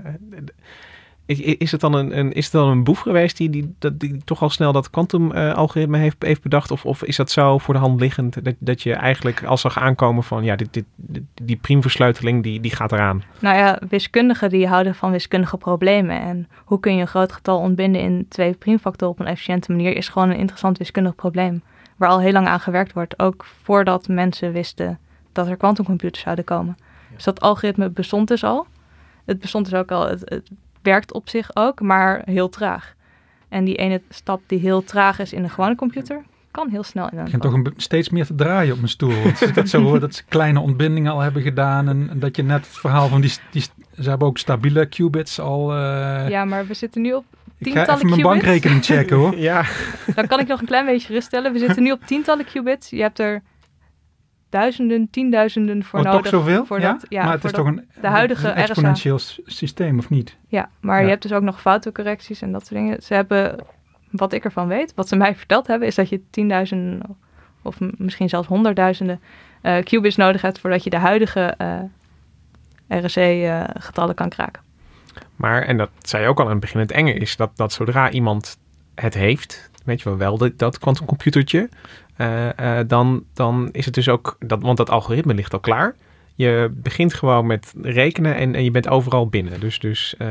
is 1.37 1.73
het 1.73 1.81
dan 1.81 1.95
een, 1.95 2.19
een, 2.19 2.33
is 2.33 2.45
het 2.45 2.53
dan 2.53 2.69
een 2.69 2.85
boef 2.85 3.01
geweest 3.01 3.37
die, 3.37 3.51
die, 3.51 3.75
dat, 3.79 4.01
die 4.01 4.25
toch 4.25 4.43
al 4.43 4.51
snel 4.51 4.73
dat 4.73 4.91
kwantum-algoritme 4.91 5.97
uh, 5.97 6.03
heeft, 6.03 6.17
heeft 6.19 6.43
bedacht? 6.43 6.71
Of, 6.71 6.85
of 6.85 7.05
is 7.05 7.17
dat 7.17 7.31
zo 7.31 7.59
voor 7.59 7.75
de 7.75 7.81
hand 7.81 8.01
liggend 8.01 8.45
dat, 8.45 8.55
dat 8.59 8.83
je 8.83 8.95
eigenlijk 8.95 9.45
al 9.45 9.57
zag 9.57 9.79
aankomen 9.79 10.23
van 10.23 10.45
ja, 10.45 10.57
dit, 10.57 10.73
dit, 10.73 11.23
die 11.35 11.57
priemversleuteling 11.57 12.43
die, 12.43 12.61
die 12.61 12.75
gaat 12.75 12.93
eraan? 12.93 13.23
Nou 13.39 13.57
ja, 13.57 13.81
wiskundigen 13.89 14.51
die 14.51 14.67
houden 14.67 14.95
van 14.95 15.11
wiskundige 15.11 15.57
problemen. 15.57 16.21
En 16.21 16.49
hoe 16.65 16.81
kun 16.81 16.95
je 16.95 17.01
een 17.01 17.07
groot 17.07 17.33
getal 17.33 17.59
ontbinden 17.59 18.01
in 18.01 18.27
twee 18.29 18.55
priemfactoren 18.55 19.15
op 19.15 19.21
een 19.21 19.33
efficiënte 19.33 19.73
manier 19.73 19.97
is 19.97 20.09
gewoon 20.09 20.31
een 20.31 20.39
interessant 20.39 20.79
wiskundig 20.79 21.15
probleem. 21.15 21.63
Waar 21.97 22.09
al 22.09 22.21
heel 22.21 22.33
lang 22.33 22.47
aan 22.47 22.61
gewerkt 22.61 22.93
wordt, 22.93 23.19
ook 23.19 23.47
voordat 23.63 24.09
mensen 24.09 24.53
wisten 24.53 24.99
dat 25.33 25.47
er 25.47 25.57
kwantumcomputers 25.57 26.23
zouden 26.23 26.45
komen. 26.45 26.77
Dus 27.15 27.25
dat 27.25 27.41
algoritme 27.41 27.91
bestond 27.91 28.29
dus 28.29 28.45
al. 28.45 28.67
Het 29.25 29.39
bestond 29.39 29.71
dus 29.71 29.79
ook 29.79 29.91
al, 29.91 30.09
het, 30.09 30.21
het 30.25 30.51
werkt 30.89 31.13
op 31.13 31.29
zich 31.29 31.51
ook, 31.55 31.81
maar 31.81 32.23
heel 32.25 32.49
traag. 32.49 32.95
En 33.49 33.65
die 33.65 33.77
ene 33.77 34.01
stap 34.09 34.41
die 34.47 34.59
heel 34.59 34.85
traag 34.85 35.19
is 35.19 35.33
in 35.33 35.43
een 35.43 35.51
gewone 35.51 35.75
computer, 35.75 36.23
kan 36.51 36.69
heel 36.69 36.83
snel 36.83 37.09
in 37.09 37.19
een. 37.19 37.19
Ik 37.19 37.25
begin 37.25 37.41
toch 37.41 37.53
een, 37.53 37.73
steeds 37.77 38.09
meer 38.09 38.27
te 38.27 38.35
draaien 38.35 38.73
op 38.73 38.79
mijn 38.79 38.91
stoel. 38.91 39.23
Dat 39.55 39.69
zo 39.69 39.83
hoor, 39.83 40.01
dat 40.01 40.15
ze 40.15 40.23
kleine 40.29 40.61
ontbindingen 40.61 41.13
al 41.13 41.21
hebben 41.21 41.43
gedaan. 41.43 41.89
En, 41.89 42.07
en, 42.11 42.19
dat 42.19 42.37
je 42.37 42.43
net 42.43 42.67
het 42.67 42.79
verhaal 42.79 43.09
van 43.09 43.21
die, 43.21 43.33
die. 43.51 43.63
Ze 44.01 44.09
hebben 44.09 44.29
ook 44.29 44.39
stabiele 44.39 44.87
qubits 44.87 45.41
al. 45.41 45.77
Uh, 45.77 46.29
ja, 46.29 46.45
maar 46.45 46.67
we 46.67 46.75
zitten 46.75 47.03
nu 47.03 47.13
op. 47.13 47.25
Ik 47.59 47.73
ga 47.73 47.95
even 47.95 48.09
mijn 48.09 48.23
bankrekening 48.23 48.85
checken 48.85 49.17
hoor. 49.17 49.37
ja. 49.51 49.65
Dan 50.15 50.27
kan 50.27 50.41
ik 50.41 50.47
nog 50.47 50.61
een 50.61 50.67
klein 50.67 50.87
beetje 50.87 51.07
geruststellen. 51.07 51.53
We 51.53 51.59
zitten 51.59 51.83
nu 51.83 51.91
op 51.91 52.01
tientallen 52.07 52.45
qubits. 52.45 52.91
Je 52.91 53.01
hebt 53.01 53.19
er 53.19 53.43
duizenden, 54.49 55.11
tienduizenden 55.11 55.85
voor 55.85 55.99
oh, 55.99 56.05
nodig. 56.05 56.21
toch 56.21 56.31
zoveel? 56.31 56.65
Voor 56.65 56.81
ja? 56.81 56.93
Dat, 56.93 57.07
ja, 57.09 57.25
maar 57.25 57.33
het 57.33 57.45
is 57.45 57.53
toch 57.53 57.67
een, 57.67 57.89
de 58.01 58.07
huidige 58.07 58.49
een 58.49 58.55
exponentieel 58.55 59.19
systeem, 59.45 59.99
of 59.99 60.11
niet? 60.11 60.37
Ja, 60.49 60.69
maar 60.81 60.97
ja. 60.97 61.03
je 61.03 61.09
hebt 61.09 61.23
dus 61.23 61.33
ook 61.33 61.43
nog 61.43 61.61
foutencorrecties 61.61 62.43
en 62.43 62.53
dat 62.53 62.67
soort 62.67 62.81
dingen. 62.81 63.03
Ze 63.03 63.15
hebben, 63.15 63.59
wat 64.11 64.33
ik 64.33 64.45
ervan 64.45 64.69
weet, 64.69 64.95
wat 64.95 65.09
ze 65.09 65.17
mij 65.17 65.35
verteld 65.45 65.67
hebben, 65.67 65.89
is 65.89 65.95
dat 65.95 66.09
je 66.09 66.23
tienduizenden 66.31 67.17
of 67.63 67.77
misschien 67.97 68.29
zelfs 68.29 68.49
honderdduizenden 68.49 69.21
uh, 69.63 69.79
qubits 69.83 70.17
nodig 70.17 70.43
hebt 70.43 70.61
voordat 70.61 70.85
je 70.85 70.91
de 70.91 70.99
huidige 70.99 71.55
uh, 71.59 73.03
RSC-getallen 73.05 74.11
uh, 74.11 74.17
kan 74.17 74.29
kraken. 74.29 74.63
Maar, 75.37 75.63
en 75.63 75.77
dat 75.77 75.91
zei 75.99 76.23
je 76.23 76.29
ook 76.29 76.39
al 76.39 76.45
aan 76.45 76.51
het 76.51 76.61
begin, 76.61 76.81
het 76.81 76.91
enge 76.91 77.13
is 77.13 77.37
dat, 77.37 77.57
dat 77.57 77.73
zodra 77.73 78.11
iemand 78.11 78.59
het 78.95 79.15
heeft, 79.15 79.71
weet 79.85 80.03
je 80.03 80.09
wel 80.09 80.19
wel, 80.19 80.51
dat 80.57 80.79
quantumcomputertje, 80.79 81.59
uh, 81.59 81.69
dan, 82.87 83.25
dan 83.35 83.69
is 83.73 83.85
het 83.85 83.95
dus 83.95 84.09
ook, 84.09 84.37
dat, 84.39 84.63
want 84.63 84.77
dat 84.77 84.91
algoritme 84.91 85.35
ligt 85.35 85.53
al 85.53 85.61
klaar. 85.61 85.95
Je 86.35 86.71
begint 86.75 87.15
gewoon 87.15 87.47
met 87.47 87.75
rekenen 87.83 88.35
en, 88.35 88.55
en 88.55 88.65
je 88.65 88.71
bent 88.71 88.89
overal 88.89 89.29
binnen. 89.29 89.61
Dus, 89.61 89.79
dus 89.79 90.15
uh, 90.19 90.29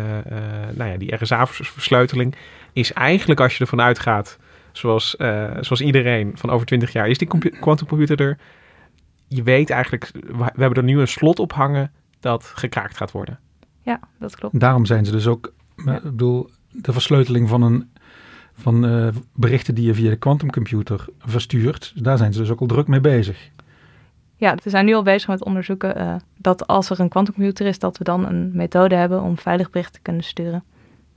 nou 0.75 0.91
ja, 0.91 0.97
die 0.97 1.15
RSA-versleuteling 1.15 2.35
is 2.73 2.93
eigenlijk, 2.93 3.39
als 3.39 3.57
je 3.57 3.63
ervan 3.63 3.81
uitgaat, 3.81 4.37
zoals, 4.71 5.09
zoals 5.59 5.81
iedereen 5.81 6.31
van 6.35 6.49
over 6.49 6.65
20 6.65 6.91
jaar, 6.91 7.07
is 7.07 7.17
die 7.17 7.27
quantumcomputer 7.59 8.21
er. 8.21 8.37
Je 9.27 9.43
weet 9.43 9.69
eigenlijk, 9.69 10.11
we 10.13 10.43
hebben 10.43 10.77
er 10.77 10.83
nu 10.83 10.99
een 10.99 11.07
slot 11.07 11.39
op 11.39 11.53
hangen 11.53 11.91
dat 12.19 12.51
gekraakt 12.55 12.97
gaat 12.97 13.11
worden. 13.11 13.39
Ja, 13.81 13.99
dat 14.19 14.35
klopt. 14.35 14.59
Daarom 14.59 14.85
zijn 14.85 15.05
ze 15.05 15.11
dus 15.11 15.27
ook, 15.27 15.53
ja. 15.85 15.95
ik 15.95 16.03
bedoel, 16.03 16.49
de 16.71 16.93
versleuteling 16.93 17.49
van 17.49 17.61
een 17.61 17.89
van 18.57 18.85
uh, 18.85 19.07
berichten 19.33 19.75
die 19.75 19.85
je 19.85 19.93
via 19.93 20.09
de 20.09 20.15
quantumcomputer 20.15 21.05
verstuurt. 21.19 21.93
Daar 21.95 22.17
zijn 22.17 22.33
ze 22.33 22.39
dus 22.39 22.49
ook 22.49 22.59
al 22.59 22.67
druk 22.67 22.87
mee 22.87 23.01
bezig. 23.01 23.49
Ja, 24.35 24.55
we 24.63 24.69
zijn 24.69 24.85
nu 24.85 24.93
al 24.93 25.03
bezig 25.03 25.27
met 25.27 25.43
onderzoeken 25.43 25.97
uh, 25.97 26.15
dat 26.37 26.67
als 26.67 26.89
er 26.89 26.99
een 26.99 27.09
quantumcomputer 27.09 27.65
is, 27.65 27.79
dat 27.79 27.97
we 27.97 28.03
dan 28.03 28.25
een 28.25 28.51
methode 28.53 28.95
hebben 28.95 29.21
om 29.21 29.37
veilig 29.37 29.69
berichten 29.69 29.93
te 29.93 30.01
kunnen 30.01 30.23
sturen. 30.23 30.63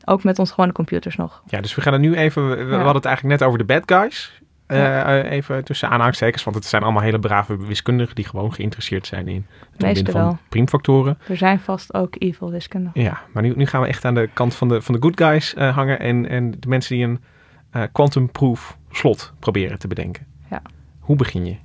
Ook 0.04 0.24
met 0.24 0.38
onze 0.38 0.52
gewone 0.52 0.72
computers 0.72 1.16
nog. 1.16 1.42
Ja, 1.46 1.60
dus 1.60 1.74
we 1.74 1.80
gaan 1.80 1.92
er 1.92 1.98
nu 1.98 2.14
even. 2.14 2.48
We, 2.48 2.56
ja. 2.56 2.76
hadden 2.76 2.94
het 2.94 3.04
eigenlijk 3.04 3.38
net 3.38 3.48
over 3.48 3.58
de 3.58 3.64
bad 3.64 3.82
guys. 3.86 4.42
Uh, 4.70 4.76
ja. 4.76 5.22
even 5.22 5.64
tussen 5.64 5.88
aanhalingstekens, 5.88 6.44
want 6.44 6.56
het 6.56 6.64
zijn 6.64 6.82
allemaal 6.82 7.02
hele 7.02 7.18
brave 7.18 7.56
wiskundigen 7.56 8.14
die 8.14 8.24
gewoon 8.24 8.54
geïnteresseerd 8.54 9.06
zijn 9.06 9.28
in 9.28 9.46
het 9.70 9.84
ontbinden 9.84 10.12
van 10.12 10.38
priemfactoren. 10.48 11.18
Er 11.28 11.36
zijn 11.36 11.60
vast 11.60 11.94
ook 11.94 12.14
evil 12.18 12.50
wiskundigen. 12.50 13.02
Ja, 13.02 13.20
maar 13.32 13.42
nu, 13.42 13.52
nu 13.56 13.66
gaan 13.66 13.80
we 13.80 13.86
echt 13.86 14.04
aan 14.04 14.14
de 14.14 14.28
kant 14.32 14.54
van 14.54 14.68
de, 14.68 14.82
van 14.82 14.94
de 14.94 15.00
good 15.00 15.18
guys 15.18 15.54
uh, 15.54 15.74
hangen 15.74 16.00
en, 16.00 16.28
en 16.28 16.50
de 16.50 16.68
mensen 16.68 16.96
die 16.96 17.04
een 17.04 17.20
uh, 17.72 17.82
quantum-proof 17.92 18.76
slot 18.90 19.32
proberen 19.38 19.78
te 19.78 19.88
bedenken. 19.88 20.26
Ja. 20.50 20.62
Hoe 20.98 21.16
begin 21.16 21.46
je? 21.46 21.56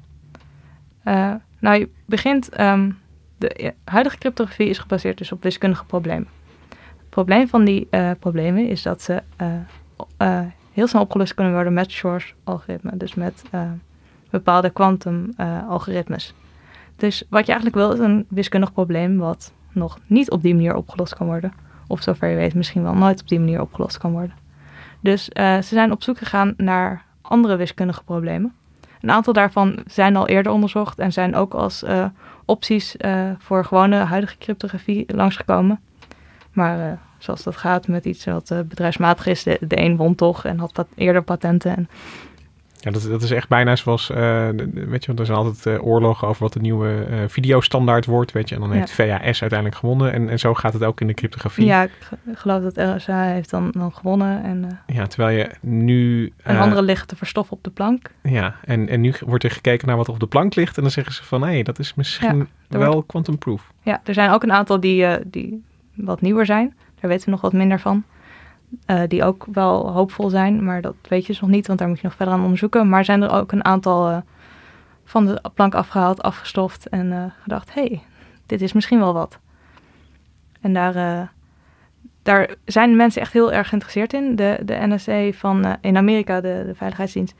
Nou, 1.59 1.79
je 1.79 1.89
begint. 2.05 2.59
Um, 2.59 2.97
de 3.37 3.73
huidige 3.83 4.17
cryptografie 4.17 4.69
is 4.69 4.77
gebaseerd 4.77 5.17
dus 5.17 5.31
op 5.31 5.43
wiskundige 5.43 5.85
problemen. 5.85 6.27
Het 6.69 7.09
probleem 7.09 7.47
van 7.47 7.65
die 7.65 7.87
problemen 8.19 8.67
is 8.67 8.81
dat 8.81 9.01
ze 9.01 9.21
heel 10.75 10.87
snel 10.87 11.01
opgelost 11.01 11.33
kunnen 11.33 11.53
worden 11.53 11.73
met 11.73 11.91
Shor's 11.91 12.33
algoritme, 12.43 12.97
dus 12.97 13.13
met 13.13 13.43
bepaalde 14.29 14.69
quantum 14.69 15.33
algoritmes. 15.69 16.33
Dus 16.95 17.23
wat 17.29 17.45
je 17.45 17.51
eigenlijk 17.51 17.75
wil 17.75 17.91
is 17.91 17.99
een 17.99 18.25
wiskundig 18.29 18.73
probleem 18.73 19.17
wat 19.17 19.53
nog 19.71 19.99
niet 20.07 20.31
op 20.31 20.41
die 20.41 20.53
manier 20.53 20.75
opgelost 20.75 21.15
kan 21.15 21.27
worden. 21.27 21.53
Of 21.87 22.01
zover 22.01 22.27
je 22.27 22.35
weet 22.35 22.53
misschien 22.53 22.83
wel 22.83 22.93
nooit 22.93 23.21
op 23.21 23.27
die 23.27 23.39
manier 23.39 23.61
opgelost 23.61 23.97
kan 23.97 24.11
worden. 24.11 24.35
Dus 24.99 25.29
uh, 25.33 25.55
ze 25.55 25.61
zijn 25.61 25.91
op 25.91 26.03
zoek 26.03 26.17
gegaan 26.17 26.53
naar 26.57 27.03
andere 27.21 27.55
wiskundige 27.55 28.03
problemen. 28.03 28.53
Een 29.01 29.11
aantal 29.11 29.33
daarvan 29.33 29.83
zijn 29.87 30.15
al 30.15 30.27
eerder 30.27 30.51
onderzocht 30.51 30.99
en 30.99 31.13
zijn 31.13 31.35
ook 31.35 31.53
als 31.53 31.85
opties 32.45 32.95
voor 33.37 33.65
gewone 33.65 33.95
huidige 33.95 34.37
cryptografie 34.37 35.03
langsgekomen. 35.07 35.79
Maar 36.53 36.99
zoals 37.25 37.43
dat 37.43 37.55
gaat 37.55 37.87
met 37.87 38.05
iets 38.05 38.25
wat 38.25 38.53
bedrijfsmatig 38.67 39.25
is, 39.25 39.43
de, 39.43 39.57
de 39.61 39.79
een 39.79 39.97
won 39.97 40.15
toch 40.15 40.45
en 40.45 40.59
had 40.59 40.73
pat 40.73 40.87
eerder 40.95 41.23
patenten. 41.23 41.75
En 41.75 41.89
ja, 42.85 42.91
dat, 42.91 43.01
dat 43.01 43.21
is 43.21 43.31
echt 43.31 43.47
bijna 43.47 43.75
zoals, 43.75 44.09
uh, 44.09 44.17
weet 44.73 45.01
je, 45.01 45.07
want 45.07 45.19
er 45.19 45.25
zijn 45.25 45.37
altijd 45.37 45.65
uh, 45.65 45.85
oorlogen 45.85 46.27
over 46.27 46.43
wat 46.43 46.53
de 46.53 46.59
nieuwe 46.59 47.05
videostandaard 47.27 48.05
wordt, 48.05 48.31
weet 48.31 48.49
je. 48.49 48.55
En 48.55 48.61
dan 48.61 48.71
heeft. 48.71 48.91
VHS 48.91 49.41
uiteindelijk 49.41 49.75
gewonnen 49.75 50.13
en, 50.13 50.29
en 50.29 50.39
zo 50.39 50.53
gaat 50.53 50.73
het 50.73 50.83
ook 50.83 51.01
in 51.01 51.07
de 51.07 51.13
cryptografie. 51.13 51.65
Ja, 51.65 51.83
ik 51.83 51.91
geloof 52.33 52.73
dat 52.73 52.95
RSA 52.95 53.23
heeft 53.23 53.49
dan, 53.49 53.71
dan 53.71 53.93
gewonnen. 53.93 54.43
En, 54.43 54.79
ja, 54.87 55.07
terwijl 55.07 55.37
je 55.37 55.49
nu... 55.61 56.33
en 56.43 56.57
andere 56.57 56.81
liggen 56.81 57.07
te 57.07 57.15
verstoffen 57.15 57.57
op 57.57 57.63
de 57.63 57.69
plank. 57.69 58.11
Ja, 58.21 58.55
en, 58.63 58.89
en 58.89 59.01
nu 59.01 59.13
wordt 59.19 59.43
er 59.43 59.51
gekeken 59.51 59.87
naar 59.87 59.97
wat 59.97 60.09
op 60.09 60.19
de 60.19 60.27
plank 60.27 60.55
ligt 60.55 60.75
en 60.75 60.81
dan 60.81 60.91
zeggen 60.91 61.13
ze 61.13 61.23
van, 61.23 61.41
hé, 61.41 61.51
hey, 61.51 61.63
dat 61.63 61.79
is 61.79 61.93
misschien 61.93 62.47
ja, 62.69 62.77
wel 62.77 62.91
wordt... 62.91 63.07
quantum 63.07 63.37
proof. 63.37 63.71
Ja, 63.81 64.01
er 64.03 64.13
zijn 64.13 64.31
ook 64.31 64.43
een 64.43 64.53
aantal 64.53 64.79
die, 64.79 65.29
die 65.29 65.63
wat 65.93 66.21
nieuwer 66.21 66.45
zijn. 66.45 66.75
Daar 67.05 67.13
weten 67.13 67.33
we 67.33 67.35
nog 67.41 67.51
wat 67.51 67.59
minder 67.59 67.79
van. 67.79 68.03
Uh, 68.87 69.01
die 69.07 69.23
ook 69.23 69.45
wel 69.51 69.91
hoopvol 69.91 70.29
zijn, 70.29 70.63
maar 70.63 70.81
dat 70.81 70.95
weet 71.09 71.21
je 71.21 71.27
dus 71.27 71.41
nog 71.41 71.49
niet, 71.49 71.67
want 71.67 71.79
daar 71.79 71.87
moet 71.87 71.99
je 71.99 72.07
nog 72.07 72.15
verder 72.15 72.33
aan 72.33 72.43
onderzoeken. 72.43 72.89
Maar 72.89 73.05
zijn 73.05 73.21
er 73.21 73.31
ook 73.31 73.51
een 73.51 73.65
aantal 73.65 74.09
uh, 74.09 74.17
van 75.03 75.25
de 75.25 75.41
plank 75.53 75.75
afgehaald, 75.75 76.21
afgestoft 76.21 76.89
en 76.89 77.11
uh, 77.11 77.23
gedacht, 77.41 77.73
hé, 77.73 77.81
hey, 77.81 78.03
dit 78.45 78.61
is 78.61 78.73
misschien 78.73 78.99
wel 78.99 79.13
wat. 79.13 79.39
En 80.61 80.73
daar, 80.73 80.95
eh, 80.95 81.27
daar 82.23 82.55
zijn 82.65 82.95
mensen 82.95 83.21
echt 83.21 83.33
heel 83.33 83.51
erg 83.51 83.67
geïnteresseerd 83.67 84.13
in. 84.13 84.35
De, 84.35 84.59
de 84.65 84.77
NSA 84.79 85.31
van 85.31 85.65
eh, 85.65 85.73
in 85.81 85.97
Amerika, 85.97 86.41
de, 86.41 86.63
de 86.65 86.75
Veiligheidsdienst, 86.75 87.35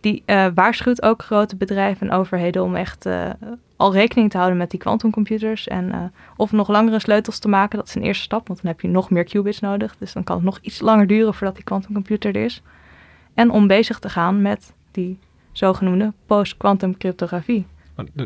die 0.00 0.22
eh, 0.26 0.46
waarschuwt 0.54 1.02
ook 1.02 1.22
grote 1.22 1.56
bedrijven 1.56 2.08
en 2.08 2.16
overheden 2.16 2.62
om 2.62 2.74
echt 2.74 3.06
eh, 3.06 3.30
al 3.76 3.92
rekening 3.92 4.30
te 4.30 4.36
houden 4.36 4.58
met 4.58 4.70
die 4.70 4.80
quantumcomputers. 4.80 5.68
En 5.68 5.92
eh, 5.92 5.98
of 6.36 6.52
nog 6.52 6.68
langere 6.68 6.98
sleutels 6.98 7.38
te 7.38 7.48
maken. 7.48 7.78
Dat 7.78 7.88
is 7.88 7.94
een 7.94 8.02
eerste 8.02 8.22
stap, 8.22 8.46
want 8.46 8.62
dan 8.62 8.70
heb 8.70 8.80
je 8.80 8.88
nog 8.88 9.10
meer 9.10 9.24
qubits 9.24 9.60
nodig. 9.60 9.96
Dus 9.98 10.12
dan 10.12 10.24
kan 10.24 10.36
het 10.36 10.44
nog 10.44 10.58
iets 10.62 10.80
langer 10.80 11.06
duren 11.06 11.34
voordat 11.34 11.54
die 11.54 11.64
quantumcomputer 11.64 12.36
er 12.36 12.44
is. 12.44 12.62
En 13.34 13.50
om 13.50 13.66
bezig 13.66 13.98
te 13.98 14.08
gaan 14.08 14.42
met 14.42 14.72
die 14.90 15.18
zogenoemde 15.52 16.12
post-quantum 16.26 16.96
cryptografie. 16.96 17.66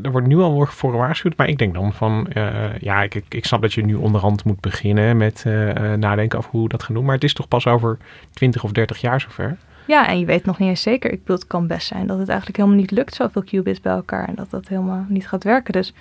Er 0.03 0.11
wordt 0.11 0.27
nu 0.27 0.37
al 0.37 0.67
voor 0.67 0.91
gewaarschuwd, 0.91 1.37
maar 1.37 1.49
ik 1.49 1.59
denk 1.59 1.75
dan 1.75 1.93
van, 1.93 2.29
eh, 2.29 2.79
ja, 2.79 3.03
ik, 3.03 3.23
ik, 3.29 3.45
snap 3.45 3.63
dat 3.63 3.73
je 3.73 3.85
nu 3.85 3.95
onderhand 3.95 4.45
moet 4.45 4.61
beginnen 4.61 5.17
met 5.17 5.43
eh, 5.47 5.93
nadenken 5.93 6.39
over 6.39 6.51
hoe 6.51 6.69
dat 6.69 6.83
gaat 6.83 6.95
doen, 6.95 7.05
maar 7.05 7.15
het 7.15 7.25
is 7.25 7.33
toch 7.33 7.49
pas 7.49 7.67
over 7.67 7.99
20 8.31 8.65
of 8.65 8.73
30 8.73 9.01
jaar 9.01 9.21
zover? 9.21 9.57
Ja, 9.89 10.09
en 10.09 10.19
je 10.19 10.27
weet 10.27 10.45
nog 10.45 10.59
niet 10.59 10.69
eens 10.69 10.83
zeker. 10.83 11.13
Ik 11.13 11.21
bedoel, 11.21 11.37
het 11.37 11.47
kan 11.47 11.67
best 11.67 11.87
zijn 11.87 12.07
dat 12.07 12.19
het 12.19 12.29
eigenlijk 12.29 12.59
helemaal 12.59 12.79
niet 12.79 12.91
lukt, 12.91 13.15
zoveel 13.15 13.43
qubits 13.43 13.81
bij 13.81 13.93
elkaar. 13.93 14.29
En 14.29 14.35
dat 14.35 14.51
dat 14.51 14.69
helemaal 14.69 15.07
niet 15.09 15.29
gaat 15.29 15.45
werken. 15.45 15.73
Dus 15.73 15.93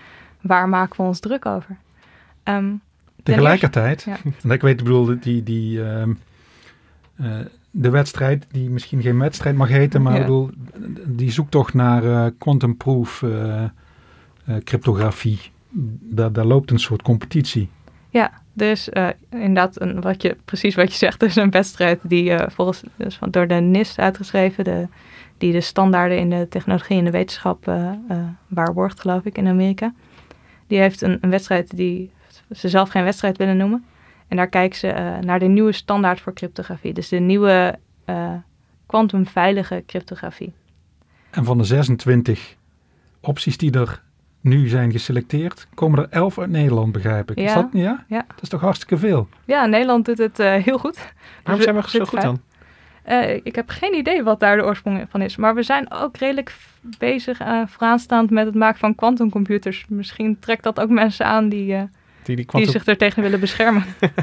waar 0.42 0.70
maken 0.70 0.96
we 0.98 1.04
ons 1.04 1.20
druk 1.20 1.46
over? 1.46 1.78
Ehm, 2.44 2.72
Tegelijkertijd, 3.24 4.06
eerste- 4.08 4.28
ja. 4.30 4.34
en 4.44 4.52
ik 4.52 4.62
weet, 4.62 4.80
ik 4.80 4.86
bedoel, 4.86 5.20
die, 5.20 5.44
die, 5.44 5.84
ehm, 5.84 6.12
eh, 7.16 7.36
de 7.72 7.90
wedstrijd, 7.90 8.46
die 8.52 8.70
misschien 8.70 9.02
geen 9.02 9.20
wedstrijd 9.20 9.56
mag 9.56 9.68
heten, 9.70 10.02
maar 10.02 10.14
Ja. 10.14 10.20
ik 10.20 10.26
bedoel, 10.26 10.50
die 11.06 11.32
zoektocht 11.32 11.74
naar 11.74 12.04
eh, 12.04 12.32
quantum 12.38 12.78
proof 12.78 13.24
eh, 13.24 13.64
eh, 13.64 13.70
cryptografie, 14.64 15.40
daar, 16.00 16.32
daar 16.32 16.46
loopt 16.46 16.72
een 16.72 16.80
soort 16.80 17.02
competitie. 17.02 17.70
Ja, 18.10 18.32
dus 18.58 18.90
eh, 18.90 19.08
inderdaad, 19.30 19.82
een, 19.82 20.02
wat 20.02 20.22
je, 20.22 20.38
precies 20.46 20.76
wat 20.76 20.92
je 20.92 20.98
zegt, 20.98 21.24
is 21.24 21.36
een 21.36 21.52
wedstrijd 21.52 22.00
die 22.04 22.34
eh, 22.34 22.50
volgens 22.50 22.84
dus 22.96 23.16
van, 23.16 23.32
door 23.32 23.48
de 23.48 23.54
NIST 23.54 24.00
uitgeschreven, 24.00 24.64
de, 24.64 24.88
die 25.38 25.52
de 25.52 25.62
standaarden 25.62 26.18
in 26.18 26.30
de 26.30 26.48
technologie 26.50 26.98
en 26.98 27.06
de 27.06 27.12
wetenschap 27.12 27.68
eh, 27.68 27.92
waarborgt, 28.48 29.00
geloof 29.00 29.24
ik, 29.24 29.38
in 29.38 29.48
Amerika. 29.48 29.94
Die 30.68 30.80
heeft 30.80 31.02
een, 31.02 31.18
een 31.22 31.30
wedstrijd 31.30 31.76
die 31.76 32.12
ze 32.52 32.70
zelf 32.70 32.90
geen 32.90 33.04
wedstrijd 33.04 33.38
willen 33.38 33.58
noemen. 33.58 33.86
En 34.28 34.38
daar 34.38 34.50
kijken 34.50 34.78
ze 34.78 35.18
naar 35.22 35.40
de 35.40 35.46
nieuwe 35.48 35.72
standaard 35.72 36.22
voor 36.22 36.34
cryptografie. 36.34 36.94
Dus 36.94 37.08
de 37.08 37.20
nieuwe 37.20 37.80
kwantumveilige 38.86 39.84
cryptografie. 39.86 40.54
En 41.30 41.46
van 41.46 41.58
de 41.58 41.64
26 41.64 42.56
opties 43.20 43.58
die 43.58 43.72
er 43.72 44.04
nu 44.48 44.68
zijn 44.68 44.92
geselecteerd, 44.92 45.68
komen 45.74 46.00
er 46.00 46.08
11 46.10 46.40
uit 46.40 46.50
Nederland, 46.50 46.92
begrijp 46.92 47.32
ik. 47.32 47.38
Is 47.38 47.44
Ja. 47.44 47.54
dat 47.56 47.68
ja? 47.72 48.06
Ja. 48.08 48.26
Dat 48.28 48.42
is 48.42 48.50
toch 48.50 48.62
hartstikke 48.62 48.98
veel? 48.98 49.28
Ja, 49.46 49.66
Nederland 49.66 50.06
doet 50.06 50.18
het 50.18 50.40
eh, 50.40 50.54
heel 50.54 50.78
goed. 50.78 51.14
Waarom 51.44 51.64
zijn 51.64 51.76
we 51.76 51.90
zo 51.90 52.06
goed 52.06 52.22
dan? 52.22 52.42
Eh, 53.04 53.36
ik 53.44 53.56
heb 53.56 53.70
geen 53.70 53.94
idee 53.94 54.24
wat 54.24 54.40
daar 54.40 54.58
de 54.58 54.64
oorsprong 54.64 55.06
van 55.10 55.22
is. 55.22 55.36
Maar 55.36 55.56
we 55.56 55.64
zijn 55.64 55.92
ook 55.92 56.18
redelijk 56.18 56.56
bezig, 56.98 57.40
eh 57.40 57.62
vooraanstaand 57.68 58.30
met 58.30 58.46
het 58.46 58.56
maken 58.56 58.80
van 58.80 58.96
quantumcomputers. 58.96 59.86
Misschien 59.90 60.38
trekt 60.40 60.64
dat 60.64 60.80
ook 60.80 60.90
mensen 60.90 61.26
aan 61.26 61.50
die, 61.50 61.74
eh, 61.74 61.82
Die, 62.24 62.46
die 62.52 62.70
zich 62.70 62.86
er 62.86 62.98
tegen 62.98 63.22
willen 63.22 63.40
beschermen. 63.40 63.84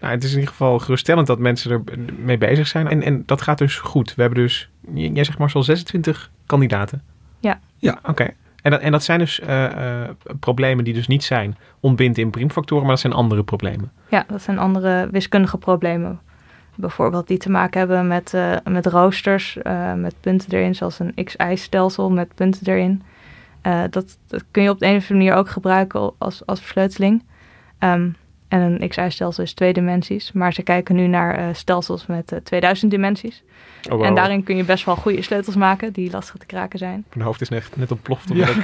Nou, 0.00 0.14
het 0.16 0.24
is 0.24 0.30
in 0.30 0.38
ieder 0.38 0.50
geval 0.50 0.78
geruststellend 0.78 1.26
dat 1.26 1.38
mensen 1.38 1.70
er 1.70 1.82
mee 2.18 2.38
bezig 2.38 2.66
zijn. 2.66 2.88
En, 2.88 3.02
en 3.02 3.22
dat 3.26 3.42
gaat 3.42 3.58
dus 3.58 3.76
goed. 3.78 4.14
We 4.14 4.22
hebben 4.22 4.42
dus, 4.42 4.68
jij 4.94 5.24
zegt 5.24 5.38
maar 5.38 5.50
zoal 5.50 5.64
26 5.64 6.30
kandidaten. 6.46 7.02
Ja. 7.40 7.60
Ja. 7.78 7.98
Oké. 8.02 8.30
En, 8.64 8.70
dat, 8.70 8.80
en 8.80 8.92
dat 8.92 9.02
zijn 9.02 9.18
dus 9.18 9.40
eh, 9.40 9.64
eh, 10.02 10.10
problemen 10.40 10.84
die 10.84 10.94
dus 10.94 11.06
niet 11.06 11.24
zijn 11.24 11.56
ontbind 11.80 12.18
in 12.18 12.30
priemfactoren, 12.30 12.82
maar 12.82 12.92
dat 12.92 13.00
zijn 13.00 13.12
andere 13.12 13.42
problemen. 13.42 13.92
ja, 14.08 14.24
dat 14.28 14.42
zijn 14.42 14.58
andere 14.58 15.08
wiskundige 15.10 15.58
problemen. 15.58 16.20
Bijvoorbeeld 16.74 17.26
die 17.26 17.38
te 17.38 17.50
maken 17.50 17.78
hebben 17.78 18.06
met, 18.06 18.34
eh, 18.34 18.56
met 18.64 18.86
roosters, 18.86 19.58
met 19.96 20.14
punten 20.20 20.52
erin, 20.52 20.74
zoals 20.74 20.98
een 20.98 21.14
XI-stelsel 21.24 22.10
met 22.10 22.34
punten 22.34 22.66
erin. 22.66 23.02
Dat, 23.90 24.18
dat 24.26 24.44
kun 24.50 24.62
je 24.62 24.70
op 24.70 24.78
de 24.78 24.86
een 24.86 24.96
of 24.96 25.00
andere 25.00 25.18
manier 25.18 25.34
ook 25.34 25.48
gebruiken 25.48 26.12
als, 26.18 26.46
als 26.46 26.60
versleuteling. 26.60 27.24
Ehm, 27.78 28.10
en 28.54 28.82
een 28.82 28.88
XI-stelsel 28.88 29.42
is 29.42 29.52
twee 29.52 29.72
dimensies, 29.72 30.32
maar 30.32 30.52
ze 30.52 30.62
kijken 30.62 30.94
nu 30.94 31.06
naar 31.06 31.34
eh, 31.34 31.44
stelsels 31.52 32.06
met 32.06 32.32
eh, 32.32 32.38
2000 32.38 32.90
dimensies. 32.90 33.42
Oh, 33.90 33.92
wow. 33.92 34.04
En 34.04 34.14
daarin 34.14 34.42
kun 34.44 34.56
je 34.56 34.64
best 34.64 34.84
wel 34.84 34.96
goede 34.96 35.22
sleutels 35.22 35.56
maken 35.56 35.92
die 35.92 36.10
lastig 36.10 36.36
te 36.36 36.46
kraken 36.46 36.78
zijn. 36.78 37.04
Mijn 37.12 37.26
hoofd 37.26 37.40
is 37.40 37.48
net, 37.48 37.70
net 37.76 37.90
ontploft. 37.90 38.30
Ja. 38.34 38.48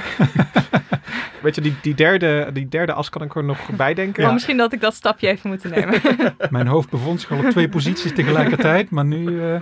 Weet 1.41 1.55
je, 1.55 1.61
die, 1.61 1.75
die, 1.81 1.93
derde, 1.95 2.49
die 2.53 2.67
derde 2.67 2.93
as 2.93 3.09
kan 3.09 3.21
ik 3.21 3.35
er 3.35 3.43
nog 3.43 3.69
bij 3.75 3.93
denken. 3.93 4.23
Maar 4.23 4.33
misschien 4.33 4.57
dat 4.57 4.73
ik 4.73 4.81
dat 4.81 4.93
stapje 4.93 5.27
even 5.27 5.49
moet 5.49 5.63
nemen. 5.63 6.01
Mijn 6.49 6.67
hoofd 6.67 6.89
bevond 6.89 7.21
zich 7.21 7.31
al 7.31 7.37
op 7.37 7.49
twee 7.49 7.69
posities 7.69 8.13
tegelijkertijd, 8.13 8.89
maar 8.89 9.05
nu... 9.05 9.41
eh, 9.53 9.59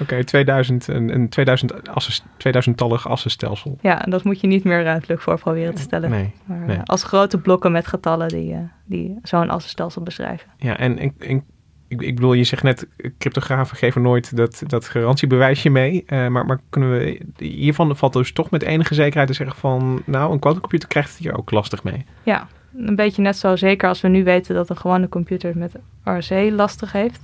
Oké, 0.00 0.24
2000, 0.24 0.86
een, 0.88 1.14
een 1.14 1.28
2000 1.28 1.88
assen, 1.88 2.24
2000-tallig 2.38 3.08
assenstelsel. 3.08 3.78
ja, 3.80 4.04
en 4.04 4.10
dat 4.10 4.24
moet 4.24 4.40
je 4.40 4.46
niet 4.46 4.64
meer 4.64 4.82
ruimtelijk 4.82 5.20
voor 5.20 5.38
proberen 5.38 5.74
te 5.74 5.82
stellen. 5.82 6.10
Nee. 6.10 6.32
Maar 6.44 6.58
nee. 6.58 6.76
eh, 6.76 6.82
als 6.84 7.02
grote 7.04 7.38
blokken 7.38 7.72
met 7.72 7.86
getallen 7.86 8.28
die, 8.28 8.52
eh, 8.52 8.58
die 8.84 9.18
zo'n 9.28 9.50
assenstelsel 9.50 10.02
beschrijven. 10.02 10.50
Ja, 10.58 10.78
en, 10.78 10.98
en, 10.98 11.14
en 11.18 11.44
ik, 11.88 12.02
ik 12.02 12.14
bedoel, 12.14 12.32
je 12.32 12.44
zegt 12.44 12.62
net, 12.62 12.86
cryptografen 13.18 13.76
geven 13.76 14.02
nooit 14.02 14.36
dat, 14.36 14.62
dat 14.66 14.88
garantiebewijsje 14.88 15.70
mee. 15.70 16.04
Eh, 16.06 16.26
maar, 16.26 16.46
maar 16.46 16.60
kunnen 16.70 16.90
we, 16.90 17.20
hiervan 17.38 17.96
valt 17.96 18.12
dus 18.12 18.32
toch 18.32 18.50
met 18.50 18.62
enige 18.62 18.94
zekerheid 18.94 19.28
te 19.28 19.34
zeggen 19.34 19.56
van, 19.56 20.02
nou, 20.04 20.32
een 20.32 20.38
quantumcomputer 20.38 20.88
krijgt 20.88 21.10
het 21.10 21.18
hier 21.18 21.36
ook 21.36 21.50
lastig 21.50 21.82
mee. 21.82 22.04
Ja, 22.22 22.46
een 22.76 22.96
beetje 22.96 23.22
net 23.22 23.36
zo 23.36 23.56
zeker 23.56 23.88
als 23.88 24.00
we 24.00 24.08
nu 24.08 24.24
weten 24.24 24.54
dat 24.54 24.70
een 24.70 24.76
gewone 24.76 25.08
computer 25.08 25.58
met 25.58 25.74
RC 26.04 26.50
lastig 26.50 26.92
heeft. 26.92 27.20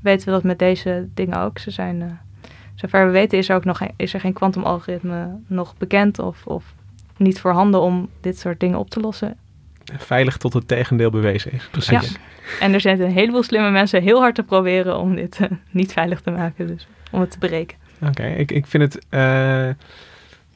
Weten 0.00 0.26
we 0.26 0.32
dat 0.32 0.42
met 0.42 0.58
deze 0.58 1.08
dingen 1.14 1.40
ook. 1.40 1.58
Ze 1.58 1.70
zijn, 1.70 2.02
eh, 2.02 2.08
zover 2.74 3.06
we 3.06 3.12
weten 3.12 3.38
is 3.38 3.48
er 3.48 3.56
ook 3.56 3.64
nog 3.64 3.76
geen, 3.76 3.92
is 3.96 4.14
er 4.14 4.20
geen 4.20 4.32
kwantumalgoritme 4.32 5.40
nog 5.46 5.76
bekend 5.76 6.18
of, 6.18 6.46
of 6.46 6.74
niet 7.16 7.40
voorhanden 7.40 7.80
om 7.80 8.08
dit 8.20 8.38
soort 8.38 8.60
dingen 8.60 8.78
op 8.78 8.90
te 8.90 9.00
lossen. 9.00 9.36
Veilig 9.96 10.36
tot 10.36 10.52
het 10.52 10.68
tegendeel 10.68 11.10
bewezen 11.10 11.52
is. 11.52 11.68
Precies. 11.70 12.10
Ja. 12.10 12.18
En 12.60 12.72
er 12.72 12.80
zijn 12.80 13.00
een 13.00 13.10
heleboel 13.10 13.42
slimme 13.42 13.70
mensen 13.70 14.02
heel 14.02 14.20
hard 14.20 14.34
te 14.34 14.42
proberen 14.42 14.98
om 14.98 15.14
dit 15.14 15.38
eh, 15.40 15.50
niet 15.70 15.92
veilig 15.92 16.20
te 16.20 16.30
maken, 16.30 16.66
dus 16.66 16.86
om 17.10 17.20
het 17.20 17.30
te 17.30 17.38
berekenen. 17.38 17.82
Oké, 18.08 18.26
ik, 18.26 18.52
ik 18.52 18.66
vind 18.66 18.82
het... 18.94 19.06
eh, 19.08 19.20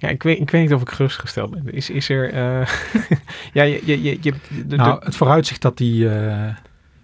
ja, 0.01 0.09
ik 0.09 0.22
weet, 0.22 0.41
ik 0.41 0.51
weet 0.51 0.62
niet 0.62 0.74
of 0.74 0.81
ik 0.83 0.89
gerustgesteld 0.91 1.51
ben. 1.51 1.74
Is, 1.74 1.91
is 1.91 2.09
er... 2.09 2.33
eh, 2.33 2.66
ja, 3.53 3.62
je... 3.62 3.81
je, 3.85 4.03
je, 4.03 4.18
je 4.20 4.33
de- 4.66 4.76
nou, 4.76 5.05
het 5.05 5.16
vooruitzicht 5.16 5.62
dat 5.62 5.76
die, 5.76 6.11
eh, 6.11 6.55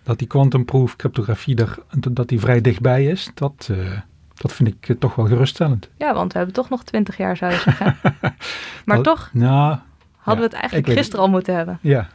dat 0.03 0.19
die 0.19 0.29
quantum 0.29 0.65
proof 0.65 0.97
cryptografie 0.97 1.57
er, 1.57 1.79
dat 2.11 2.29
die 2.29 2.41
vrij 2.41 2.61
dichtbij 2.61 3.05
is, 3.07 3.31
dat, 3.35 3.69
eh, 3.71 3.99
dat 4.35 4.53
vind 4.53 4.69
ik 4.69 5.01
toch 5.01 5.15
wel 5.15 5.27
geruststellend. 5.27 5.89
Ja, 5.99 6.15
want 6.15 6.31
we 6.33 6.37
hebben 6.39 6.57
toch 6.57 6.69
nog 6.69 6.85
twintig 6.85 7.17
jaar, 7.17 7.37
zou 7.37 7.53
je 7.53 7.59
zeggen. 7.59 7.97
maar 8.85 9.01
toch 9.01 9.31
Nou, 9.33 9.79
hadden 10.25 10.45
ja, 10.45 10.51
we 10.51 10.57
het 10.57 10.71
eigenlijk 10.71 10.99
gisteren 10.99 11.25
al 11.25 11.31
moeten 11.31 11.55
hebben. 11.57 11.79
ja. 11.81 12.09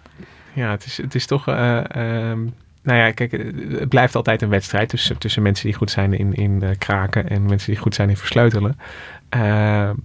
Ja, 0.54 0.72
het 0.72 0.86
is, 0.86 0.98
het 0.98 1.16
is 1.16 1.26
toch... 1.26 1.48
eh, 1.48 1.78
ehm, 1.78 2.40
nou 2.82 2.98
ja, 2.98 3.12
kijk, 3.12 3.34
eh, 3.34 3.80
het 3.80 3.90
blijft 3.90 4.16
altijd 4.16 4.42
een 4.42 4.50
wedstrijd 4.50 4.90
tussen, 4.90 5.18
tussen 5.18 5.42
mensen 5.42 5.66
die 5.66 5.76
goed 5.76 5.92
zijn 5.92 6.14
in, 6.14 6.34
in 6.34 6.62
eh, 6.62 6.70
kraken 6.78 7.30
en 7.30 7.46
mensen 7.46 7.72
die 7.72 7.82
goed 7.82 7.96
zijn 7.96 8.10
in 8.10 8.18
versleutelen. 8.18 8.80
Ehm, 9.30 9.96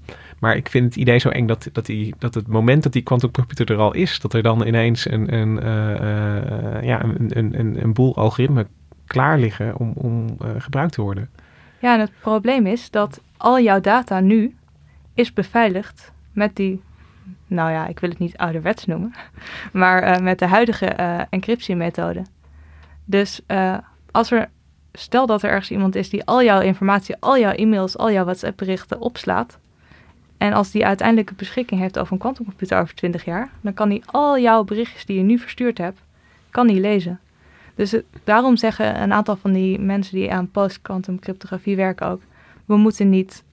maar 0.44 0.56
ik 0.56 0.68
vind 0.68 0.84
het 0.84 0.96
idee 0.96 1.18
zo 1.18 1.28
eng 1.28 1.46
dat, 1.46 1.68
dat, 1.72 1.86
die, 1.86 2.14
dat 2.18 2.34
het 2.34 2.46
moment 2.46 2.82
dat 2.82 2.92
die 2.92 3.02
quantumcomputer 3.02 3.70
er 3.70 3.78
al 3.78 3.94
is, 3.94 4.20
dat 4.20 4.32
er 4.32 4.42
dan 4.42 4.66
ineens 4.66 5.10
een, 5.10 5.34
een, 5.34 5.62
eh, 5.62 6.76
eh, 6.76 6.82
ja, 6.82 7.02
een, 7.02 7.38
een, 7.38 7.58
een, 7.58 7.82
een 7.82 7.92
boel 7.92 8.16
algoritmen 8.16 8.68
klaar 9.06 9.38
liggen 9.38 9.76
om, 9.76 9.92
om 9.94 10.36
eh, 10.40 10.48
gebruikt 10.58 10.92
te 10.92 11.02
worden. 11.02 11.28
Ja, 11.78 11.94
en 11.94 12.00
het 12.00 12.12
probleem 12.20 12.66
is 12.66 12.90
dat 12.90 13.20
al 13.36 13.60
jouw 13.60 13.80
data 13.80 14.20
nu 14.20 14.54
is 15.14 15.32
beveiligd 15.32 16.12
met 16.32 16.56
die, 16.56 16.82
nou 17.46 17.70
ja, 17.70 17.86
ik 17.86 17.98
wil 17.98 18.10
het 18.10 18.18
niet 18.18 18.36
ouderwets 18.36 18.84
noemen, 18.86 19.14
maar 19.72 20.02
eh, 20.02 20.20
met 20.20 20.38
de 20.38 20.46
huidige 20.46 20.86
eh, 20.86 21.20
encryptiemethode. 21.30 22.22
Dus 23.04 23.40
eh, 23.46 23.78
als 24.10 24.30
er, 24.30 24.48
stel 24.92 25.26
dat 25.26 25.42
er 25.42 25.50
ergens 25.50 25.70
iemand 25.70 25.94
is 25.94 26.10
die 26.10 26.24
al 26.24 26.42
jouw 26.42 26.60
informatie, 26.60 27.16
al 27.18 27.38
jouw 27.38 27.52
e-mails, 27.52 27.98
al 27.98 28.12
jouw 28.12 28.24
WhatsApp-berichten 28.24 29.00
opslaat. 29.00 29.58
En 30.38 30.52
als 30.52 30.70
die 30.70 30.86
uiteindelijk 30.86 31.36
beschikking 31.36 31.80
heeft 31.80 31.98
over 31.98 32.12
een 32.12 32.18
quantumcomputer 32.18 32.80
over 32.80 32.94
20 32.94 33.24
jaar, 33.24 33.50
dan 33.60 33.74
kan 33.74 33.88
hij 33.88 34.02
al 34.06 34.38
jouw 34.38 34.64
berichtjes 34.64 35.06
die 35.06 35.16
je 35.16 35.22
nu 35.22 35.38
verstuurd 35.38 35.78
hebt, 35.78 36.00
kan 36.50 36.68
hij 36.68 36.80
lezen. 36.80 37.20
Dus 37.74 37.96
daarom 38.24 38.56
zeggen 38.56 39.02
een 39.02 39.12
aantal 39.12 39.36
van 39.36 39.52
die 39.52 39.78
mensen 39.78 40.16
die 40.16 40.32
aan 40.32 40.50
post-quantum 40.50 41.18
cryptografie 41.18 41.76
werken 41.76 42.06
ook, 42.06 42.20
we 42.64 42.76
moeten 42.76 43.10
niet 43.10 43.43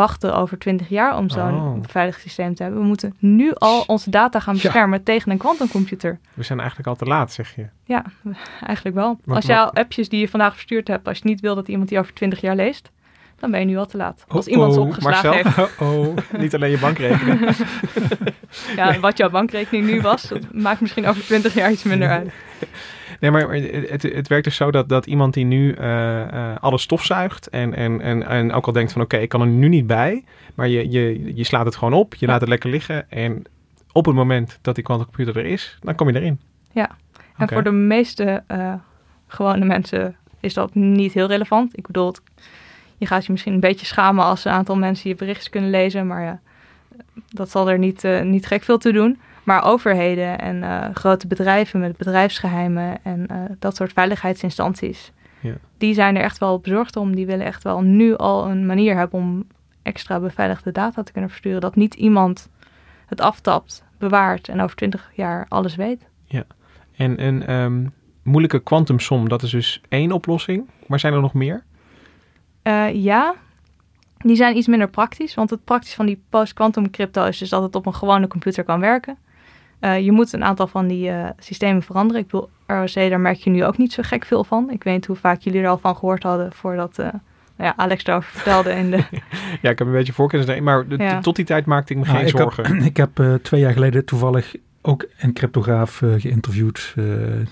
wachten 0.00 0.34
over 0.36 0.58
20 0.58 0.88
jaar 0.88 1.16
om 1.16 1.30
zo'n 1.30 1.54
Oh. 1.54 1.80
beveiligd 1.80 2.20
systeem 2.20 2.54
te 2.54 2.62
hebben. 2.62 2.80
We 2.80 2.86
moeten 2.86 3.14
nu 3.18 3.52
al 3.54 3.84
onze 3.86 4.10
data 4.10 4.40
gaan 4.40 4.54
Ja. 4.54 4.60
beschermen 4.62 5.02
tegen 5.02 5.30
een 5.32 5.38
quantumcomputer. 5.38 6.18
We 6.34 6.42
zijn 6.42 6.58
eigenlijk 6.58 6.88
al 6.88 6.96
te 6.96 7.04
laat, 7.04 7.32
zeg 7.32 7.54
je. 7.54 7.66
Ja, 7.84 8.04
eigenlijk 8.66 8.96
wel. 8.96 9.18
Als 9.26 9.46
jij 9.46 9.58
al 9.58 9.72
appjes 9.72 10.08
die 10.08 10.20
je 10.20 10.28
vandaag 10.28 10.52
verstuurd 10.52 10.88
hebt, 10.88 11.08
als 11.08 11.18
je 11.18 11.28
niet 11.28 11.40
wil 11.40 11.54
dat 11.54 11.68
iemand 11.68 11.88
die 11.88 11.98
over 11.98 12.14
20 12.14 12.40
jaar 12.40 12.56
leest, 12.56 12.90
dan 13.38 13.50
ben 13.50 13.60
je 13.60 13.66
nu 13.66 13.76
al 13.76 13.86
te 13.86 13.96
laat. 13.96 14.24
Als 14.28 14.46
Oh, 14.46 14.52
iemand 14.52 14.74
ze 14.74 14.80
opgeslagen 14.80 15.30
Marcel? 15.30 15.52
heeft. 15.54 15.80
Oh, 15.80 15.98
oh. 16.08 16.16
Niet 16.38 16.54
alleen 16.54 16.70
je 16.70 16.78
bankrekening. 16.78 17.40
Ja, 18.76 18.98
wat 19.00 19.16
jouw 19.18 19.30
bankrekening 19.30 19.86
nu 19.90 20.00
was, 20.00 20.22
dat 20.22 20.52
maakt 20.52 20.80
misschien 20.80 21.06
over 21.06 21.22
20 21.22 21.54
jaar 21.54 21.70
iets 21.70 21.82
minder 21.82 22.08
uit. 22.08 22.32
Nee, 23.20 23.30
maar 23.30 23.52
het, 23.52 24.02
het 24.02 24.28
werkt 24.28 24.44
dus 24.44 24.56
zo 24.56 24.70
dat, 24.70 24.88
dat 24.88 25.06
iemand 25.06 25.34
die 25.34 25.44
nu 25.44 25.72
eh 25.72 26.56
alles 26.60 26.82
stofzuigt 26.82 27.48
en, 27.48 27.74
en, 27.74 28.00
en, 28.00 28.26
en 28.26 28.52
ook 28.52 28.66
al 28.66 28.72
denkt 28.72 28.92
van 28.92 29.02
oké, 29.02 29.16
ik 29.16 29.28
kan 29.28 29.40
er 29.40 29.46
nu 29.46 29.68
niet 29.68 29.86
bij, 29.86 30.24
maar 30.54 30.68
je, 30.68 30.90
je, 30.90 31.34
je 31.36 31.44
slaat 31.44 31.64
het 31.64 31.76
gewoon 31.76 31.94
op, 31.94 32.14
je 32.14 32.26
laat 32.26 32.40
het 32.40 32.48
lekker 32.48 32.70
liggen 32.70 33.10
en 33.10 33.44
op 33.92 34.06
het 34.06 34.14
moment 34.14 34.58
dat 34.62 34.74
die 34.74 34.84
quantumcomputer 34.84 35.36
er 35.36 35.46
is, 35.46 35.78
dan 35.80 35.94
kom 35.94 36.08
je 36.08 36.14
erin. 36.14 36.40
Ja, 36.72 36.90
en 37.36 37.48
voor 37.48 37.62
de 37.62 37.70
meeste 37.70 38.42
eh, 38.46 38.74
gewone 39.26 39.64
mensen 39.64 40.16
is 40.40 40.54
dat 40.54 40.74
niet 40.74 41.12
heel 41.12 41.26
relevant. 41.26 41.78
Ik 41.78 41.86
bedoel, 41.86 42.14
je 42.96 43.06
gaat 43.06 43.26
je 43.26 43.32
misschien 43.32 43.52
een 43.52 43.60
beetje 43.60 43.86
schamen 43.86 44.24
als 44.24 44.44
een 44.44 44.52
aantal 44.52 44.76
mensen 44.76 45.10
je 45.10 45.16
berichtjes 45.16 45.50
kunnen 45.50 45.70
lezen, 45.70 46.06
maar 46.06 46.22
ja, 46.22 46.40
dat 47.28 47.50
zal 47.50 47.70
er 47.70 47.78
niet, 47.78 48.08
niet 48.22 48.46
gek 48.46 48.62
veel 48.62 48.78
te 48.78 48.92
doen. 48.92 49.18
Maar 49.50 49.64
overheden 49.64 50.38
en 50.38 50.62
eh, 50.62 50.94
grote 50.94 51.26
bedrijven 51.26 51.80
met 51.80 51.96
bedrijfsgeheimen 51.96 52.98
en 53.04 53.26
eh, 53.26 53.36
dat 53.58 53.76
soort 53.76 53.92
veiligheidsinstanties, 53.92 55.12
Ja. 55.40 55.54
die 55.78 55.94
zijn 55.94 56.16
er 56.16 56.22
echt 56.22 56.38
wel 56.38 56.58
bezorgd 56.58 56.96
om. 56.96 57.14
Die 57.14 57.26
willen 57.26 57.46
echt 57.46 57.62
wel 57.62 57.80
nu 57.80 58.16
al 58.16 58.50
een 58.50 58.66
manier 58.66 58.96
hebben 58.96 59.20
om 59.20 59.46
extra 59.82 60.20
beveiligde 60.20 60.72
data 60.72 61.02
te 61.02 61.12
kunnen 61.12 61.30
versturen. 61.30 61.60
Dat 61.60 61.76
niet 61.76 61.94
iemand 61.94 62.48
het 63.06 63.20
aftapt, 63.20 63.84
bewaart 63.98 64.48
en 64.48 64.60
over 64.60 64.76
20 64.76 65.10
jaar 65.14 65.46
alles 65.48 65.74
weet. 65.74 66.08
En 66.96 67.24
een 67.24 67.46
ehm, 67.46 67.86
moeilijke 68.22 68.62
kwantumsom, 68.62 69.28
dat 69.28 69.42
is 69.42 69.50
dus 69.50 69.80
één 69.88 70.12
oplossing, 70.12 70.68
maar 70.86 71.00
zijn 71.00 71.12
er 71.12 71.20
nog 71.20 71.34
meer? 71.34 71.62
Eh, 72.62 72.94
ja, 72.94 73.34
die 74.16 74.36
zijn 74.36 74.56
iets 74.56 74.66
minder 74.66 74.90
praktisch. 74.90 75.34
Want 75.34 75.50
het 75.50 75.64
praktisch 75.64 75.94
van 75.94 76.06
die 76.06 76.22
post-quantum 76.28 76.90
crypto 76.90 77.24
is 77.24 77.38
dus 77.38 77.48
dat 77.48 77.62
het 77.62 77.74
op 77.74 77.86
een 77.86 77.94
gewone 77.94 78.26
computer 78.26 78.64
kan 78.64 78.80
werken. 78.80 79.16
Eh, 79.80 80.00
je 80.00 80.12
moet 80.12 80.32
een 80.32 80.44
aantal 80.44 80.66
van 80.66 80.86
die 80.86 81.10
eh, 81.10 81.28
systemen 81.38 81.82
veranderen. 81.82 82.22
Ik 82.22 82.28
bedoel, 82.30 82.48
ROC, 82.66 82.94
daar 82.94 83.20
merk 83.20 83.36
je 83.36 83.50
nu 83.50 83.64
ook 83.64 83.78
niet 83.78 83.92
zo 83.92 84.02
gek 84.06 84.24
veel 84.24 84.44
van. 84.44 84.70
Ik 84.70 84.82
weet 84.82 84.94
niet 84.94 85.06
hoe 85.06 85.16
vaak 85.16 85.40
jullie 85.40 85.60
er 85.62 85.68
al 85.68 85.78
van 85.78 85.96
gehoord 85.96 86.22
hadden 86.22 86.52
voordat 86.52 86.98
eh, 86.98 87.04
nou 87.06 87.22
ja, 87.56 87.72
Alex 87.76 88.04
daarover 88.04 88.30
vertelde 88.32 88.70
in 88.72 88.90
de... 88.90 88.96
Ja, 89.62 89.70
ik 89.70 89.78
heb 89.78 89.86
een 89.86 89.92
beetje 89.92 90.12
voorkennis, 90.12 90.60
maar 90.60 90.88
de- 90.88 90.96
Ja. 90.96 91.20
tot 91.20 91.36
die 91.36 91.44
tijd 91.44 91.66
maakte 91.66 91.92
ik 91.92 91.98
me 91.98 92.04
Nou, 92.04 92.16
geen 92.16 92.26
ik 92.26 92.36
zorgen. 92.36 92.66
Heb, 92.66 92.82
ik 92.90 92.96
heb 92.96 93.18
eh, 93.18 93.34
twee 93.34 93.60
jaar 93.60 93.72
geleden 93.72 94.04
toevallig 94.04 94.54
ook 94.82 95.06
een 95.18 95.32
cryptograaf 95.32 96.02
eh, 96.02 96.08
geïnterviewd. 96.16 96.92
eh, 96.96 97.04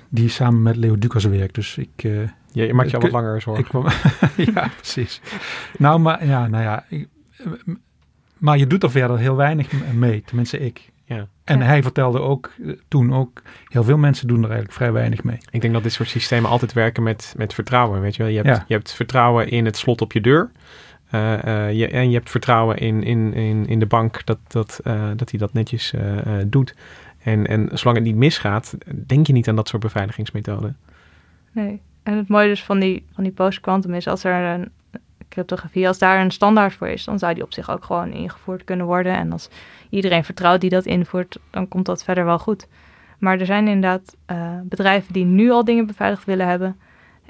die 0.08 0.28
samen 0.28 0.62
met 0.62 0.76
Leo 0.76 0.98
Ducas 0.98 1.24
werkt. 1.24 1.54
Dus 1.54 1.76
ik... 1.78 1.90
eh, 1.96 2.12
Ja, 2.52 2.64
je 2.64 2.74
maakt 2.74 2.90
je 2.90 2.96
al 2.96 3.02
wat 3.02 3.10
langer 3.12 3.40
zorgen. 3.40 3.64
ik 3.64 3.70
kwam, 3.70 3.86
ja, 4.54 4.70
precies. 4.76 5.20
Nou, 5.78 5.98
maar 6.00 6.26
ja, 6.26 6.46
nou 6.46 6.62
ja. 6.62 6.84
ik- 6.88 7.08
maar 8.38 8.58
je 8.58 8.66
doet 8.66 8.82
er 8.82 8.90
verder 8.90 9.18
heel 9.18 9.36
weinig 9.36 9.68
mee. 9.94 10.22
Tenminste, 10.26 10.58
ik. 10.58 10.90
Ja. 11.08 11.26
En 11.44 11.58
Ja. 11.58 11.64
hij 11.64 11.82
vertelde 11.82 12.20
ook 12.20 12.52
eh, 12.64 12.72
toen 12.88 13.14
ook, 13.14 13.42
heel 13.68 13.84
veel 13.84 13.96
mensen 13.98 14.26
doen 14.26 14.38
er 14.38 14.44
eigenlijk 14.44 14.72
vrij 14.72 14.92
weinig 14.92 15.24
mee. 15.24 15.38
Ik 15.50 15.60
denk 15.60 15.72
dat 15.72 15.82
dit 15.82 15.92
soort 15.92 16.08
systemen 16.08 16.50
altijd 16.50 16.72
werken 16.72 17.02
met, 17.02 17.34
met 17.36 17.54
vertrouwen. 17.54 18.00
Weet 18.00 18.16
je, 18.16 18.22
wel? 18.22 18.32
Je, 18.32 18.36
hebt, 18.40 18.56
Ja. 18.56 18.64
je 18.68 18.74
hebt 18.74 18.92
vertrouwen 18.92 19.48
in 19.48 19.64
het 19.64 19.76
slot 19.76 20.00
op 20.00 20.12
je 20.12 20.20
deur. 20.20 20.50
Eh, 21.10 21.66
eh, 21.66 21.72
je, 21.78 21.88
en 21.88 22.08
je 22.10 22.16
hebt 22.16 22.30
vertrouwen 22.30 22.76
in, 22.76 23.02
in, 23.02 23.34
in, 23.34 23.66
in 23.66 23.78
de 23.78 23.86
bank 23.86 24.24
dat, 24.26 24.38
dat, 24.48 24.80
eh, 24.84 25.10
dat 25.16 25.30
hij 25.30 25.38
dat 25.38 25.52
netjes 25.52 25.92
eh, 25.92 26.18
eh, 26.40 26.46
doet. 26.46 26.74
En, 27.22 27.46
en 27.46 27.68
zolang 27.72 27.96
het 27.98 28.06
niet 28.06 28.16
misgaat, 28.16 28.76
denk 29.06 29.26
je 29.26 29.32
niet 29.32 29.48
aan 29.48 29.56
dat 29.56 29.68
soort 29.68 29.82
beveiligingsmethoden. 29.82 30.76
Nee. 31.52 31.80
En 32.02 32.16
het 32.16 32.28
mooie 32.28 32.48
dus 32.48 32.64
van 32.64 32.78
die, 32.78 33.06
van 33.14 33.24
die 33.24 33.32
post-quantum 33.32 33.94
is 33.94 34.06
als 34.06 34.24
er 34.24 34.44
een 34.54 34.70
als 35.86 35.98
daar 35.98 36.20
een 36.20 36.30
standaard 36.30 36.74
voor 36.74 36.88
is, 36.88 37.04
dan 37.04 37.18
zou 37.18 37.34
die 37.34 37.42
op 37.42 37.52
zich 37.52 37.70
ook 37.70 37.84
gewoon 37.84 38.12
ingevoerd 38.12 38.64
kunnen 38.64 38.86
worden. 38.86 39.14
En 39.14 39.32
als 39.32 39.50
iedereen 39.90 40.24
vertrouwt 40.24 40.60
die 40.60 40.70
dat 40.70 40.86
invoert, 40.86 41.38
dan 41.50 41.68
komt 41.68 41.86
dat 41.86 42.04
verder 42.04 42.24
wel 42.24 42.38
goed. 42.38 42.68
Maar 43.18 43.40
er 43.40 43.46
zijn 43.46 43.68
inderdaad 43.68 44.16
eh, 44.26 44.60
bedrijven 44.62 45.12
die 45.12 45.24
nu 45.24 45.50
al 45.50 45.64
dingen 45.64 45.86
beveiligd 45.86 46.24
willen 46.24 46.46
hebben 46.46 46.76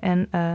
en 0.00 0.28
eh, 0.30 0.54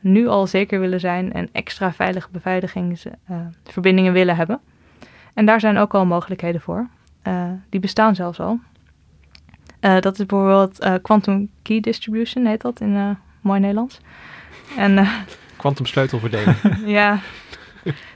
nu 0.00 0.26
al 0.26 0.46
zeker 0.46 0.80
willen 0.80 1.00
zijn 1.00 1.32
en 1.32 1.48
extra 1.52 1.92
veilige 1.92 2.28
beveiligingsverbindingen 2.30 4.12
willen 4.12 4.36
hebben. 4.36 4.60
En 5.34 5.46
daar 5.46 5.60
zijn 5.60 5.78
ook 5.78 5.94
al 5.94 6.06
mogelijkheden 6.06 6.60
voor. 6.60 6.88
Eh, 7.22 7.50
die 7.68 7.80
bestaan 7.80 8.14
zelfs 8.14 8.40
al. 8.40 8.58
Eh, 9.80 10.00
dat 10.00 10.18
is 10.18 10.26
bijvoorbeeld 10.26 10.78
eh, 10.78 10.94
Quantum 11.02 11.50
Key 11.62 11.80
Distribution, 11.80 12.46
heet 12.46 12.60
dat 12.60 12.80
in 12.80 12.96
eh, 12.96 13.10
mooi 13.40 13.60
Nederlands. 13.60 14.00
En 14.76 14.98
eh, 14.98 15.10
Quantum 15.64 15.86
sleutelverdeling. 15.86 16.56
ja, 17.00 17.20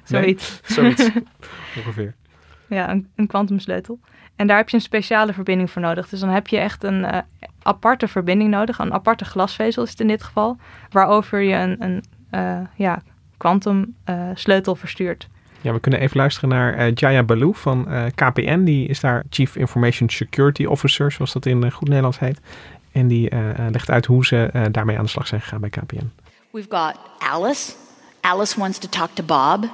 zoiets. 0.04 0.60
Zoiets. 0.62 1.10
Ongeveer. 1.78 2.14
Ja, 2.66 2.90
een, 3.14 3.26
kwantumsleutel. 3.26 3.98
En 4.36 4.46
daar 4.46 4.56
heb 4.56 4.68
je 4.68 4.76
een 4.76 4.82
speciale 4.82 5.32
verbinding 5.32 5.70
voor 5.70 5.82
nodig. 5.82 6.08
Dus 6.08 6.20
dan 6.20 6.28
heb 6.28 6.46
je 6.46 6.58
echt 6.58 6.84
een 6.84 7.04
eh, 7.04 7.18
aparte 7.62 8.08
verbinding 8.08 8.50
nodig. 8.50 8.78
Een 8.78 8.92
aparte 8.92 9.24
glasvezel 9.24 9.82
is 9.82 9.90
het 9.90 10.00
in 10.00 10.08
dit 10.08 10.22
geval. 10.22 10.56
Waarover 10.90 11.40
je 11.40 11.54
een, 11.54 11.82
een 11.82 12.04
eh, 12.30 12.60
ja, 12.76 13.02
kwantum 13.36 13.94
eh, 14.04 14.30
sleutel 14.34 14.74
verstuurt. 14.74 15.28
Ja, 15.60 15.72
we 15.72 15.80
kunnen 15.80 16.00
even 16.00 16.16
luisteren 16.16 16.48
naar 16.48 16.74
eh, 16.74 16.94
Jaya 16.94 17.22
Baloo 17.22 17.52
van 17.52 17.88
eh, 17.88 18.04
KPN. 18.14 18.62
Die 18.64 18.88
is 18.88 19.00
daar 19.00 19.24
Chief 19.30 19.56
Information 19.56 20.08
Security 20.08 20.64
Officer, 20.64 21.12
zoals 21.12 21.32
dat 21.32 21.46
in 21.46 21.72
goed 21.72 21.88
Nederlands 21.88 22.18
heet. 22.18 22.40
En 22.92 23.08
die 23.08 23.30
legt 23.70 23.90
uit 23.90 24.06
hoe 24.06 24.26
ze 24.26 24.48
eh, 24.52 24.62
daarmee 24.70 24.98
aan 24.98 25.04
de 25.04 25.10
slag 25.10 25.26
zijn 25.26 25.40
gegaan 25.40 25.60
bij 25.60 25.70
KPN. 25.70 26.10
We've 26.52 26.68
got 26.68 27.16
Alice. 27.20 27.76
Alice 28.24 28.56
wants 28.56 28.78
to 28.80 28.88
talk 28.88 29.14
to 29.16 29.22
Bob, 29.22 29.68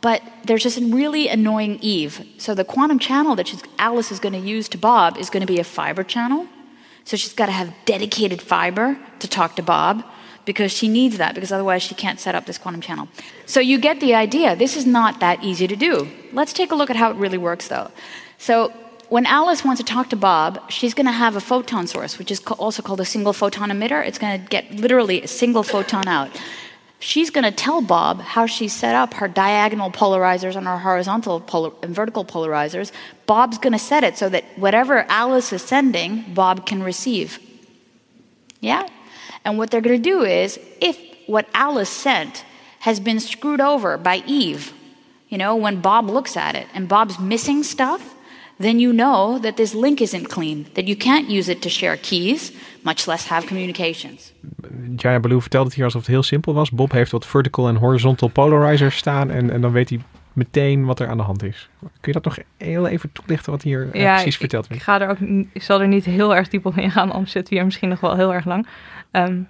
but 0.00 0.22
there's 0.44 0.64
this 0.64 0.78
really 0.78 1.28
annoying 1.28 1.78
Eve. 1.82 2.26
So 2.38 2.54
the 2.54 2.64
quantum 2.64 2.98
channel 2.98 3.36
that 3.36 3.52
Alice 3.78 4.10
is 4.10 4.18
going 4.18 4.32
to 4.32 4.38
use 4.38 4.68
to 4.70 4.78
Bob 4.78 5.18
is 5.18 5.30
going 5.30 5.42
to 5.42 5.46
be 5.46 5.60
a 5.60 5.64
fiber 5.64 6.02
channel. 6.02 6.46
So 7.04 7.16
she's 7.16 7.34
got 7.34 7.46
to 7.46 7.52
have 7.52 7.72
dedicated 7.84 8.40
fiber 8.42 8.98
to 9.20 9.28
talk 9.28 9.56
to 9.56 9.62
Bob 9.62 10.04
because 10.46 10.72
she 10.72 10.88
needs 10.88 11.18
that 11.18 11.34
because 11.34 11.52
otherwise 11.52 11.82
she 11.82 11.94
can't 11.94 12.18
set 12.18 12.34
up 12.34 12.46
this 12.46 12.56
quantum 12.56 12.80
channel. 12.80 13.08
So 13.44 13.60
you 13.60 13.78
get 13.78 14.00
the 14.00 14.14
idea. 14.14 14.56
This 14.56 14.76
is 14.76 14.86
not 14.86 15.20
that 15.20 15.44
easy 15.44 15.66
to 15.66 15.76
do. 15.76 16.08
Let's 16.32 16.52
take 16.52 16.72
a 16.72 16.74
look 16.74 16.88
at 16.88 16.96
how 16.96 17.10
it 17.10 17.16
really 17.16 17.38
works 17.38 17.68
though. 17.68 17.90
So 18.38 18.72
when 19.08 19.26
Alice 19.26 19.64
wants 19.64 19.80
to 19.80 19.84
talk 19.84 20.10
to 20.10 20.16
Bob, 20.16 20.70
she's 20.70 20.94
going 20.94 21.06
to 21.06 21.12
have 21.12 21.36
a 21.36 21.40
photon 21.40 21.86
source, 21.86 22.18
which 22.18 22.30
is 22.30 22.40
also 22.58 22.82
called 22.82 23.00
a 23.00 23.04
single 23.04 23.32
photon 23.32 23.70
emitter. 23.70 24.04
It's 24.06 24.18
going 24.18 24.40
to 24.40 24.48
get 24.48 24.70
literally 24.72 25.22
a 25.22 25.28
single 25.28 25.62
photon 25.62 26.08
out. 26.08 26.30
She's 26.98 27.30
going 27.30 27.44
to 27.44 27.52
tell 27.52 27.82
Bob 27.82 28.20
how 28.20 28.46
she 28.46 28.68
set 28.68 28.94
up 28.94 29.14
her 29.14 29.28
diagonal 29.28 29.90
polarizers 29.90 30.56
and 30.56 30.66
her 30.66 30.78
horizontal 30.78 31.40
polar- 31.40 31.72
and 31.82 31.94
vertical 31.94 32.24
polarizers. 32.24 32.90
Bob's 33.26 33.58
going 33.58 33.74
to 33.74 33.78
set 33.78 34.02
it 34.02 34.16
so 34.16 34.28
that 34.30 34.44
whatever 34.56 35.04
Alice 35.08 35.52
is 35.52 35.62
sending, 35.62 36.24
Bob 36.34 36.66
can 36.66 36.82
receive. 36.82 37.38
Yeah? 38.60 38.88
And 39.44 39.58
what 39.58 39.70
they're 39.70 39.82
going 39.82 40.02
to 40.02 40.02
do 40.02 40.24
is, 40.24 40.58
if 40.80 40.98
what 41.26 41.48
Alice 41.54 41.90
sent 41.90 42.44
has 42.80 42.98
been 42.98 43.20
screwed 43.20 43.60
over 43.60 43.98
by 43.98 44.22
Eve, 44.26 44.72
you 45.28 45.38
know, 45.38 45.54
when 45.54 45.80
Bob 45.80 46.08
looks 46.08 46.36
at 46.36 46.54
it 46.54 46.66
and 46.72 46.88
Bob's 46.88 47.18
missing 47.18 47.62
stuff, 47.62 48.15
then 48.58 48.78
you 48.78 48.92
know 48.92 49.42
that 49.42 49.56
this 49.56 49.72
link 49.72 50.00
isn't 50.00 50.28
clean, 50.28 50.66
that 50.72 50.86
you 50.86 50.96
can't 50.96 51.30
use 51.30 51.50
it 51.50 51.62
to 51.62 51.68
share 51.68 51.96
keys, 51.96 52.52
much 52.82 53.06
less 53.06 53.28
have 53.28 53.46
communications. 53.46 54.32
Jaya 54.96 55.20
Baloo 55.20 55.40
vertelt 55.40 55.66
het 55.66 55.74
hier 55.74 55.84
alsof 55.84 56.00
het 56.00 56.10
heel 56.10 56.22
simpel 56.22 56.54
was. 56.54 56.70
Bob 56.70 56.92
heeft 56.92 57.10
wat 57.10 57.26
vertical 57.26 57.68
en 57.68 57.76
horizontal 57.76 58.28
polarizers 58.28 58.96
staan 58.96 59.30
en, 59.30 59.50
en 59.50 59.60
dan 59.60 59.72
weet 59.72 59.88
hij 59.88 60.00
meteen 60.32 60.84
wat 60.84 61.00
er 61.00 61.08
aan 61.08 61.16
de 61.16 61.22
hand 61.22 61.42
is. 61.42 61.68
Kun 61.80 61.90
je 62.00 62.12
dat 62.12 62.24
nog 62.24 62.38
heel 62.56 62.86
even 62.86 63.12
toelichten 63.12 63.52
wat 63.52 63.62
hier 63.62 63.90
eh, 63.92 64.12
precies 64.12 64.34
ik, 64.34 64.40
verteld 64.40 64.64
ik, 64.64 64.70
werd? 64.70 64.82
ga 64.82 65.00
er 65.00 65.08
ook, 65.08 65.18
ik 65.52 65.62
zal 65.62 65.80
er 65.80 65.88
niet 65.88 66.04
heel 66.04 66.34
erg 66.34 66.48
diep 66.48 66.66
op 66.66 66.76
ingaan, 66.76 67.12
anders 67.12 67.32
zitten 67.32 67.50
we 67.50 67.56
hier 67.56 67.64
misschien 67.64 67.88
nog 67.88 68.00
wel 68.00 68.16
heel 68.16 68.34
erg 68.34 68.44
lang. 68.44 68.66
Ehm, 69.10 69.40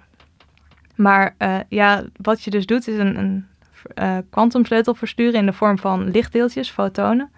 maar 0.95 1.35
eh, 1.37 1.59
ja, 1.69 2.05
wat 2.21 2.43
je 2.43 2.49
dus 2.49 2.65
doet 2.65 2.87
is 2.87 2.97
een, 2.97 3.17
een 3.17 3.45
eh, 3.93 4.17
kwantumsleutel 4.29 4.93
versturen 4.93 5.39
in 5.39 5.45
de 5.45 5.53
vorm 5.53 5.77
van 5.77 6.11
lichtdeeltjes, 6.11 6.69
fotonen. 6.69 7.31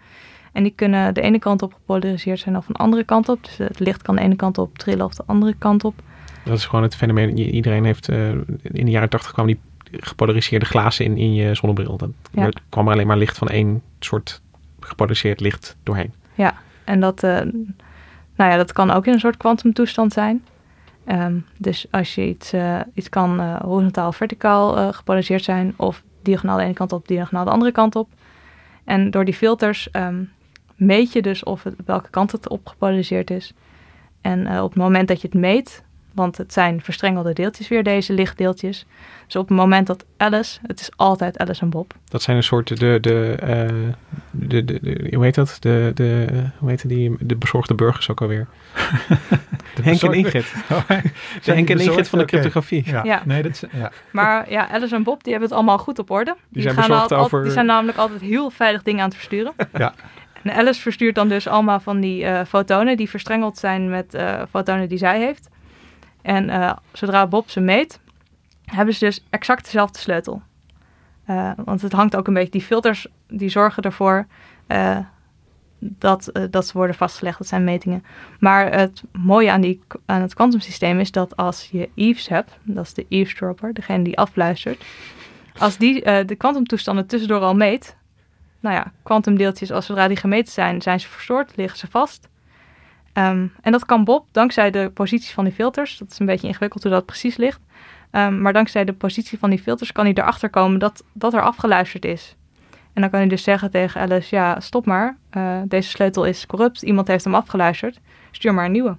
En 0.53 0.63
die 0.63 0.73
kunnen 0.75 1.13
de 1.13 1.21
ene 1.21 1.39
kant 1.39 1.61
op 1.61 1.73
gepolariseerd 1.73 2.39
zijn 2.39 2.57
of 2.57 2.67
een 2.69 2.75
andere 2.75 3.03
kant 3.03 3.29
op. 3.29 3.43
Dus 3.43 3.57
het 3.57 3.79
licht 3.79 4.01
kan 4.01 4.15
de 4.15 4.21
ene 4.21 4.35
kant 4.35 4.57
op 4.57 4.77
trillen 4.77 5.05
of 5.05 5.13
de 5.15 5.23
andere 5.25 5.55
kant 5.57 5.83
op. 5.83 5.93
Dat 6.45 6.57
is 6.57 6.65
gewoon 6.65 6.83
het 6.83 6.95
fenomeen. 6.95 7.37
Iedereen 7.39 7.85
heeft 7.85 8.09
eh, 8.09 8.29
in 8.61 8.85
de 8.85 8.91
jaren 8.91 9.09
80 9.09 9.31
kwamen 9.33 9.53
die 9.53 9.61
gepolariseerde 9.99 10.65
glazen 10.65 11.05
in, 11.05 11.17
in 11.17 11.33
je 11.33 11.53
zonnebril. 11.55 11.97
Dan 11.97 12.13
Ja. 12.31 12.49
kwam 12.69 12.87
er 12.87 12.93
alleen 12.93 13.07
maar 13.07 13.17
licht 13.17 13.37
van 13.37 13.47
één 13.47 13.81
soort 13.99 14.41
gepolariseerd 14.79 15.39
licht 15.39 15.77
doorheen. 15.83 16.13
Ja, 16.33 16.53
en 16.83 16.99
dat, 16.99 17.23
eh, 17.23 17.31
nou 18.35 18.51
ja, 18.51 18.55
dat 18.57 18.71
kan 18.71 18.91
ook 18.91 19.05
in 19.05 19.13
een 19.13 19.19
soort 19.19 19.37
kwantumtoestand 19.37 20.13
zijn. 20.13 20.43
Ehm, 21.05 21.35
dus 21.57 21.85
als 21.91 22.15
je 22.15 22.27
iets, 22.27 22.53
eh, 22.53 22.79
iets 22.93 23.09
kan 23.09 23.39
eh, 23.39 23.55
horizontaal 23.61 24.07
of 24.07 24.15
verticaal 24.15 24.93
gepolariseerd 24.93 25.43
zijn, 25.43 25.73
of 25.75 26.03
diagonaal 26.21 26.57
de 26.57 26.63
ene 26.63 26.73
kant 26.73 26.91
op, 26.93 27.07
diagonaal 27.07 27.45
de 27.45 27.51
andere 27.51 27.71
kant 27.71 27.95
op. 27.95 28.09
En 28.83 29.11
door 29.11 29.25
die 29.25 29.33
filters 29.33 29.91
ehm, 29.91 30.23
meet 30.79 31.13
je 31.13 31.21
dus 31.21 31.43
of 31.43 31.63
het, 31.63 31.73
welke 31.85 32.09
kant 32.09 32.31
het 32.31 32.49
op 32.49 32.67
gepolariseerd 32.67 33.29
is. 33.31 33.53
En 34.21 34.47
eh, 34.47 34.63
op 34.63 34.69
het 34.69 34.79
moment 34.79 35.07
dat 35.07 35.21
je 35.21 35.27
het 35.31 35.39
meet, 35.41 35.83
Want 36.13 36.37
het 36.37 36.53
zijn 36.53 36.81
verstrengelde 36.81 37.33
deeltjes 37.33 37.67
weer, 37.67 37.83
deze 37.83 38.13
lichtdeeltjes. 38.13 38.85
Dus 39.25 39.35
op 39.35 39.47
het 39.47 39.57
moment 39.57 39.87
dat 39.87 40.05
Alice, 40.17 40.59
het 40.67 40.79
is 40.79 40.89
altijd 40.95 41.37
Alice 41.37 41.61
en 41.61 41.69
Bob. 41.69 41.93
Dat 42.05 42.21
zijn 42.21 42.37
een 42.37 42.43
soort 42.43 42.79
de, 42.79 42.99
de, 42.99 43.35
eh, 43.39 43.67
de, 44.31 44.65
de, 44.65 44.79
de- 44.81 45.11
hoe 45.15 45.23
heet 45.23 45.35
dat? 45.35 45.57
De, 45.59 45.91
de, 45.93 46.27
hoe 46.57 46.69
heet 46.69 46.87
die, 46.89 47.15
de 47.19 47.35
bezorgde 47.35 47.75
burgers 47.75 48.09
ook 48.09 48.21
alweer? 48.21 48.47
De 49.75 49.81
Henk 49.81 50.01
en 50.01 50.13
Ingrid. 50.13 50.53
Oh, 50.71 50.87
De 50.87 51.51
Henk 51.53 51.69
en? 51.69 51.79
Ingrid 51.79 52.07
van 52.09 52.19
de 52.19 52.25
cryptografie. 52.25 52.83
Ja. 52.85 53.03
Ja. 53.03 53.21
Nee, 53.25 53.41
dat 53.41 53.51
is, 53.51 53.63
ja. 53.71 53.91
Maar 54.11 54.51
ja, 54.51 54.69
Alice 54.69 54.95
en 54.95 55.03
Bob, 55.03 55.23
die 55.23 55.31
hebben 55.31 55.49
het 55.49 55.57
allemaal 55.59 55.77
goed 55.77 55.99
op 55.99 56.09
orde. 56.09 56.35
Die, 56.49 56.61
zijn 56.61 56.75
gaan 56.75 56.91
al- 57.09 57.17
over- 57.17 57.43
die 57.43 57.51
zijn 57.51 57.65
namelijk 57.65 57.97
altijd 57.97 58.21
heel 58.21 58.49
veilig 58.49 58.83
dingen 58.83 58.99
aan 58.99 59.07
het 59.07 59.15
versturen. 59.15 59.53
Ja. 59.77 59.93
En 60.43 60.53
Alice 60.53 60.81
verstuurt 60.81 61.15
dan 61.15 61.27
dus 61.27 61.47
allemaal 61.47 61.79
van 61.79 61.99
die 61.99 62.25
eh, 62.25 62.45
fotonen 62.45 62.97
die 62.97 63.09
verstrengeld 63.09 63.57
zijn 63.57 63.89
met 63.89 64.13
eh, 64.13 64.41
fotonen 64.49 64.89
die 64.89 64.97
zij 64.97 65.19
heeft. 65.19 65.49
En 66.21 66.49
eh, 66.49 66.71
zodra 66.91 67.27
Bob 67.27 67.49
ze 67.49 67.59
meet, 67.59 67.99
hebben 68.65 68.93
ze 68.93 69.05
dus 69.05 69.25
exact 69.29 69.63
dezelfde 69.63 69.99
sleutel. 69.99 70.41
Want 71.55 71.81
het 71.81 71.91
hangt 71.91 72.15
ook 72.15 72.27
een 72.27 72.33
beetje, 72.33 72.51
die 72.51 72.61
filters 72.61 73.07
die 73.27 73.49
zorgen 73.49 73.83
ervoor 73.83 74.27
dat, 75.79 76.31
dat 76.49 76.67
ze 76.67 76.73
worden 76.73 76.95
vastgelegd. 76.95 77.37
Dat 77.37 77.47
zijn 77.47 77.63
metingen. 77.63 78.03
Maar 78.39 78.71
het 78.71 79.03
mooie 79.11 79.51
aan, 79.51 79.61
die, 79.61 79.81
aan 80.05 80.21
het 80.21 80.33
kwantumsysteem 80.33 80.99
is 80.99 81.11
dat 81.11 81.35
als 81.35 81.69
je 81.71 81.89
Eves 81.95 82.27
hebt, 82.27 82.57
dat 82.63 82.85
is 82.85 82.93
de 82.93 83.05
eavesdropper, 83.09 83.73
degene 83.73 84.03
die 84.03 84.17
afluistert. 84.17 84.85
Als 85.57 85.77
die 85.77 86.25
de 86.25 86.35
kwantumtoestanden 86.35 87.07
tussendoor 87.07 87.41
al 87.41 87.55
meet, 87.55 87.95
nou 88.59 88.75
ja, 88.75 88.91
kwantumdeeltjes, 89.03 89.71
als 89.71 89.85
zodra 89.85 90.07
die 90.07 90.17
gemeten 90.17 90.53
zijn, 90.53 90.81
zijn 90.81 90.99
ze 90.99 91.07
verstoord, 91.07 91.55
liggen 91.55 91.79
ze 91.79 91.87
vast. 91.87 92.29
Ehm, 93.13 93.47
en 93.61 93.71
dat 93.71 93.85
kan 93.85 94.03
Bob 94.03 94.25
dankzij 94.31 94.71
de 94.71 94.91
positie 94.93 95.33
van 95.33 95.43
die 95.43 95.53
filters. 95.53 95.97
Dat 95.97 96.11
is 96.11 96.19
een 96.19 96.25
beetje 96.25 96.47
ingewikkeld 96.47 96.83
hoe 96.83 96.91
dat 96.91 97.05
precies 97.05 97.37
ligt. 97.37 97.59
Ehm, 98.11 98.41
maar 98.41 98.53
dankzij 98.53 98.85
de 98.85 98.93
positie 98.93 99.39
van 99.39 99.49
die 99.49 99.59
filters 99.59 99.91
kan 99.91 100.05
hij 100.05 100.13
erachter 100.13 100.49
komen 100.49 100.79
dat, 100.79 101.03
dat 101.13 101.33
er 101.33 101.41
afgeluisterd 101.41 102.05
is. 102.05 102.35
En 102.93 103.01
dan 103.01 103.09
kan 103.09 103.19
hij 103.19 103.29
dus 103.29 103.43
zeggen 103.43 103.71
tegen 103.71 104.01
Alice, 104.01 104.35
ja, 104.35 104.59
stop 104.59 104.85
maar. 104.85 105.17
eh, 105.29 105.61
deze 105.65 105.89
sleutel 105.89 106.25
is 106.25 106.45
corrupt, 106.45 106.81
iemand 106.81 107.07
heeft 107.07 107.23
hem 107.23 107.35
afgeluisterd. 107.35 107.99
Stuur 108.31 108.53
maar 108.53 108.65
een 108.65 108.71
nieuwe. 108.71 108.97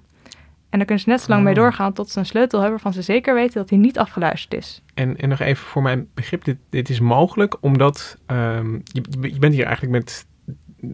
En 0.71 0.77
dan 0.77 0.85
kunnen 0.85 1.03
ze 1.03 1.09
net 1.09 1.21
zo 1.21 1.29
lang 1.29 1.43
mee 1.43 1.53
Oh. 1.53 1.59
doorgaan 1.59 1.93
tot 1.93 2.09
ze 2.09 2.19
een 2.19 2.25
sleutel 2.25 2.59
hebben 2.59 2.81
waarvan 2.81 3.03
ze 3.03 3.11
zeker 3.11 3.33
weten 3.33 3.53
dat 3.53 3.69
hij 3.69 3.79
niet 3.79 3.97
afgeluisterd 3.99 4.53
is. 4.53 4.81
En, 4.93 5.17
en 5.17 5.29
nog 5.29 5.39
even 5.39 5.65
voor 5.65 5.81
mijn 5.81 6.07
begrip, 6.13 6.43
dit, 6.43 6.57
dit 6.69 6.89
is 6.89 6.99
mogelijk 6.99 7.55
omdat 7.59 8.17
ehm, 8.25 8.73
je, 8.73 9.01
je 9.21 9.39
bent 9.39 9.53
hier 9.53 9.65
eigenlijk 9.65 9.93
met 9.93 10.25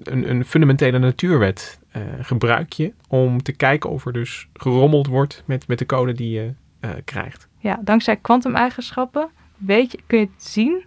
een, 0.03 0.29
een 0.29 0.45
fundamentele 0.45 0.99
natuurwet 0.99 1.79
eh, 1.91 2.01
gebruik 2.21 2.73
je 2.73 2.93
om 3.07 3.43
te 3.43 3.51
kijken 3.51 3.89
of 3.89 4.05
er 4.05 4.13
dus 4.13 4.47
gerommeld 4.53 5.07
wordt 5.07 5.43
met, 5.45 5.67
met 5.67 5.79
de 5.79 5.85
code 5.85 6.13
die 6.13 6.29
je 6.29 6.53
eh, 6.79 6.89
krijgt. 7.05 7.47
Ja, 7.57 7.79
dankzij 7.83 8.15
kwantumeigenschappen 8.15 9.29
weet 9.57 9.91
je, 9.91 9.99
kun 10.07 10.19
je 10.19 10.29
zien 10.37 10.83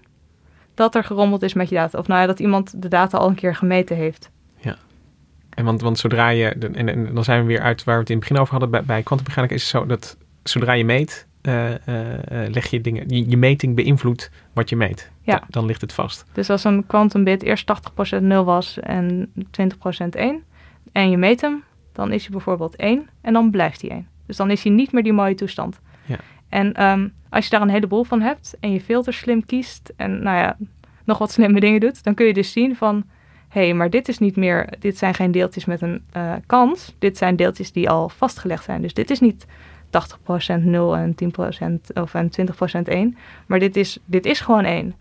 dat 0.74 0.94
er 0.94 1.04
gerommeld 1.04 1.42
is 1.42 1.54
met 1.54 1.68
je 1.68 1.74
data. 1.74 1.98
Of 1.98 2.06
nou 2.06 2.20
ja, 2.20 2.26
dat 2.26 2.40
iemand 2.40 2.82
de 2.82 2.88
data 2.88 3.18
al 3.18 3.28
een 3.28 3.34
keer 3.34 3.54
gemeten 3.54 3.96
heeft. 3.96 4.30
En 5.60 5.66
want, 5.66 5.80
want 5.80 5.98
zodra 5.98 6.28
je, 6.28 6.48
en, 6.48 6.88
en 6.88 7.14
dan 7.14 7.24
zijn 7.24 7.40
we 7.40 7.46
weer 7.46 7.60
uit 7.60 7.84
waar 7.84 7.94
we 7.94 8.00
het 8.00 8.10
in 8.10 8.16
het 8.16 8.24
begin 8.24 8.42
over 8.42 8.52
hadden, 8.52 8.70
bij, 8.70 8.82
bij 8.82 9.02
kwantummechanica 9.02 9.54
is 9.54 9.62
het 9.62 9.70
zo 9.70 9.86
dat 9.86 10.16
zodra 10.42 10.72
je 10.72 10.84
meet, 10.84 11.26
eh, 11.42 11.74
eh, 11.88 12.44
eh, 12.44 12.52
leg 12.52 12.66
je 12.66 12.80
dingen, 12.80 13.08
je, 13.08 13.30
je 13.30 13.36
meting 13.36 13.76
beïnvloedt 13.76 14.30
wat 14.52 14.68
je 14.68 14.76
meet. 14.76 15.10
Ja. 15.22 15.38
Da- 15.38 15.46
dan 15.48 15.66
ligt 15.66 15.80
het 15.80 15.92
vast. 15.92 16.24
Dus 16.32 16.50
als 16.50 16.64
een 16.64 16.86
kwantumbit 16.86 17.42
eerst 17.42 17.66
80% 17.66 18.22
0 18.22 18.44
was 18.44 18.78
en 18.78 19.32
20% 19.50 20.16
1 20.16 20.42
en 20.92 21.10
je 21.10 21.16
meet 21.16 21.40
hem, 21.40 21.64
dan 21.92 22.12
is 22.12 22.22
hij 22.22 22.30
bijvoorbeeld 22.30 22.76
1 22.76 23.08
en 23.20 23.32
dan 23.32 23.50
blijft 23.50 23.80
hij 23.80 23.90
1. 23.90 24.06
Dus 24.26 24.36
dan 24.36 24.50
is 24.50 24.62
hij 24.62 24.72
niet 24.72 24.92
meer 24.92 25.02
die 25.02 25.12
mooie 25.12 25.34
toestand. 25.34 25.80
Ja. 26.04 26.16
En 26.48 26.72
ehm, 26.74 27.08
als 27.28 27.44
je 27.44 27.50
daar 27.50 27.62
een 27.62 27.68
heleboel 27.68 28.04
van 28.04 28.20
hebt 28.20 28.56
en 28.60 28.72
je 28.72 28.80
filters 28.80 29.18
slim 29.18 29.46
kiest 29.46 29.92
en 29.96 30.22
nou 30.22 30.36
ja, 30.36 30.56
nog 31.04 31.18
wat 31.18 31.32
slimme 31.32 31.60
dingen 31.60 31.80
doet, 31.80 32.04
dan 32.04 32.14
kun 32.14 32.26
je 32.26 32.34
dus 32.34 32.52
zien 32.52 32.76
van, 32.76 33.04
hé, 33.50 33.64
hey, 33.64 33.74
maar 33.74 33.90
dit 33.90 34.08
is 34.08 34.18
niet 34.18 34.36
meer, 34.36 34.68
dit 34.78 34.98
zijn 34.98 35.14
geen 35.14 35.30
deeltjes 35.30 35.64
met 35.64 35.82
een 35.82 36.02
eh, 36.12 36.32
kans, 36.46 36.94
dit 36.98 37.18
zijn 37.18 37.36
deeltjes 37.36 37.72
die 37.72 37.90
al 37.90 38.08
vastgelegd 38.08 38.64
zijn. 38.64 38.82
Dus 38.82 38.94
dit 38.94 39.10
is 39.10 39.20
niet 39.20 39.46
80% 40.56 40.62
0 40.62 40.96
en 40.96 41.14
10% 41.14 41.92
of 41.94 42.14
en 42.14 42.30
20% 42.78 42.82
1, 42.82 43.16
maar 43.46 43.58
dit 43.58 43.76
is, 43.76 43.98
dit 44.04 44.26
is 44.26 44.40
gewoon 44.40 44.64
1. 44.64 44.94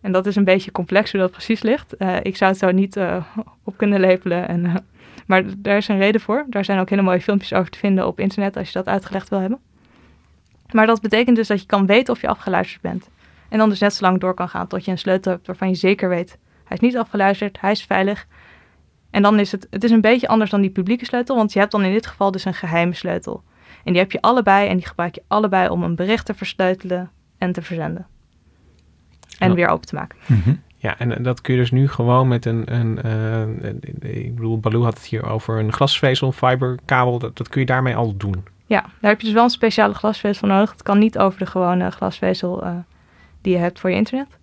En 0.00 0.12
dat 0.12 0.26
is 0.26 0.36
een 0.36 0.44
beetje 0.44 0.72
complex 0.72 1.10
hoe 1.12 1.20
dat 1.20 1.30
precies 1.30 1.62
ligt. 1.62 1.96
Eh, 1.96 2.16
ik 2.22 2.36
zou 2.36 2.50
het 2.50 2.60
zo 2.60 2.70
niet 2.70 2.96
eh, 2.96 3.24
op 3.62 3.76
kunnen 3.76 4.00
lepelen. 4.00 4.48
En, 4.48 4.84
maar 5.26 5.44
daar 5.58 5.76
is 5.76 5.88
een 5.88 5.98
reden 5.98 6.20
voor. 6.20 6.44
Daar 6.48 6.64
zijn 6.64 6.78
ook 6.78 6.90
hele 6.90 7.02
mooie 7.02 7.20
filmpjes 7.20 7.52
over 7.52 7.70
te 7.70 7.78
vinden 7.78 8.06
op 8.06 8.20
internet 8.20 8.56
als 8.56 8.66
je 8.66 8.72
dat 8.72 8.86
uitgelegd 8.86 9.28
wil 9.28 9.38
hebben. 9.38 9.58
Maar 10.70 10.86
dat 10.86 11.00
betekent 11.00 11.36
dus 11.36 11.48
dat 11.48 11.60
je 11.60 11.66
kan 11.66 11.86
weten 11.86 12.14
of 12.14 12.20
je 12.20 12.28
afgeluisterd 12.28 12.82
bent. 12.82 13.10
En 13.48 13.58
dan 13.58 13.68
dus 13.68 13.78
net 13.78 13.94
zo 13.94 14.04
lang 14.04 14.20
door 14.20 14.34
kan 14.34 14.48
gaan 14.48 14.66
tot 14.66 14.84
je 14.84 14.90
een 14.90 14.98
sleutel 14.98 15.32
hebt 15.32 15.46
waarvan 15.46 15.68
je 15.68 15.74
zeker 15.74 16.08
weet. 16.08 16.38
Hij 16.64 16.76
is 16.76 16.80
niet 16.80 16.96
afgeluisterd, 16.96 17.60
hij 17.60 17.70
is 17.70 17.82
veilig. 17.84 18.26
En 19.10 19.22
dan 19.22 19.38
is 19.38 19.52
het, 19.52 19.66
het 19.70 19.84
is 19.84 19.90
een 19.90 20.00
beetje 20.00 20.28
anders 20.28 20.50
dan 20.50 20.60
die 20.60 20.70
publieke 20.70 21.04
sleutel. 21.04 21.36
Want 21.36 21.52
je 21.52 21.58
hebt 21.58 21.72
dan 21.72 21.82
in 21.84 21.92
dit 21.92 22.06
geval 22.06 22.30
dus 22.30 22.44
een 22.44 22.54
geheime 22.54 22.94
sleutel. 22.94 23.42
En 23.84 23.92
die 23.92 24.00
heb 24.02 24.12
je 24.12 24.20
allebei 24.20 24.68
en 24.68 24.76
die 24.76 24.86
gebruik 24.86 25.14
je 25.14 25.22
allebei 25.28 25.68
om 25.68 25.82
een 25.82 25.94
bericht 25.94 26.26
te 26.26 26.34
versleutelen 26.34 27.10
en 27.38 27.52
te 27.52 27.62
verzenden. 27.62 28.06
En 29.38 29.54
weer 29.54 29.68
open 29.68 29.86
te 29.86 29.94
maken. 29.94 30.18
Ja, 30.76 30.98
en 30.98 31.22
dat 31.22 31.40
kun 31.40 31.54
je 31.54 31.60
dus 31.60 31.70
nu 31.70 31.88
gewoon 31.88 32.28
met 32.28 32.44
een, 32.46 32.74
een, 32.74 33.02
eh, 33.02 33.40
een- 33.40 33.80
ik 34.00 34.34
bedoel, 34.34 34.58
Baloo 34.60 34.82
had 34.82 34.94
het 34.94 35.04
hier 35.06 35.26
over 35.26 35.58
een 35.58 35.72
glasvezel, 35.72 36.32
fiberkabel, 36.32 37.18
dat, 37.18 37.36
dat 37.36 37.48
kun 37.48 37.60
je 37.60 37.66
daarmee 37.66 37.96
al 37.96 38.16
doen. 38.16 38.44
Ja, 38.66 38.80
daar 39.00 39.10
heb 39.10 39.20
je 39.20 39.26
dus 39.26 39.34
wel 39.34 39.44
een 39.44 39.50
speciale 39.50 39.94
glasvezel 39.94 40.38
voor 40.38 40.48
nodig. 40.56 40.70
Het 40.70 40.82
kan 40.82 40.98
niet 40.98 41.18
over 41.18 41.38
de 41.38 41.46
gewone 41.46 41.90
glasvezel 41.90 42.62
eh, 42.64 42.72
die 43.40 43.52
je 43.52 43.58
hebt 43.58 43.80
voor 43.80 43.90
je 43.90 43.96
internet. 43.96 44.38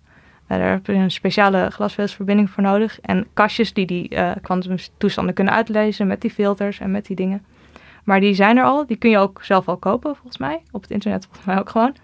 Daar 0.58 0.70
heb 0.70 0.86
je 0.86 0.92
een 0.92 1.10
speciale 1.10 1.70
glasvezelverbinding 1.70 2.50
voor 2.50 2.62
nodig. 2.62 3.00
En 3.00 3.26
kastjes 3.32 3.72
die 3.72 3.86
die 3.86 4.08
eh, 4.08 4.30
kwantumtoestanden 4.42 5.34
kunnen 5.34 5.54
uitlezen 5.54 6.06
met 6.06 6.20
die 6.20 6.30
filters 6.30 6.80
en 6.80 6.90
met 6.90 7.06
die 7.06 7.16
dingen. 7.16 7.44
Maar 8.04 8.20
die 8.20 8.34
zijn 8.34 8.56
er 8.56 8.64
al. 8.64 8.86
Die 8.86 8.96
kun 8.96 9.10
je 9.10 9.18
ook 9.18 9.40
zelf 9.42 9.68
al 9.68 9.76
kopen, 9.76 10.16
volgens 10.16 10.38
mij. 10.38 10.62
Op 10.70 10.82
het 10.82 10.90
internet 10.90 11.24
volgens 11.24 11.46
mij 11.46 11.58
ook 11.58 11.70
gewoon. 11.70 11.94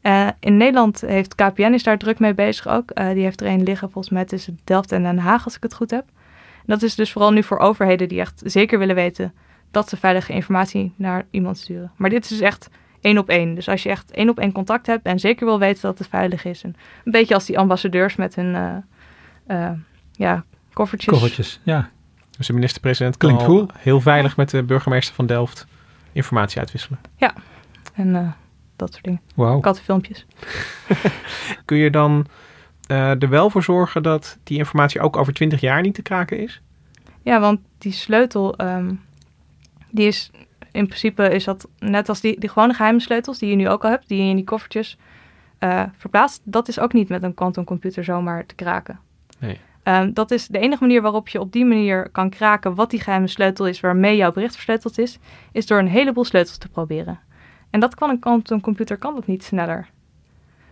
Eh, 0.00 0.28
in 0.40 0.56
Nederland 0.56 1.00
heeft 1.00 1.34
KPN 1.34 1.72
is 1.72 1.82
daar 1.82 1.98
druk 1.98 2.18
mee 2.18 2.34
bezig 2.34 2.68
ook. 2.68 2.90
Eh, 2.90 3.10
die 3.10 3.22
heeft 3.22 3.40
er 3.40 3.46
een 3.46 3.62
liggen, 3.62 3.90
volgens 3.90 4.14
mij 4.14 4.24
tussen 4.24 4.58
Delft 4.64 4.92
en 4.92 5.02
Den 5.02 5.18
Haag, 5.18 5.44
als 5.44 5.56
ik 5.56 5.62
het 5.62 5.74
goed 5.74 5.90
heb. 5.90 6.04
Dat 6.66 6.82
is 6.82 6.94
dus 6.94 7.12
vooral 7.12 7.32
nu 7.32 7.42
voor 7.42 7.58
overheden 7.58 8.08
die 8.08 8.20
echt 8.20 8.42
zeker 8.44 8.78
willen 8.78 8.94
weten 8.94 9.34
dat 9.70 9.88
ze 9.88 9.96
veilige 9.96 10.32
informatie 10.32 10.92
naar 10.96 11.26
iemand 11.30 11.58
sturen. 11.58 11.92
Maar 11.96 12.10
dit 12.10 12.22
is 12.22 12.28
dus 12.28 12.40
echt 12.40 12.68
één 13.00 13.18
op 13.18 13.28
één. 13.28 13.54
Dus 13.54 13.68
als 13.68 13.82
je 13.82 13.88
echt 13.88 14.10
één 14.10 14.28
op 14.28 14.38
één 14.38 14.52
contact 14.52 14.86
hebt 14.86 15.06
en 15.06 15.18
zeker 15.18 15.46
wil 15.46 15.58
weten 15.58 15.82
dat 15.82 15.98
het 15.98 16.08
veilig 16.08 16.44
is. 16.44 16.62
En 16.62 16.76
een 17.04 17.12
beetje 17.12 17.34
als 17.34 17.46
die 17.46 17.58
ambassadeurs 17.58 18.16
met 18.16 18.34
hun 18.34 18.54
eh, 18.54 18.76
eh, 19.46 19.78
ja, 20.12 20.44
koffertjes. 20.72 21.12
Koffertjes, 21.12 21.60
ja. 21.62 21.90
Dus 22.36 22.46
de 22.46 22.52
minister-president 22.52 23.16
kan 23.16 23.28
Klinkt 23.28 23.46
cool. 23.46 23.68
heel 23.78 24.00
veilig 24.00 24.36
met 24.36 24.50
de 24.50 24.62
burgemeester 24.62 25.14
van 25.14 25.26
Delft 25.26 25.66
informatie 26.12 26.58
uitwisselen. 26.58 26.98
En 27.96 28.16
eh, 28.16 28.28
dat 28.76 28.92
soort 28.92 29.04
dingen. 29.04 29.20
Wauw. 29.34 29.60
Kattenfilmpjes. 29.60 30.26
Kun 31.64 31.76
je 31.76 31.90
dan 31.90 32.26
eh, 32.86 33.22
er 33.22 33.28
wel 33.28 33.50
voor 33.50 33.62
zorgen 33.62 34.02
dat 34.02 34.38
die 34.42 34.58
informatie 34.58 35.00
ook 35.00 35.16
over 35.16 35.32
20 35.32 35.60
jaar 35.60 35.82
niet 35.82 35.94
te 35.94 36.02
kraken 36.02 36.38
is? 36.38 36.60
Ja, 37.22 37.40
want 37.40 37.60
die 37.78 37.92
sleutel, 37.92 38.56
ehm, 38.56 38.94
die 39.90 40.06
is 40.06 40.30
in 40.76 40.86
principe 40.86 41.28
is 41.28 41.44
dat 41.44 41.68
net 41.78 42.08
als 42.08 42.20
die, 42.20 42.40
die 42.40 42.48
gewone 42.48 42.74
geheime 42.74 43.00
sleutels 43.00 43.38
die 43.38 43.50
je 43.50 43.56
nu 43.56 43.68
ook 43.68 43.84
al 43.84 43.90
hebt, 43.90 44.08
die 44.08 44.22
je 44.22 44.30
in 44.30 44.36
die 44.36 44.44
koffertjes 44.44 44.98
eh, 45.58 45.82
verplaatst. 45.96 46.40
Dat 46.44 46.68
is 46.68 46.78
ook 46.78 46.92
niet 46.92 47.08
met 47.08 47.22
een 47.22 47.34
quantumcomputer 47.34 48.04
zomaar 48.04 48.46
te 48.46 48.54
kraken. 48.54 48.98
Nee. 49.38 49.60
Ehm, 49.82 50.12
dat 50.12 50.30
is 50.30 50.46
de 50.46 50.58
enige 50.58 50.82
manier 50.82 51.02
waarop 51.02 51.28
je 51.28 51.40
op 51.40 51.52
die 51.52 51.64
manier 51.64 52.08
kan 52.08 52.30
kraken 52.30 52.74
wat 52.74 52.90
die 52.90 53.00
geheime 53.00 53.26
sleutel 53.26 53.66
is 53.66 53.80
waarmee 53.80 54.16
jouw 54.16 54.32
bericht 54.32 54.54
versleuteld 54.54 54.98
is, 54.98 55.18
is 55.52 55.66
door 55.66 55.78
een 55.78 55.88
heleboel 55.88 56.24
sleutels 56.24 56.58
te 56.58 56.68
proberen. 56.68 57.18
En 57.70 57.80
dat 57.80 57.94
kan 57.94 58.10
een 58.10 58.18
quantumcomputer 58.18 58.96
kan 58.96 59.14
dat 59.14 59.26
niet 59.26 59.44
sneller. 59.44 59.88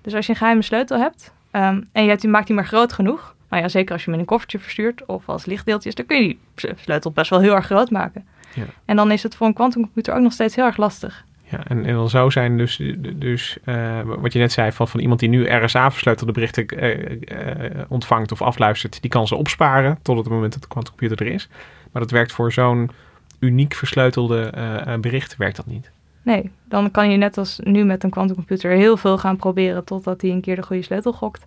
Dus 0.01 0.15
als 0.15 0.27
je 0.27 0.33
een 0.33 0.39
geheime 0.39 0.63
sleutel 0.63 0.99
hebt 0.99 1.33
ehm, 1.51 1.83
en 1.93 2.03
je 2.03 2.09
hebt 2.09 2.21
die, 2.21 2.31
maakt 2.31 2.47
die 2.47 2.57
maar 2.57 2.67
groot 2.67 2.93
genoeg, 2.93 3.35
nou 3.49 3.63
ja, 3.63 3.69
zeker 3.69 3.93
als 3.93 4.05
je 4.05 4.11
hem 4.11 4.15
in 4.15 4.21
een 4.21 4.31
koffertje 4.31 4.59
verstuurt 4.59 5.07
of 5.07 5.29
als 5.29 5.45
lichtdeeltjes, 5.45 5.95
dan 5.95 6.07
kun 6.07 6.23
je 6.23 6.37
die 6.55 6.75
sleutel 6.77 7.11
best 7.11 7.31
wel 7.31 7.41
heel 7.41 7.55
erg 7.55 7.67
groot 7.67 7.91
maken. 7.91 8.27
Ja. 8.55 8.65
En 8.85 8.97
dan 8.97 9.11
is 9.11 9.23
het 9.23 9.37
voor 9.37 9.47
een 9.47 9.55
quantumcomputer 9.55 10.15
ook 10.15 10.23
nog 10.23 10.33
steeds 10.33 10.55
heel 10.57 10.65
erg 10.65 10.77
lastig. 10.77 11.25
Ja, 11.51 11.65
en, 11.67 11.85
en 11.85 11.95
dan 11.95 12.09
zou 12.09 12.31
zijn 12.31 12.57
dus, 12.59 12.81
dus 13.15 13.59
eh, 13.65 14.01
wat 14.03 14.33
je 14.33 14.39
net 14.39 14.53
zei, 14.53 14.73
van, 14.73 14.89
van 14.89 15.01
iemand 15.01 15.21
die 15.21 15.29
nu 15.29 15.45
RSA-versleutelde 15.47 16.33
berichten 16.33 16.67
eh, 16.67 17.71
eh, 17.71 17.85
ontvangt 17.89 18.33
of 18.33 18.43
afluistert, 18.43 19.01
die 19.01 19.11
kan 19.11 19.27
ze 19.27 19.35
opsparen 19.35 19.99
tot 20.03 20.17
het 20.17 20.29
moment 20.29 20.53
dat 20.53 20.63
de 20.63 20.69
quantumcomputer 20.69 21.27
er 21.27 21.33
is. 21.33 21.49
Maar 21.93 22.03
dat 22.03 22.11
werkt 22.11 22.33
voor 22.33 22.53
zo'n 22.53 22.91
uniek 23.39 23.75
versleutelde 23.75 24.53
bericht, 25.01 25.37
werkt 25.37 25.57
dat 25.57 25.67
niet. 25.67 25.91
Nee, 26.23 26.51
dan 26.69 26.91
kan 26.91 27.11
je 27.11 27.17
net 27.17 27.39
als 27.39 27.61
nu 27.63 27.85
met 27.85 28.05
een 28.05 28.11
quantumcomputer 28.11 28.71
heel 28.71 28.97
veel 28.97 29.19
gaan 29.19 29.37
proberen 29.37 29.85
totdat 29.85 30.21
hij 30.21 30.31
een 30.31 30.41
keer 30.41 30.57
de 30.57 30.63
goede 30.63 30.83
sleutel 30.83 31.13
gokt. 31.13 31.47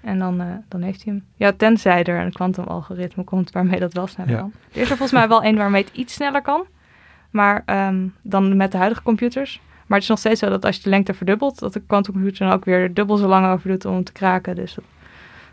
En 0.00 0.18
dan, 0.18 0.40
eh, 0.40 0.46
dan 0.68 0.82
heeft 0.82 1.04
hij 1.04 1.12
hem. 1.12 1.24
Ja, 1.36 1.52
tenzij 1.56 2.04
er 2.04 2.20
een 2.24 2.32
kwantumalgoritme 2.32 3.24
komt 3.24 3.50
waarmee 3.50 3.80
dat 3.80 3.92
wel 3.92 4.06
sneller 4.06 4.32
Ja. 4.32 4.38
kan. 4.38 4.52
Er 4.72 4.80
is 4.80 4.90
er 4.90 4.96
volgens 4.96 5.12
mij 5.18 5.28
wel 5.28 5.42
één 5.42 5.56
waarmee 5.56 5.84
het 5.84 5.92
iets 5.94 6.14
sneller 6.14 6.42
kan. 6.42 6.66
maar 7.30 7.62
ehm, 7.66 8.06
dan 8.22 8.56
met 8.56 8.72
de 8.72 8.76
huidige 8.78 9.02
computers. 9.02 9.60
Maar 9.86 9.94
het 9.98 10.02
is 10.02 10.08
nog 10.08 10.18
steeds 10.18 10.40
zo 10.40 10.48
dat 10.48 10.64
als 10.64 10.76
je 10.76 10.82
de 10.82 10.88
lengte 10.88 11.14
verdubbelt, 11.14 11.58
dat 11.58 11.72
de 11.72 11.80
quantumcomputer 11.86 12.46
dan 12.46 12.54
ook 12.54 12.64
weer 12.64 12.94
dubbel 12.94 13.16
zo 13.16 13.26
lang 13.26 13.46
over 13.52 13.68
doet 13.68 13.84
om 13.84 14.04
te 14.04 14.12
kraken. 14.12 14.54
Dus 14.54 14.74
dat- 14.74 14.84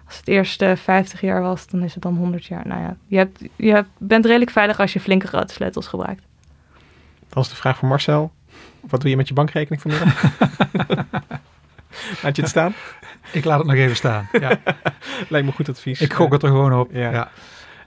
als 0.06 0.18
het 0.18 0.28
eerst 0.28 0.62
eh, 0.62 0.76
50 0.76 1.22
jaar 1.22 1.42
was, 1.42 1.68
dan 1.68 1.84
is 1.84 1.94
het 1.94 2.04
dan 2.04 2.16
100 2.16 2.46
jaar. 2.46 2.68
Nou 2.68 2.82
ja, 2.82 2.96
je, 3.08 3.18
hebt, 3.18 3.44
je 3.56 3.72
hebt- 3.72 3.90
bent 3.98 4.26
redelijk 4.26 4.52
veilig 4.52 4.80
als 4.80 4.94
je 4.94 5.00
flinke 5.00 5.28
grote 5.28 5.54
sleutels 5.54 5.88
gebruikt. 5.88 6.24
Dan 7.30 7.44
is 7.44 7.50
de 7.50 7.56
vraag 7.56 7.78
voor 7.78 7.88
Marcel. 7.88 8.32
Wat 8.80 9.02
doe 9.02 9.10
je 9.10 9.16
met 9.18 9.28
je 9.28 9.34
bankrekening 9.34 9.82
vanmiddag? 9.82 10.22
Laat 12.24 12.36
je 12.36 12.42
het 12.42 12.50
staan? 12.52 12.74
Ik 13.32 13.46
laat 13.46 13.58
het 13.58 13.68
nog 13.68 13.76
even 13.76 13.96
staan. 13.96 14.28
Ja. 14.40 14.60
Lijkt 15.30 15.46
me 15.46 15.52
goed 15.52 15.70
advies. 15.70 16.02
Ik 16.02 16.14
gok 16.14 16.32
het 16.32 16.44
er 16.44 16.50
gewoon 16.50 16.74
op. 16.74 16.90
Ja. 16.92 17.12
Ja. 17.12 17.32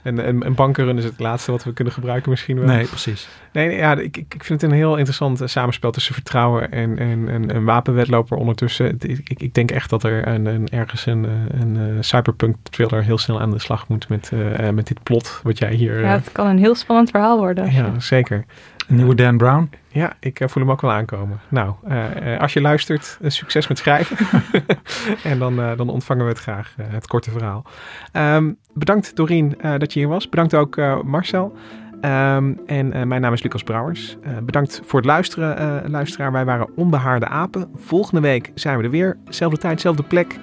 En, 0.07 0.19
en, 0.19 0.43
en 0.43 0.53
bankenrun 0.53 0.97
is 0.97 1.03
het 1.03 1.19
laatste 1.19 1.51
wat 1.51 1.63
we 1.63 1.73
kunnen 1.73 1.93
gebruiken 1.93 2.29
misschien 2.29 2.57
wel. 2.57 2.65
Nee, 2.65 2.85
precies. 2.85 3.27
Nee, 3.51 3.67
nee, 3.67 3.77
ja, 3.77 3.95
ik, 3.95 4.17
ik 4.17 4.33
ik 4.33 4.43
vind 4.43 4.61
het 4.61 4.71
een 4.71 4.77
heel 4.77 4.95
interessant 4.95 5.41
eh, 5.41 5.47
samenspel 5.47 5.91
tussen 5.91 6.13
vertrouwen 6.13 6.71
en, 6.71 6.97
en, 6.97 7.29
en 7.29 7.55
een 7.55 7.65
wapenwedloper 7.65 8.37
ondertussen. 8.37 8.97
Ik, 8.99 9.39
ik 9.39 9.53
denk 9.53 9.71
echt 9.71 9.89
dat 9.89 10.03
er 10.03 10.27
een, 10.27 10.45
een, 10.45 10.67
ergens 10.69 11.05
een, 11.05 11.25
eh, 11.25 11.59
een, 11.61 11.77
eh, 11.77 11.83
cyberpunk 11.99 12.55
thriller 12.63 13.03
heel 13.03 13.17
snel 13.17 13.41
aan 13.41 13.51
de 13.51 13.59
slag 13.59 13.87
moet 13.87 14.09
met, 14.09 14.31
met 14.73 14.87
dit 14.87 15.03
plot 15.03 15.39
wat 15.43 15.57
jij 15.57 15.73
hier... 15.73 16.01
Ja, 16.01 16.11
het 16.11 16.31
kan 16.31 16.47
een 16.47 16.57
heel 16.57 16.75
spannend 16.75 17.09
verhaal 17.09 17.37
worden. 17.37 17.71
ja, 17.71 17.99
zeker. 17.99 18.45
Nieuwe 18.87 19.15
Dan 19.15 19.37
Brown. 19.37 19.69
Ja, 19.87 20.13
ik 20.19 20.39
eh, 20.39 20.47
voel 20.47 20.63
hem 20.63 20.71
ook 20.71 20.81
wel 20.81 20.91
aankomen. 20.91 21.39
Nou, 21.49 21.73
eh, 21.87 22.33
eh, 22.33 22.41
als 22.41 22.53
je 22.53 22.61
luistert, 22.61 23.19
succes 23.23 23.67
met 23.67 23.77
schrijven. 23.77 24.17
en 25.23 25.39
dan, 25.39 25.55
dan 25.55 25.89
ontvangen 25.89 26.23
we 26.23 26.31
het 26.31 26.39
graag, 26.39 26.75
het 26.81 27.07
korte 27.07 27.31
verhaal. 27.31 27.63
Ehm, 28.11 28.51
bedankt 28.73 29.15
Doreen 29.15 29.55
eh, 29.59 29.77
dat 29.77 29.93
je 29.93 29.99
hier 29.99 30.07
was. 30.07 30.29
Bedankt 30.29 30.53
ook 30.53 30.75
Marcel. 31.03 31.55
Ehm, 32.01 32.53
en 32.65 33.07
mijn 33.07 33.21
naam 33.21 33.33
is 33.33 33.43
Lucas 33.43 33.63
Brouwers. 33.63 34.17
Bedankt 34.43 34.81
voor 34.85 34.99
het 34.99 35.07
luisteren, 35.07 35.89
luisteraar. 35.91 36.31
Wij 36.31 36.45
waren 36.45 36.69
Onbehaarde 36.75 37.27
Apen. 37.27 37.69
Volgende 37.75 38.21
week 38.21 38.51
zijn 38.55 38.77
we 38.77 38.83
er 38.83 38.89
weer. 38.89 39.17
Zelfde 39.29 39.57
tijd, 39.57 39.81
zelfde 39.81 40.03
plek. 40.03 40.39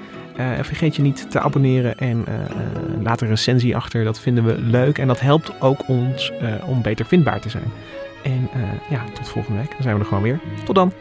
Vergeet 0.61 0.97
je 0.97 1.03
niet 1.03 1.31
te 1.31 1.41
abonneren 1.41 1.99
en 1.99 2.25
laat 3.03 3.21
een 3.21 3.29
recensie 3.29 3.77
achter. 3.77 4.05
Dat 4.05 4.21
vinden 4.21 4.45
we 4.45 4.59
leuk. 4.59 4.99
En 4.99 5.07
dat 5.07 5.21
helpt 5.21 5.61
ook 5.61 5.89
ons 5.89 6.33
om 6.67 6.83
beter 6.83 7.07
vindbaar 7.07 7.41
te 7.41 7.49
zijn. 7.49 7.73
En 8.25 8.49
eh, 8.53 8.91
ja, 8.91 9.05
tot 9.13 9.29
volgende 9.29 9.59
week. 9.59 9.71
Dan 9.71 9.83
zijn 9.83 9.95
we 9.95 10.01
er 10.01 10.07
gewoon 10.07 10.23
weer. 10.23 10.41
Tot 10.65 10.75
dan. 10.75 10.93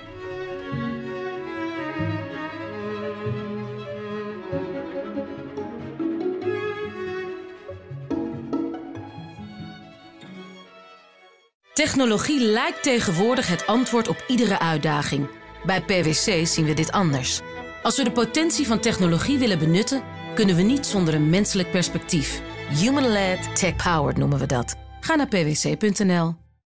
Technologie 11.73 12.39
lijkt 12.39 12.83
tegenwoordig 12.83 13.47
het 13.47 13.67
antwoord 13.67 14.07
op 14.07 14.23
iedere 14.27 14.59
uitdaging. 14.59 15.27
Bij 15.65 15.81
PwC 15.81 16.47
zien 16.47 16.65
we 16.65 16.73
dit 16.73 16.91
anders. 16.91 17.41
Als 17.83 17.97
we 17.97 18.03
de 18.03 18.11
potentie 18.11 18.67
van 18.67 18.79
technologie 18.79 19.37
willen 19.37 19.59
benutten, 19.59 20.01
kunnen 20.35 20.55
we 20.55 20.61
niet 20.61 20.85
zonder 20.85 21.13
een 21.13 21.29
menselijk 21.29 21.71
perspectief. 21.71 22.41
Human-led, 22.69 23.55
tech-powered 23.55 24.17
noemen 24.17 24.39
we 24.39 24.45
dat. 24.45 24.75
Ga 24.99 25.15
naar 25.15 25.27
pwc.nl. 25.27 26.42